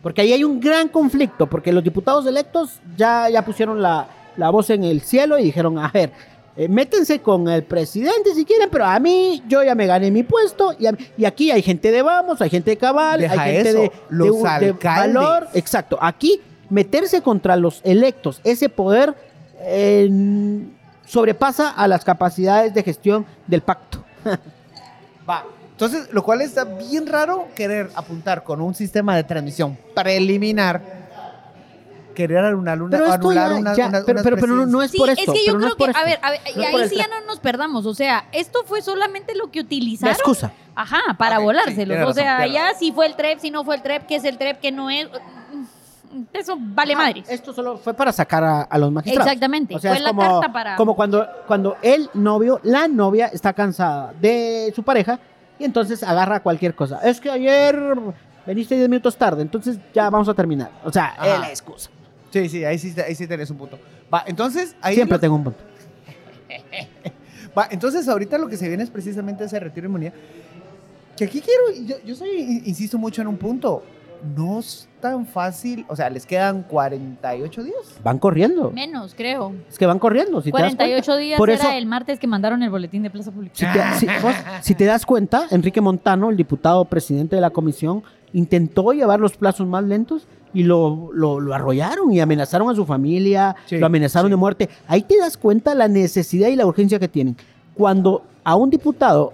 Porque 0.02 0.20
ahí 0.20 0.32
hay 0.34 0.44
un 0.44 0.60
gran 0.60 0.88
conflicto, 0.88 1.46
porque 1.46 1.72
los 1.72 1.82
diputados 1.82 2.26
electos 2.26 2.80
ya, 2.96 3.28
ya 3.30 3.42
pusieron 3.42 3.80
la, 3.80 4.06
la 4.36 4.50
voz 4.50 4.68
en 4.70 4.84
el 4.84 5.00
cielo 5.00 5.38
y 5.38 5.44
dijeron, 5.44 5.78
a 5.78 5.88
ver, 5.88 6.12
eh, 6.56 6.68
métense 6.68 7.20
con 7.20 7.48
el 7.48 7.64
presidente 7.64 8.34
si 8.34 8.44
quieren, 8.44 8.68
pero 8.70 8.84
a 8.86 8.98
mí 9.00 9.42
yo 9.48 9.62
ya 9.64 9.74
me 9.74 9.86
gané 9.86 10.10
mi 10.10 10.22
puesto 10.22 10.74
y, 10.78 10.86
a- 10.86 10.96
y 11.16 11.24
aquí 11.24 11.50
hay 11.50 11.62
gente 11.62 11.90
de 11.90 12.02
Vamos, 12.02 12.40
hay 12.40 12.50
gente 12.50 12.70
de 12.70 12.76
Cabal, 12.76 13.20
Deja 13.20 13.42
hay 13.42 13.54
gente 13.56 13.70
eso, 13.70 13.80
de, 13.80 13.92
los 14.10 14.36
de- 14.42 14.42
de 14.60 14.66
alcaldes. 14.70 15.14
valor. 15.14 15.48
Exacto, 15.54 15.98
aquí 16.00 16.40
meterse 16.70 17.20
contra 17.22 17.56
los 17.56 17.80
electos, 17.84 18.40
ese 18.44 18.68
poder 18.68 19.14
eh, 19.60 20.08
sobrepasa 21.06 21.70
a 21.70 21.86
las 21.88 22.04
capacidades 22.04 22.72
de 22.74 22.82
gestión 22.82 23.26
del 23.46 23.60
pacto. 23.62 24.04
Va. 25.28 25.44
Entonces, 25.72 26.08
lo 26.12 26.22
cual 26.22 26.40
está 26.40 26.64
bien 26.64 27.06
raro 27.06 27.48
querer 27.56 27.90
apuntar 27.96 28.44
con 28.44 28.60
un 28.60 28.74
sistema 28.76 29.16
de 29.16 29.24
transmisión 29.24 29.76
preliminar, 29.94 31.03
querer 32.14 32.38
anular 32.44 32.80
una, 32.80 32.96
Pero 32.98 33.12
anular 33.12 33.50
ya- 33.50 33.56
una- 33.58 33.74
ya, 33.76 33.90
pero, 34.06 34.22
pero, 34.22 34.36
pero 34.36 34.66
no, 34.66 34.82
es 34.82 34.90
Sí, 34.92 34.98
por 34.98 35.10
es 35.10 35.18
esto. 35.18 35.32
que 35.32 35.44
yo 35.46 35.52
no 35.52 35.58
creo 35.58 35.88
es 35.90 35.94
que, 35.94 36.00
a 36.00 36.04
ver, 36.04 36.18
a 36.22 36.30
ver, 36.30 36.40
No 36.56 36.62
es 36.62 36.74
ahí 36.74 36.88
sí 36.88 36.96
ya 36.96 37.08
no 37.08 37.20
nos 37.26 37.40
perdamos. 37.40 37.84
O 37.86 37.94
sea, 37.94 38.24
esto 38.32 38.60
fue 38.64 38.80
solamente 38.82 39.34
lo 39.34 39.50
que 39.50 39.60
La 39.60 39.64
utilizaron. 39.66 40.14
excusa. 40.14 40.52
Ajá, 40.74 41.00
para 41.18 41.36
Ok, 41.36 41.40
sí, 41.40 41.44
volárselos. 41.44 41.96
o 41.96 42.00
razón, 42.00 42.14
sea, 42.14 42.36
tiene 42.38 42.52
ya 42.54 42.62
razón. 42.66 42.78
si 42.78 42.92
fue 42.92 43.06
el 43.06 43.16
TREP, 43.16 43.38
si 43.40 43.50
no 43.50 43.64
fue 43.64 43.76
el 43.76 43.82
TREP, 43.82 44.06
qué 44.06 44.16
es 44.16 44.24
el 44.24 44.38
TREP, 44.38 44.60
qué 44.60 44.72
no 44.72 44.88
es. 44.90 45.08
Eso 46.32 46.56
vale 46.58 46.94
Ajá, 46.94 47.02
madres. 47.02 47.28
Esto 47.28 47.52
solo 47.52 47.76
fue 47.76 47.92
para 47.92 48.12
sacar 48.12 48.44
a, 48.44 48.62
a 48.62 48.78
los 48.78 48.92
magistrados. 48.92 49.26
Exactamente, 49.26 49.74
O 49.74 49.78
sea, 49.80 49.90
fue 49.90 49.98
es 49.98 50.02
la 50.04 50.10
como, 50.10 50.22
carta 50.40 50.52
para- 50.52 50.76
como 50.76 50.94
cuando, 50.94 51.26
cuando 51.48 51.76
el 51.82 52.08
novio, 52.14 52.60
la 52.62 52.86
novia 52.86 53.26
está 53.26 53.52
cansada 53.52 54.12
de 54.20 54.72
su 54.76 54.84
pareja 54.84 55.18
y 55.58 55.64
entonces 55.64 56.04
agarra 56.04 56.40
cualquier 56.40 56.76
cosa. 56.76 57.00
Es 57.02 57.20
que 57.20 57.30
ayer 57.32 57.76
veniste 58.46 58.76
10 58.76 58.88
minutos 58.88 59.16
tarde, 59.16 59.42
entonces 59.42 59.76
ya 59.92 60.08
vamos 60.08 60.28
a 60.28 60.34
terminar. 60.34 60.70
O 60.84 60.92
sea, 60.92 61.16
es 61.20 61.40
la 61.40 61.48
excusa. 61.50 61.90
Sí, 62.34 62.48
sí, 62.48 62.64
ahí 62.64 62.78
sí, 62.78 62.92
ahí 63.00 63.14
sí 63.14 63.26
tenés 63.28 63.48
un 63.50 63.56
punto. 63.58 63.78
Va, 64.12 64.24
entonces, 64.26 64.74
ahí 64.80 64.96
Siempre 64.96 65.16
lo- 65.16 65.20
tengo 65.20 65.36
un 65.36 65.44
punto. 65.44 65.60
Va, 67.56 67.68
entonces 67.70 68.08
ahorita 68.08 68.38
lo 68.38 68.48
que 68.48 68.56
se 68.56 68.66
viene 68.68 68.82
es 68.82 68.90
precisamente 68.90 69.44
ese 69.44 69.60
retiro 69.60 69.82
de 69.84 69.88
inmunidad. 69.88 70.12
Que 71.16 71.24
aquí 71.26 71.40
quiero, 71.40 71.86
yo, 71.86 71.96
yo 72.04 72.16
soy, 72.16 72.62
insisto 72.64 72.98
mucho 72.98 73.22
en 73.22 73.28
un 73.28 73.36
punto. 73.36 73.84
No 74.36 74.58
es 74.58 74.88
tan 75.00 75.26
fácil, 75.26 75.84
o 75.86 75.94
sea, 75.94 76.08
les 76.10 76.24
quedan 76.26 76.62
48 76.62 77.62
días. 77.62 77.76
Van 78.02 78.18
corriendo. 78.18 78.70
Menos, 78.70 79.14
creo. 79.14 79.52
Es 79.68 79.78
que 79.78 79.84
van 79.86 79.98
corriendo. 79.98 80.40
Si 80.40 80.50
te 80.50 80.58
das 80.58 80.74
48 80.74 81.04
cuenta. 81.04 81.20
días 81.20 81.38
Por 81.38 81.50
era 81.50 81.62
eso- 81.62 81.70
el 81.72 81.86
martes 81.86 82.18
que 82.18 82.26
mandaron 82.26 82.62
el 82.62 82.70
boletín 82.70 83.02
de 83.04 83.10
Plaza 83.10 83.30
Pública. 83.30 83.54
Si 83.54 83.66
te, 83.66 84.12
si- 84.12 84.22
vos- 84.22 84.34
si 84.62 84.74
te 84.74 84.86
das 84.86 85.04
cuenta, 85.06 85.46
Enrique 85.50 85.80
Montano, 85.80 86.30
el 86.30 86.36
diputado 86.36 86.84
presidente 86.86 87.36
de 87.36 87.42
la 87.42 87.50
comisión, 87.50 88.02
intentó 88.32 88.92
llevar 88.92 89.20
los 89.20 89.36
plazos 89.36 89.68
más 89.68 89.84
lentos 89.84 90.26
y 90.54 90.62
lo, 90.62 91.10
lo, 91.12 91.40
lo 91.40 91.52
arrollaron 91.54 92.12
y 92.12 92.20
amenazaron 92.20 92.70
a 92.70 92.74
su 92.74 92.86
familia, 92.86 93.54
Sí, 93.66 93.76
lo 93.78 93.86
amenazaron 93.86 94.28
sí. 94.28 94.30
de 94.30 94.36
muerte. 94.36 94.68
Ahí 94.86 95.02
te 95.02 95.18
das 95.18 95.36
cuenta 95.36 95.74
la 95.74 95.88
necesidad 95.88 96.48
y 96.48 96.56
la 96.56 96.64
urgencia 96.66 96.98
que 96.98 97.08
tienen. 97.08 97.36
Cuando 97.74 98.22
a 98.44 98.54
un 98.56 98.70
diputado 98.70 99.32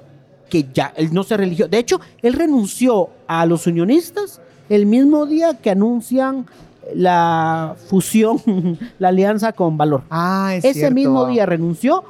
que 0.48 0.66
ya 0.74 0.92
él 0.96 1.10
no 1.12 1.22
se 1.22 1.36
religió, 1.36 1.68
de 1.68 1.78
hecho, 1.78 2.00
él 2.22 2.32
renunció 2.32 3.10
a 3.28 3.46
los 3.46 3.66
unionistas 3.66 4.40
el 4.68 4.86
mismo 4.86 5.26
día 5.26 5.54
que 5.54 5.70
anuncian 5.70 6.46
la 6.94 7.76
fusión, 7.88 8.40
la 8.98 9.08
alianza 9.08 9.52
con 9.52 9.76
Valor. 9.76 10.02
Ah, 10.10 10.52
es 10.56 10.64
Ese 10.64 10.74
cierto. 10.80 10.94
mismo 10.94 11.26
día 11.26 11.46
renunció 11.46 12.02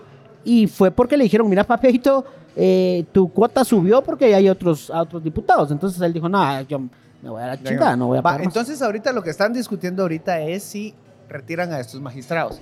y 0.44 0.66
fue 0.68 0.90
porque 0.90 1.16
le 1.16 1.24
dijeron, 1.24 1.48
mira, 1.48 1.64
papito, 1.64 2.24
eh, 2.56 3.04
tu 3.12 3.28
cuota 3.30 3.64
subió 3.64 4.02
porque 4.02 4.34
hay 4.34 4.48
otros, 4.48 4.88
otros 4.90 5.22
diputados. 5.22 5.70
Entonces 5.70 6.00
él 6.00 6.12
dijo, 6.12 6.28
no, 6.28 6.60
yo 6.62 6.80
me 7.22 7.30
voy 7.30 7.42
a 7.42 7.48
la 7.48 7.62
chingada, 7.62 7.96
no 7.96 8.06
voy 8.06 8.18
a 8.18 8.22
pagar 8.22 8.40
más". 8.40 8.46
entonces 8.46 8.80
ahorita 8.82 9.12
lo 9.12 9.22
que 9.22 9.30
están 9.30 9.52
discutiendo 9.52 10.02
ahorita 10.02 10.40
es 10.40 10.62
si 10.62 10.94
retiran 11.28 11.72
a 11.72 11.80
estos 11.80 12.00
magistrados. 12.00 12.60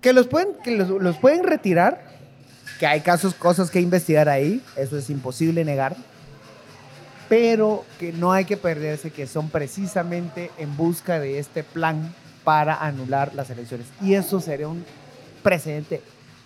Que 0.00 0.12
los 0.12 0.28
pueden, 0.28 0.54
que 0.62 0.70
los, 0.76 0.88
los 0.88 1.16
pueden 1.18 1.44
retirar, 1.44 2.02
que 2.78 2.86
hay 2.86 3.00
casos, 3.00 3.34
cosas 3.34 3.70
que 3.70 3.80
investigar 3.80 4.28
ahí, 4.28 4.62
eso 4.76 4.96
es 4.96 5.10
imposible 5.10 5.64
negar, 5.64 5.96
pero 7.28 7.84
que 7.98 8.12
no 8.12 8.32
hay 8.32 8.44
que 8.44 8.56
perderse 8.56 9.10
que 9.10 9.26
son 9.26 9.50
precisamente 9.50 10.50
en 10.56 10.76
busca 10.76 11.18
de 11.18 11.38
este 11.38 11.62
plan 11.62 12.14
para 12.44 12.76
anular 12.76 13.34
las 13.34 13.50
elecciones. 13.50 13.86
Y 14.00 14.14
eso 14.14 14.40
sería 14.40 14.68
un 14.68 14.84
precedente 15.42 16.00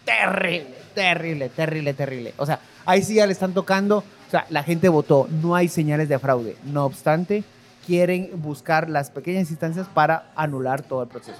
terrible, 0.04 0.74
terrible, 0.94 1.48
terrible, 1.48 1.94
terrible. 1.94 2.34
O 2.36 2.46
sea, 2.46 2.58
ahí 2.84 3.02
sí 3.02 3.14
ya 3.14 3.26
le 3.26 3.32
están 3.32 3.54
tocando, 3.54 4.02
sea, 4.32 4.46
la 4.50 4.62
gente 4.62 4.88
votó, 4.88 5.28
no 5.42 5.54
hay 5.54 5.68
señales 5.68 6.08
de 6.08 6.18
fraude. 6.18 6.56
No 6.64 6.84
obstante, 6.86 7.44
quieren 7.86 8.30
buscar 8.42 8.88
las 8.90 9.10
pequeñas 9.10 9.50
instancias 9.50 9.86
para 9.92 10.30
anular 10.34 10.82
todo 10.82 11.02
el 11.02 11.08
proceso. 11.08 11.38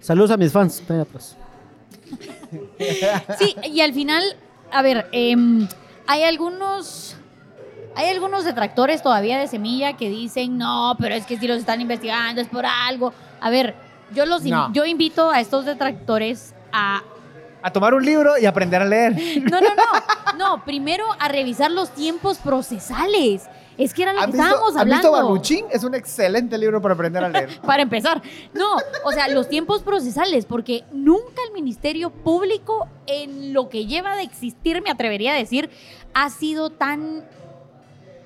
Saludos 0.00 0.30
a 0.30 0.36
mis 0.36 0.52
fans. 0.52 0.82
Pues. 1.10 1.36
Sí, 3.38 3.54
y 3.64 3.80
al 3.80 3.92
final, 3.92 4.22
a 4.72 4.82
ver, 4.82 5.08
em, 5.12 5.66
hay 6.06 6.22
algunos. 6.24 7.16
Hay 7.96 8.08
algunos 8.10 8.44
detractores 8.44 9.02
todavía 9.02 9.40
de 9.40 9.48
semilla 9.48 9.96
que 9.96 10.08
dicen, 10.08 10.56
no, 10.56 10.94
pero 11.00 11.16
es 11.16 11.26
que 11.26 11.36
si 11.36 11.48
los 11.48 11.58
están 11.58 11.80
investigando 11.80 12.40
es 12.40 12.46
por 12.46 12.64
algo. 12.64 13.12
A 13.40 13.50
ver, 13.50 13.74
yo 14.14 14.24
los 14.24 14.44
No. 14.44 14.72
yo 14.72 14.84
invito 14.84 15.30
a 15.30 15.40
estos 15.40 15.64
detractores 15.64 16.54
a. 16.72 17.02
A 17.62 17.72
tomar 17.72 17.94
un 17.94 18.04
libro 18.04 18.38
y 18.38 18.46
aprender 18.46 18.80
a 18.82 18.84
leer. 18.84 19.14
No, 19.42 19.60
no, 19.60 19.68
no. 19.74 20.38
No, 20.38 20.64
primero 20.64 21.04
a 21.18 21.28
revisar 21.28 21.70
los 21.70 21.90
tiempos 21.90 22.38
procesales. 22.38 23.42
Es 23.76 23.94
que 23.94 24.02
era 24.02 24.12
lo 24.12 24.20
¿Han 24.20 24.32
que 24.32 24.36
visto, 24.36 24.44
estábamos 24.46 24.76
¿han 24.76 24.88
visto 24.88 25.06
hablando. 25.08 25.28
Babuchín? 25.28 25.64
Es 25.70 25.84
un 25.84 25.94
excelente 25.94 26.58
libro 26.58 26.82
para 26.82 26.94
aprender 26.94 27.22
a 27.22 27.28
leer. 27.28 27.60
Para 27.62 27.82
empezar, 27.82 28.20
no, 28.52 28.76
o 29.04 29.12
sea, 29.12 29.28
los 29.28 29.48
tiempos 29.48 29.82
procesales, 29.82 30.46
porque 30.46 30.82
nunca 30.92 31.42
el 31.46 31.52
Ministerio 31.54 32.10
Público, 32.10 32.88
en 33.06 33.52
lo 33.52 33.68
que 33.68 33.86
lleva 33.86 34.16
de 34.16 34.22
existir, 34.24 34.82
me 34.82 34.90
atrevería 34.90 35.32
a 35.32 35.36
decir, 35.36 35.70
ha 36.12 36.28
sido 36.30 36.70
tan 36.70 37.24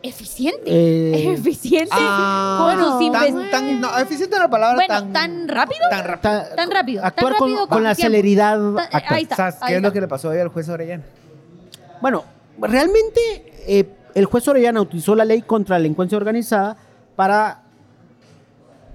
eficiente. 0.03 0.63
Eh, 0.67 1.33
eficiente 1.35 1.91
Ah, 1.93 2.75
con 2.77 3.51
tan, 3.51 3.81
no, 3.81 3.99
eficiente 3.99 4.35
es 4.37 4.41
la 4.43 4.51
palabra 4.51 4.75
Bueno, 4.77 4.95
tan, 4.95 5.13
tan 5.13 5.49
rápido. 5.49 5.81
tan 5.91 6.21
Tan 6.57 6.71
rápido, 6.71 7.05
Actuar 7.05 7.33
tan 7.33 7.39
con, 7.39 7.49
rápido 7.51 7.59
con 7.61 7.69
con 7.69 7.83
la 7.85 7.95
tiempo. 7.95 8.11
celeridad. 8.11 8.59
Ta- 8.75 8.83
actual. 8.85 9.05
ahí 9.09 9.23
está. 9.23 9.37
¿Sabes 9.37 9.55
qué 9.57 9.65
ahí 9.65 9.75
es 9.75 9.83
lo 9.83 9.93
que 9.93 10.01
le 10.01 10.09
pasó 10.09 10.29
hoy 10.31 10.39
al 10.39 10.49
juez 10.49 10.69
Orellana? 10.69 11.03
Bueno, 12.01 12.25
realmente 12.59 13.21
eh, 13.67 13.89
el 14.15 14.25
juez 14.27 14.47
Orellana 14.49 14.81
utilizó 14.81 15.15
la 15.15 15.25
ley 15.25 15.43
contra 15.43 15.77
la 15.77 15.83
delincuencia 15.83 16.17
organizada 16.19 16.77
para 17.17 17.63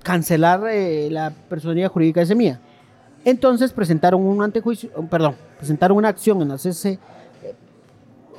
cancelar 0.04 0.62
eh, 0.70 1.10
la 1.12 1.32
personalidad 1.50 1.90
jurídica 1.90 2.20
de 2.22 2.26
Semilla. 2.26 2.60
Entonces 3.26 3.74
presentaron 3.74 4.22
un 4.26 4.42
antejuicio, 4.42 4.90
perdón, 5.10 5.36
presentaron 5.58 5.98
una 5.98 6.08
acción 6.10 6.42
en 6.42 6.50
la 6.50 6.58
CC, 6.58 6.92
eh, 7.44 7.56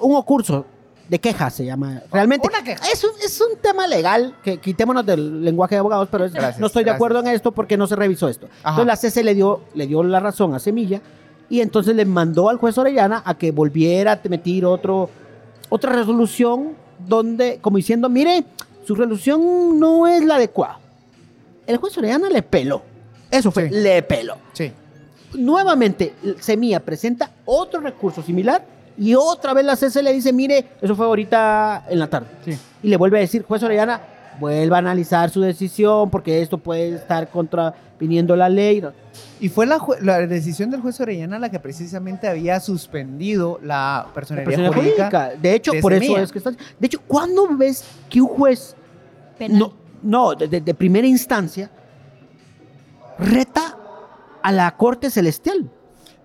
un 0.01 0.17
ocurso 0.17 0.65
de 1.09 1.19
quejas 1.19 1.55
se 1.55 1.65
llama. 1.65 2.03
Realmente 2.13 2.47
Una 2.49 2.63
queja. 2.63 2.85
Es, 2.93 3.03
un, 3.03 3.11
es 3.25 3.41
un 3.41 3.59
tema 3.61 3.87
legal, 3.87 4.35
que 4.43 4.59
quitémonos 4.59 5.07
del 5.07 5.43
lenguaje 5.43 5.75
de 5.75 5.79
abogados, 5.81 6.09
pero 6.11 6.25
es- 6.27 6.33
Gracias, 6.33 6.59
no 6.61 6.67
estoy 6.67 6.85
de 6.85 6.91
acuerdo 6.91 7.21
en 7.21 7.29
esto 7.29 7.53
porque 7.53 7.77
no 7.77 7.87
se 7.87 7.97
revisó 7.97 8.29
esto. 8.29 8.47
Ajá. 8.63 8.81
Entonces 8.81 8.87
la 8.87 8.97
CC 8.97 9.25
le 9.25 9.35
dio, 9.35 9.63
le 9.75 9.87
dio 9.87 10.03
la 10.03 10.21
razón 10.21 10.55
a 10.55 10.59
Semilla 10.59 11.01
y 11.49 11.61
entonces 11.63 11.97
le 11.97 12.05
mandó 12.05 12.51
al 12.51 12.59
juez 12.59 12.77
Orellana 12.77 13.23
a 13.25 13.39
que 13.39 13.53
volviera 13.53 14.13
a 14.13 14.21
emitir 14.23 14.67
otro, 14.67 15.09
otra 15.71 15.93
resolución 15.93 16.75
donde, 16.99 17.59
como 17.63 17.79
diciendo, 17.79 18.09
mire, 18.11 18.45
su 18.85 18.95
resolución 18.95 19.79
no 19.81 20.07
es 20.07 20.23
la 20.25 20.35
adecuada. 20.37 20.79
El 21.67 21.79
juez 21.79 21.97
Orellana 21.97 22.29
le 22.29 22.43
peló. 22.43 22.83
Eso 23.31 23.51
fue, 23.51 23.69
Sí. 23.71 23.75
le 23.77 24.03
peló. 24.03 24.37
Sí. 24.53 24.73
Nuevamente, 25.35 26.15
Semilla 26.41 26.81
presenta 26.81 27.31
otro 27.45 27.81
recurso 27.81 28.23
similar 28.23 28.65
y 28.99 29.15
otra 29.15 29.55
vez 29.55 29.65
la 29.65 29.77
CC 29.77 30.03
le 30.03 30.13
dice, 30.13 30.33
mire, 30.33 30.67
eso 30.83 30.95
fue 30.97 31.07
ahorita 31.07 31.85
en 31.89 31.99
la 31.99 32.09
tarde. 32.09 32.27
Sí. 32.45 32.59
Y 32.83 32.89
le 32.89 32.97
vuelve 32.97 33.19
a 33.19 33.21
decir, 33.21 33.43
juez 33.45 33.63
Orellana, 33.63 34.01
vuelva 34.41 34.77
a 34.77 34.79
analizar 34.81 35.31
su 35.31 35.41
decisión 35.41 36.11
porque 36.11 36.43
esto 36.43 36.59
puede 36.59 36.95
estar 36.95 37.29
contraviniendo 37.29 38.35
la 38.37 38.49
ley. 38.49 38.83
Y 39.41 39.49
fue 39.49 39.67
la, 39.67 39.79
la 40.03 40.27
decisión 40.27 40.71
del 40.71 40.81
juez 40.81 41.01
Orellana 41.01 41.39
la 41.39 41.51
que 41.51 41.59
precisamente 41.59 42.29
había 42.29 42.61
suspendido 42.61 43.59
la 43.63 44.05
La 44.07 44.13
personalidad 44.15 44.47
persona 44.51 44.69
jurídica. 44.73 45.11
jurídica. 45.11 45.41
De 45.43 45.55
hecho, 45.55 45.73
de 45.73 45.81
por 45.81 45.93
eso 45.93 46.19
es 46.19 46.33
que 46.33 46.39
está. 46.39 46.51
De 46.51 46.87
hecho, 46.87 47.01
¿cuándo 47.07 47.49
ves 47.57 47.85
que 48.11 48.21
un 48.21 48.29
juez 48.29 48.75
Penal. 49.39 49.59
no, 49.59 49.73
no 50.03 50.35
de, 50.35 50.47
de- 50.49 50.61
de 50.61 50.75
primera 50.75 51.07
instancia 51.07 51.71
reta 53.19 53.77
a 54.43 54.53
la 54.53 54.77
corte 54.77 55.11
celestial? 55.11 55.71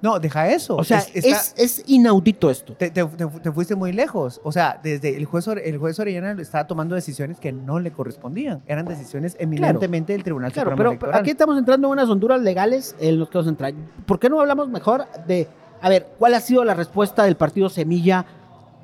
No, 0.03 0.19
deja 0.19 0.49
eso. 0.49 0.75
O 0.75 0.83
sea, 0.83 0.99
Es- 0.99 1.15
está- 1.25 1.29
es, 1.37 1.53
es 1.55 1.83
inaudito 1.87 2.51
esto. 2.51 2.73
te, 2.73 2.91
te- 2.91 3.05
te- 3.05 3.25
te 3.25 3.51
fuiste 3.53 3.73
muy 3.73 3.93
lejos. 3.93 4.41
O 4.43 4.51
sea, 4.51 4.77
desde 4.83 5.15
el 5.15 5.25
juez, 5.25 5.47
el 5.47 5.77
juez 5.77 5.97
Orellana 5.97 6.39
estaba 6.41 6.67
tomando 6.67 6.93
decisiones 6.93 7.39
que 7.39 7.53
no 7.53 7.79
le 7.79 7.91
correspondían. 7.91 8.61
Eran 8.67 8.85
decisiones 8.85 9.37
eminentemente 9.39 10.11
del 10.11 10.21
Tribunal 10.23 10.51
Claro, 10.51 10.71
Supremo 10.71 10.97
pero, 10.99 11.15
aquí 11.15 11.31
estamos 11.31 11.57
entrando 11.57 11.87
en 11.87 11.93
unas 11.93 12.09
honduras 12.09 12.41
legales 12.41 12.95
en 12.99 13.17
los 13.17 13.29
que 13.29 13.37
vamos 13.37 13.47
a 13.47 13.49
entrar. 13.51 13.73
¿Por 14.05 14.19
qué 14.19 14.29
no 14.29 14.41
hablamos 14.41 14.67
mejor 14.67 15.05
de, 15.25 15.47
a 15.81 15.87
ver, 15.87 16.05
cuál 16.19 16.33
ha 16.33 16.41
sido 16.41 16.65
la 16.65 16.73
respuesta 16.73 17.23
del 17.23 17.37
partido 17.37 17.69
Semilla 17.69 18.25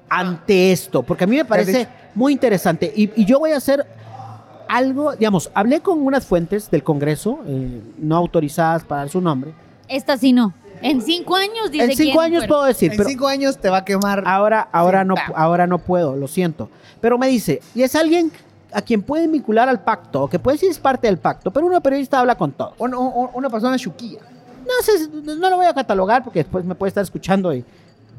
ante 0.09 0.71
esto? 0.71 1.03
Porque 1.03 1.25
a 1.25 1.27
mí 1.27 1.35
me 1.35 1.43
parece 1.45 1.85
muy 2.15 2.31
interesante. 2.31 2.93
Y, 2.95 3.11
y 3.21 3.25
yo 3.25 3.39
voy 3.39 3.51
a 3.51 3.57
hacer 3.57 3.85
algo, 4.69 5.13
digamos, 5.15 5.51
hablé 5.53 5.81
con 5.81 5.99
unas 6.01 6.25
fuentes 6.25 6.71
del 6.71 6.83
Congreso, 6.83 7.39
eh, 7.45 7.81
no 7.97 8.15
autorizadas 8.15 8.85
para 8.85 9.01
dar 9.01 9.09
su 9.09 9.19
nombre. 9.19 9.53
Esta 9.87 10.15
sí 10.17 10.31
no. 10.33 10.53
En 10.81 11.01
cinco 11.01 11.35
años 11.35 11.71
dice 11.71 11.83
En 11.85 11.91
cinco 11.95 12.19
quién 12.19 12.33
años 12.33 12.47
puedo 12.47 12.63
decir, 12.63 12.91
en 12.91 12.97
pero 12.97 13.09
cinco 13.09 13.27
años 13.27 13.57
te 13.57 13.69
va 13.69 13.77
a 13.77 13.85
quemar. 13.85 14.23
ahora, 14.25 14.67
ahora, 14.71 15.03
no, 15.03 15.15
ahora 15.35 15.67
no 15.67 15.79
puedo, 15.79 16.15
lo 16.15 16.27
siento. 16.27 16.69
Pero 17.01 17.17
me 17.17 17.27
dice, 17.27 17.61
y 17.75 17.83
es 17.83 17.95
alguien 17.95 18.31
a 18.71 18.81
quien 18.81 19.01
pueden 19.01 19.31
vincular 19.31 19.67
al 19.67 19.81
pacto, 19.83 20.23
o 20.23 20.29
que 20.29 20.37
puede 20.39 20.55
decir 20.55 20.69
es 20.69 20.79
parte 20.79 21.07
del 21.07 21.17
pacto, 21.17 21.51
pero 21.51 21.65
una 21.65 21.79
periodista 21.81 22.19
habla 22.19 22.35
con 22.35 22.51
todo. 22.51 22.73
Un- 22.77 22.93
un- 22.93 23.29
una 23.33 23.49
persona 23.49 23.77
chuquilla. 23.77 24.19
No 24.63 24.73
sé, 24.83 25.09
no 25.35 25.49
lo 25.49 25.55
voy 25.55 25.65
a 25.65 25.73
catalogar 25.73 26.23
porque 26.23 26.39
después 26.39 26.63
me 26.65 26.75
puede 26.75 26.89
estar 26.89 27.03
escuchando 27.03 27.51
y 27.53 27.65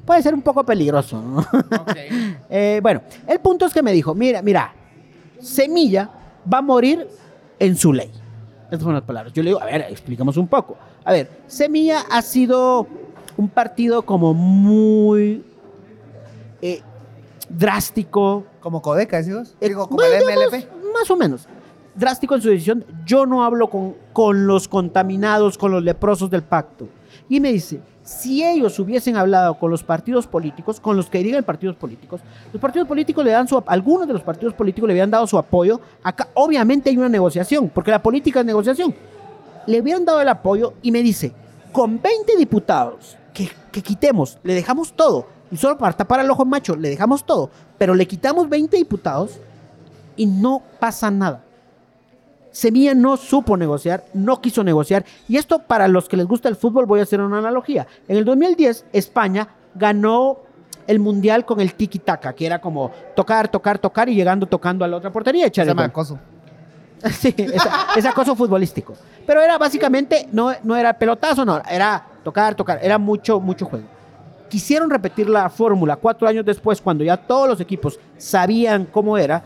puede 0.04 0.20
ser 0.22 0.34
un 0.34 0.42
poco 0.42 0.64
peligroso. 0.64 1.20
¿no? 1.22 1.46
Eh, 2.52 2.80
bueno, 2.82 3.02
el 3.28 3.38
punto 3.38 3.66
es 3.66 3.72
que 3.72 3.82
me 3.82 3.92
dijo, 3.92 4.12
mira, 4.14 4.42
mira, 4.42 4.72
Semilla 5.40 6.10
va 6.52 6.58
a 6.58 6.62
morir 6.62 7.06
en 7.58 7.76
su 7.76 7.92
ley. 7.92 8.10
Estas 8.64 8.80
fueron 8.80 8.94
las 8.94 9.04
palabras. 9.04 9.32
Yo 9.32 9.42
le 9.42 9.50
digo, 9.50 9.60
a 9.62 9.66
ver, 9.66 9.82
explicamos 9.88 10.36
un 10.36 10.48
poco. 10.48 10.76
A 11.04 11.12
ver, 11.12 11.28
Semilla 11.46 12.00
ha 12.10 12.22
sido 12.22 12.86
un 13.36 13.48
partido 13.48 14.02
como 14.02 14.34
muy 14.34 15.42
eh, 16.62 16.82
drástico, 17.48 18.44
Como 18.60 18.82
Codeca, 18.82 19.16
decimos. 19.16 19.54
eh, 19.60 19.68
Digo, 19.68 19.88
como 19.88 20.02
el 20.02 20.22
MLP. 20.24 20.66
Más 20.92 21.10
o 21.10 21.16
menos. 21.16 21.46
Drástico 21.94 22.34
en 22.34 22.42
su 22.42 22.48
decisión. 22.50 22.84
Yo 23.04 23.26
no 23.26 23.42
hablo 23.44 23.68
con, 23.70 23.94
con 24.12 24.46
los 24.46 24.68
contaminados, 24.68 25.58
con 25.58 25.72
los 25.72 25.82
leprosos 25.82 26.30
del 26.30 26.42
pacto. 26.42 26.88
Y 27.28 27.40
me 27.40 27.52
dice, 27.52 27.80
si 28.02 28.44
ellos 28.44 28.78
hubiesen 28.78 29.16
hablado 29.16 29.58
con 29.58 29.70
los 29.70 29.82
partidos 29.82 30.26
políticos, 30.26 30.80
con 30.80 30.96
los 30.96 31.08
que 31.08 31.18
dirigen 31.18 31.42
partidos 31.44 31.76
políticos, 31.76 32.20
los 32.52 32.60
partidos 32.60 32.86
políticos 32.86 33.24
le 33.24 33.30
dan 33.32 33.48
su, 33.48 33.62
algunos 33.66 34.06
de 34.06 34.12
los 34.12 34.22
partidos 34.22 34.54
políticos 34.54 34.86
le 34.88 34.92
habían 34.94 35.10
dado 35.10 35.26
su 35.26 35.38
apoyo. 35.38 35.80
Acá 36.02 36.28
obviamente 36.34 36.90
hay 36.90 36.96
una 36.98 37.08
negociación, 37.08 37.70
porque 37.72 37.90
la 37.90 38.02
política 38.02 38.40
es 38.40 38.46
negociación. 38.46 38.94
Le 39.66 39.80
hubieran 39.80 40.04
dado 40.04 40.20
el 40.20 40.28
apoyo 40.28 40.74
y 40.82 40.92
me 40.92 41.02
dice, 41.02 41.32
con 41.72 42.00
20 42.00 42.36
diputados 42.36 43.16
que, 43.32 43.50
que 43.70 43.82
quitemos, 43.82 44.38
le 44.42 44.54
dejamos 44.54 44.92
todo, 44.92 45.26
y 45.50 45.56
solo 45.56 45.76
para 45.76 45.96
tapar 45.96 46.20
al 46.20 46.30
ojo 46.30 46.44
macho, 46.44 46.76
le 46.76 46.88
dejamos 46.88 47.24
todo, 47.24 47.50
pero 47.78 47.94
le 47.94 48.06
quitamos 48.06 48.48
20 48.48 48.76
diputados 48.76 49.38
y 50.16 50.26
no 50.26 50.62
pasa 50.78 51.10
nada. 51.10 51.44
Semilla 52.52 52.94
no 52.94 53.16
supo 53.16 53.56
negociar, 53.56 54.04
no 54.12 54.40
quiso 54.40 54.64
negociar. 54.64 55.04
Y 55.28 55.36
esto 55.36 55.60
para 55.60 55.86
los 55.88 56.08
que 56.08 56.16
les 56.16 56.26
gusta 56.26 56.48
el 56.48 56.56
fútbol 56.56 56.86
voy 56.86 57.00
a 57.00 57.04
hacer 57.04 57.20
una 57.20 57.38
analogía. 57.38 57.86
En 58.08 58.16
el 58.16 58.24
2010 58.24 58.86
España 58.92 59.48
ganó 59.74 60.38
el 60.86 60.98
mundial 60.98 61.44
con 61.44 61.60
el 61.60 61.76
tiki-taka, 61.76 62.34
que 62.34 62.46
era 62.46 62.60
como 62.60 62.90
tocar, 63.14 63.48
tocar, 63.48 63.78
tocar 63.78 64.08
y 64.08 64.14
llegando 64.14 64.46
tocando 64.46 64.84
a 64.84 64.88
la 64.88 64.96
otra 64.96 65.12
portería 65.12 65.48
Se 65.52 65.64
llama 65.64 65.82
gol. 65.82 65.90
acoso. 65.90 66.18
Sí, 67.12 67.34
esa- 67.38 67.86
es 67.96 68.04
acoso 68.04 68.34
futbolístico. 68.36 68.94
Pero 69.26 69.40
era 69.40 69.56
básicamente, 69.58 70.28
no, 70.32 70.52
no 70.62 70.76
era 70.76 70.92
pelotazo, 70.92 71.44
no, 71.44 71.60
era 71.70 72.04
tocar, 72.24 72.54
tocar, 72.54 72.78
era 72.82 72.98
mucho, 72.98 73.40
mucho 73.40 73.66
juego. 73.66 73.86
Quisieron 74.48 74.90
repetir 74.90 75.28
la 75.28 75.48
fórmula 75.48 75.96
cuatro 75.96 76.26
años 76.26 76.44
después, 76.44 76.80
cuando 76.80 77.04
ya 77.04 77.16
todos 77.16 77.48
los 77.48 77.60
equipos 77.60 77.98
sabían 78.18 78.84
cómo 78.86 79.16
era, 79.16 79.44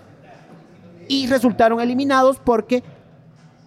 y 1.09 1.26
resultaron 1.26 1.80
eliminados 1.80 2.38
porque 2.42 2.82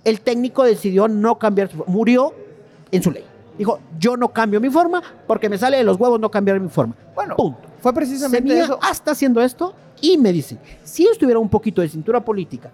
el 0.04 0.22
técnico 0.22 0.64
decidió 0.64 1.08
no 1.08 1.38
cambiar 1.38 1.70
su 1.70 1.84
murió 1.86 2.34
en 2.92 3.04
su 3.04 3.12
ley. 3.12 3.24
Dijo, 3.58 3.80
yo 4.00 4.18
no 4.18 4.30
cambio 4.30 4.60
mi 4.62 4.70
forma 4.70 5.02
porque 5.28 5.50
me 5.50 5.58
sale 5.58 5.78
de 5.78 5.84
los 5.84 5.98
huevos 6.00 6.20
no 6.20 6.32
cambiar 6.32 6.60
mi 6.60 6.70
forma. 6.70 6.96
Bueno, 7.14 7.36
Punto. 7.36 7.60
fue 7.80 7.94
precisamente 7.94 8.48
Semilla 8.50 8.66
eso. 8.66 8.80
hasta 8.82 9.12
haciendo 9.12 9.42
esto 9.42 9.74
y 10.02 10.18
me 10.18 10.32
dice, 10.32 10.58
si 10.84 11.04
ellos 11.04 11.18
tuvieran 11.18 11.42
un 11.44 11.50
poquito 11.50 11.82
de 11.82 11.90
cintura 11.90 12.20
política, 12.20 12.72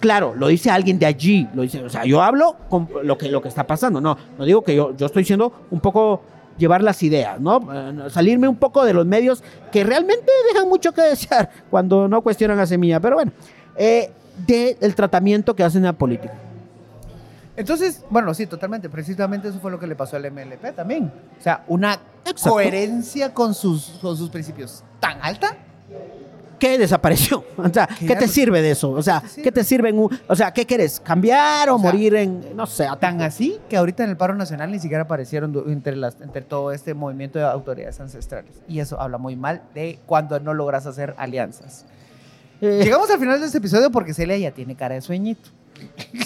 claro, 0.00 0.34
lo 0.36 0.48
dice 0.48 0.70
alguien 0.70 0.98
de 0.98 1.06
allí, 1.06 1.48
lo 1.54 1.62
dice, 1.62 1.82
o 1.82 1.88
sea, 1.88 2.04
yo 2.04 2.22
hablo 2.22 2.56
con 2.68 2.88
lo 3.02 3.18
que, 3.18 3.28
lo 3.28 3.42
que 3.42 3.48
está 3.48 3.66
pasando, 3.66 4.00
no, 4.00 4.16
no 4.38 4.44
digo 4.44 4.62
que 4.62 4.74
yo, 4.74 4.96
yo 4.96 5.06
estoy 5.06 5.24
siendo 5.24 5.52
un 5.70 5.80
poco 5.80 6.22
llevar 6.56 6.82
las 6.82 7.02
ideas, 7.02 7.40
¿no? 7.40 7.60
Eh, 7.72 8.10
salirme 8.10 8.48
un 8.48 8.56
poco 8.56 8.84
de 8.84 8.92
los 8.92 9.06
medios 9.06 9.42
que 9.72 9.84
realmente 9.84 10.30
dejan 10.52 10.68
mucho 10.68 10.92
que 10.92 11.02
desear 11.02 11.50
cuando 11.70 12.08
no 12.08 12.22
cuestionan 12.22 12.58
a 12.58 12.66
Semilla, 12.66 13.00
pero 13.00 13.16
bueno, 13.16 13.32
eh, 13.76 14.10
del 14.46 14.94
tratamiento 14.94 15.54
que 15.54 15.64
hacen 15.64 15.84
a 15.84 15.88
la 15.88 15.92
política. 15.92 16.34
Entonces, 17.56 18.04
bueno, 18.08 18.32
sí, 18.34 18.46
totalmente. 18.46 18.88
Precisamente 18.88 19.48
eso 19.48 19.58
fue 19.58 19.72
lo 19.72 19.80
que 19.80 19.88
le 19.88 19.96
pasó 19.96 20.16
al 20.16 20.30
MLP 20.30 20.76
también. 20.76 21.12
O 21.38 21.42
sea, 21.42 21.64
una 21.66 21.98
Exacto. 22.24 22.50
coherencia 22.50 23.34
con 23.34 23.52
sus, 23.52 23.98
con 24.00 24.16
sus 24.16 24.30
principios 24.30 24.84
tan 25.00 25.18
alta 25.20 25.56
¿qué 26.58 26.78
desapareció? 26.78 27.44
O 27.56 27.68
sea, 27.68 27.86
¿qué, 27.86 28.06
¿Qué? 28.06 28.16
te 28.16 28.28
sirve 28.28 28.62
de 28.62 28.70
eso? 28.70 28.90
O 28.90 29.02
sea, 29.02 29.20
¿Qué 29.20 29.28
te 29.28 29.42
¿qué 29.42 29.52
te 29.52 29.64
sirve 29.64 29.88
en 29.90 29.98
un, 29.98 30.18
o 30.26 30.36
sea, 30.36 30.52
¿qué 30.52 30.64
quieres? 30.64 31.00
¿Cambiar 31.00 31.68
o, 31.70 31.76
O 31.76 31.78
sea, 31.78 31.90
morir 31.90 32.14
en, 32.14 32.56
no 32.56 32.66
sé, 32.66 32.86
Tan 33.00 33.20
así 33.22 33.58
que 33.68 33.76
ahorita 33.76 34.04
en 34.04 34.10
el 34.10 34.16
paro 34.16 34.34
nacional 34.34 34.70
ni 34.70 34.78
siquiera 34.78 35.04
aparecieron 35.04 35.64
entre, 35.66 35.96
las, 35.96 36.20
entre 36.20 36.42
todo 36.42 36.72
este 36.72 36.94
movimiento 36.94 37.38
de 37.38 37.44
autoridades 37.44 38.00
ancestrales. 38.00 38.62
Y 38.68 38.80
eso 38.80 39.00
habla 39.00 39.18
muy 39.18 39.36
mal 39.36 39.62
de 39.74 39.98
cuando 40.06 40.38
no 40.40 40.54
logras 40.54 40.86
hacer 40.86 41.14
alianzas. 41.18 41.84
Eh, 42.60 42.80
Llegamos 42.82 43.10
al 43.10 43.18
final 43.18 43.40
de 43.40 43.46
este 43.46 43.58
episodio 43.58 43.90
porque 43.90 44.14
Celia 44.14 44.36
ya 44.36 44.50
tiene 44.50 44.74
cara 44.74 44.94
de 44.94 45.00
sueñito. 45.00 45.50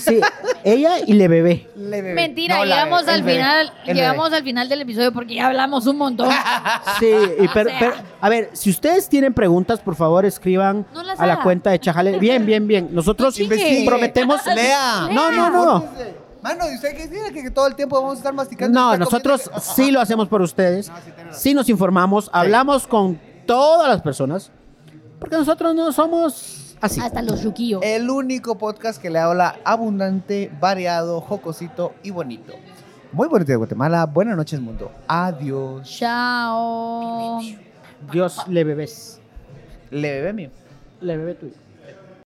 Sí, 0.00 0.20
ella 0.64 0.98
y 1.06 1.14
le 1.14 1.28
bebé. 1.28 1.68
Le 1.76 2.02
bebé. 2.02 2.14
Mentira, 2.14 2.56
No, 2.58 2.64
llegamos 2.64 3.06
bebé, 3.06 3.12
al 3.12 3.24
final, 3.24 3.72
llegamos 3.86 4.32
al 4.32 4.42
final 4.42 4.68
del 4.68 4.82
episodio 4.82 5.12
porque 5.12 5.34
ya 5.34 5.46
hablamos 5.46 5.86
un 5.86 5.96
montón. 5.96 6.28
Sí, 6.98 7.10
y 7.40 7.48
pero, 7.48 7.70
sea. 7.70 7.78
pero, 7.78 7.94
a 8.20 8.28
ver, 8.28 8.50
si 8.52 8.70
ustedes 8.70 9.08
tienen 9.08 9.34
preguntas, 9.34 9.80
por 9.80 9.96
favor, 9.96 10.24
escriban 10.24 10.86
No 10.92 11.00
a 11.00 11.26
la 11.26 11.42
cuenta 11.42 11.70
de 11.70 11.80
Chajale. 11.80 12.18
Bien, 12.18 12.44
bien, 12.46 12.66
bien. 12.66 12.88
Nosotros 12.92 13.36
prometemos. 13.86 14.40
Lea. 14.46 15.08
No, 15.10 15.30
no, 15.32 15.50
no. 15.50 15.84
Mano, 16.42 16.64
¿y 16.70 16.74
usted 16.74 16.96
qué 16.96 17.06
dice? 17.06 17.32
Que, 17.32 17.42
que 17.42 17.50
todo 17.50 17.68
el 17.68 17.76
tiempo 17.76 17.96
vamos 17.96 18.14
a 18.14 18.16
estar 18.18 18.32
masticando. 18.34 18.78
No, 18.78 18.96
nosotros 18.96 19.42
comiendo? 19.42 19.74
sí 19.74 19.90
lo 19.92 20.00
hacemos 20.00 20.28
por 20.28 20.42
ustedes. 20.42 20.88
No. 20.88 20.94
Sí 21.32 21.54
nos 21.54 21.68
informamos, 21.68 22.28
hablamos 22.32 22.88
con 22.88 23.20
todas 23.46 23.88
las 23.88 24.02
personas, 24.02 24.50
porque 25.20 25.36
nosotros 25.36 25.74
no 25.74 25.92
somos 25.92 26.61
así. 26.82 27.00
Hasta 27.00 27.22
los 27.22 27.42
yuquillos. 27.42 27.80
El 27.82 28.10
único 28.10 28.58
podcast 28.58 29.00
que 29.00 29.08
le 29.10 29.18
habla 29.18 29.56
abundante, 29.64 30.50
variado, 30.60 31.20
jocosito 31.20 31.94
y 32.02 32.10
bonito. 32.10 32.52
Muy 33.12 33.28
bonito 33.28 33.52
de 33.52 33.56
Guatemala. 33.56 34.06
Buenas 34.06 34.36
noches, 34.36 34.60
mundo. 34.60 34.90
Adiós. 35.06 35.88
Chao. 35.88 37.40
Dios 38.10 38.46
le 38.48 38.64
bebés. 38.64 39.20
Le 39.90 40.10
bebé 40.12 40.32
mío. 40.32 40.50
Le 41.00 41.16
bebé 41.16 41.34
tuyo. 41.34 41.54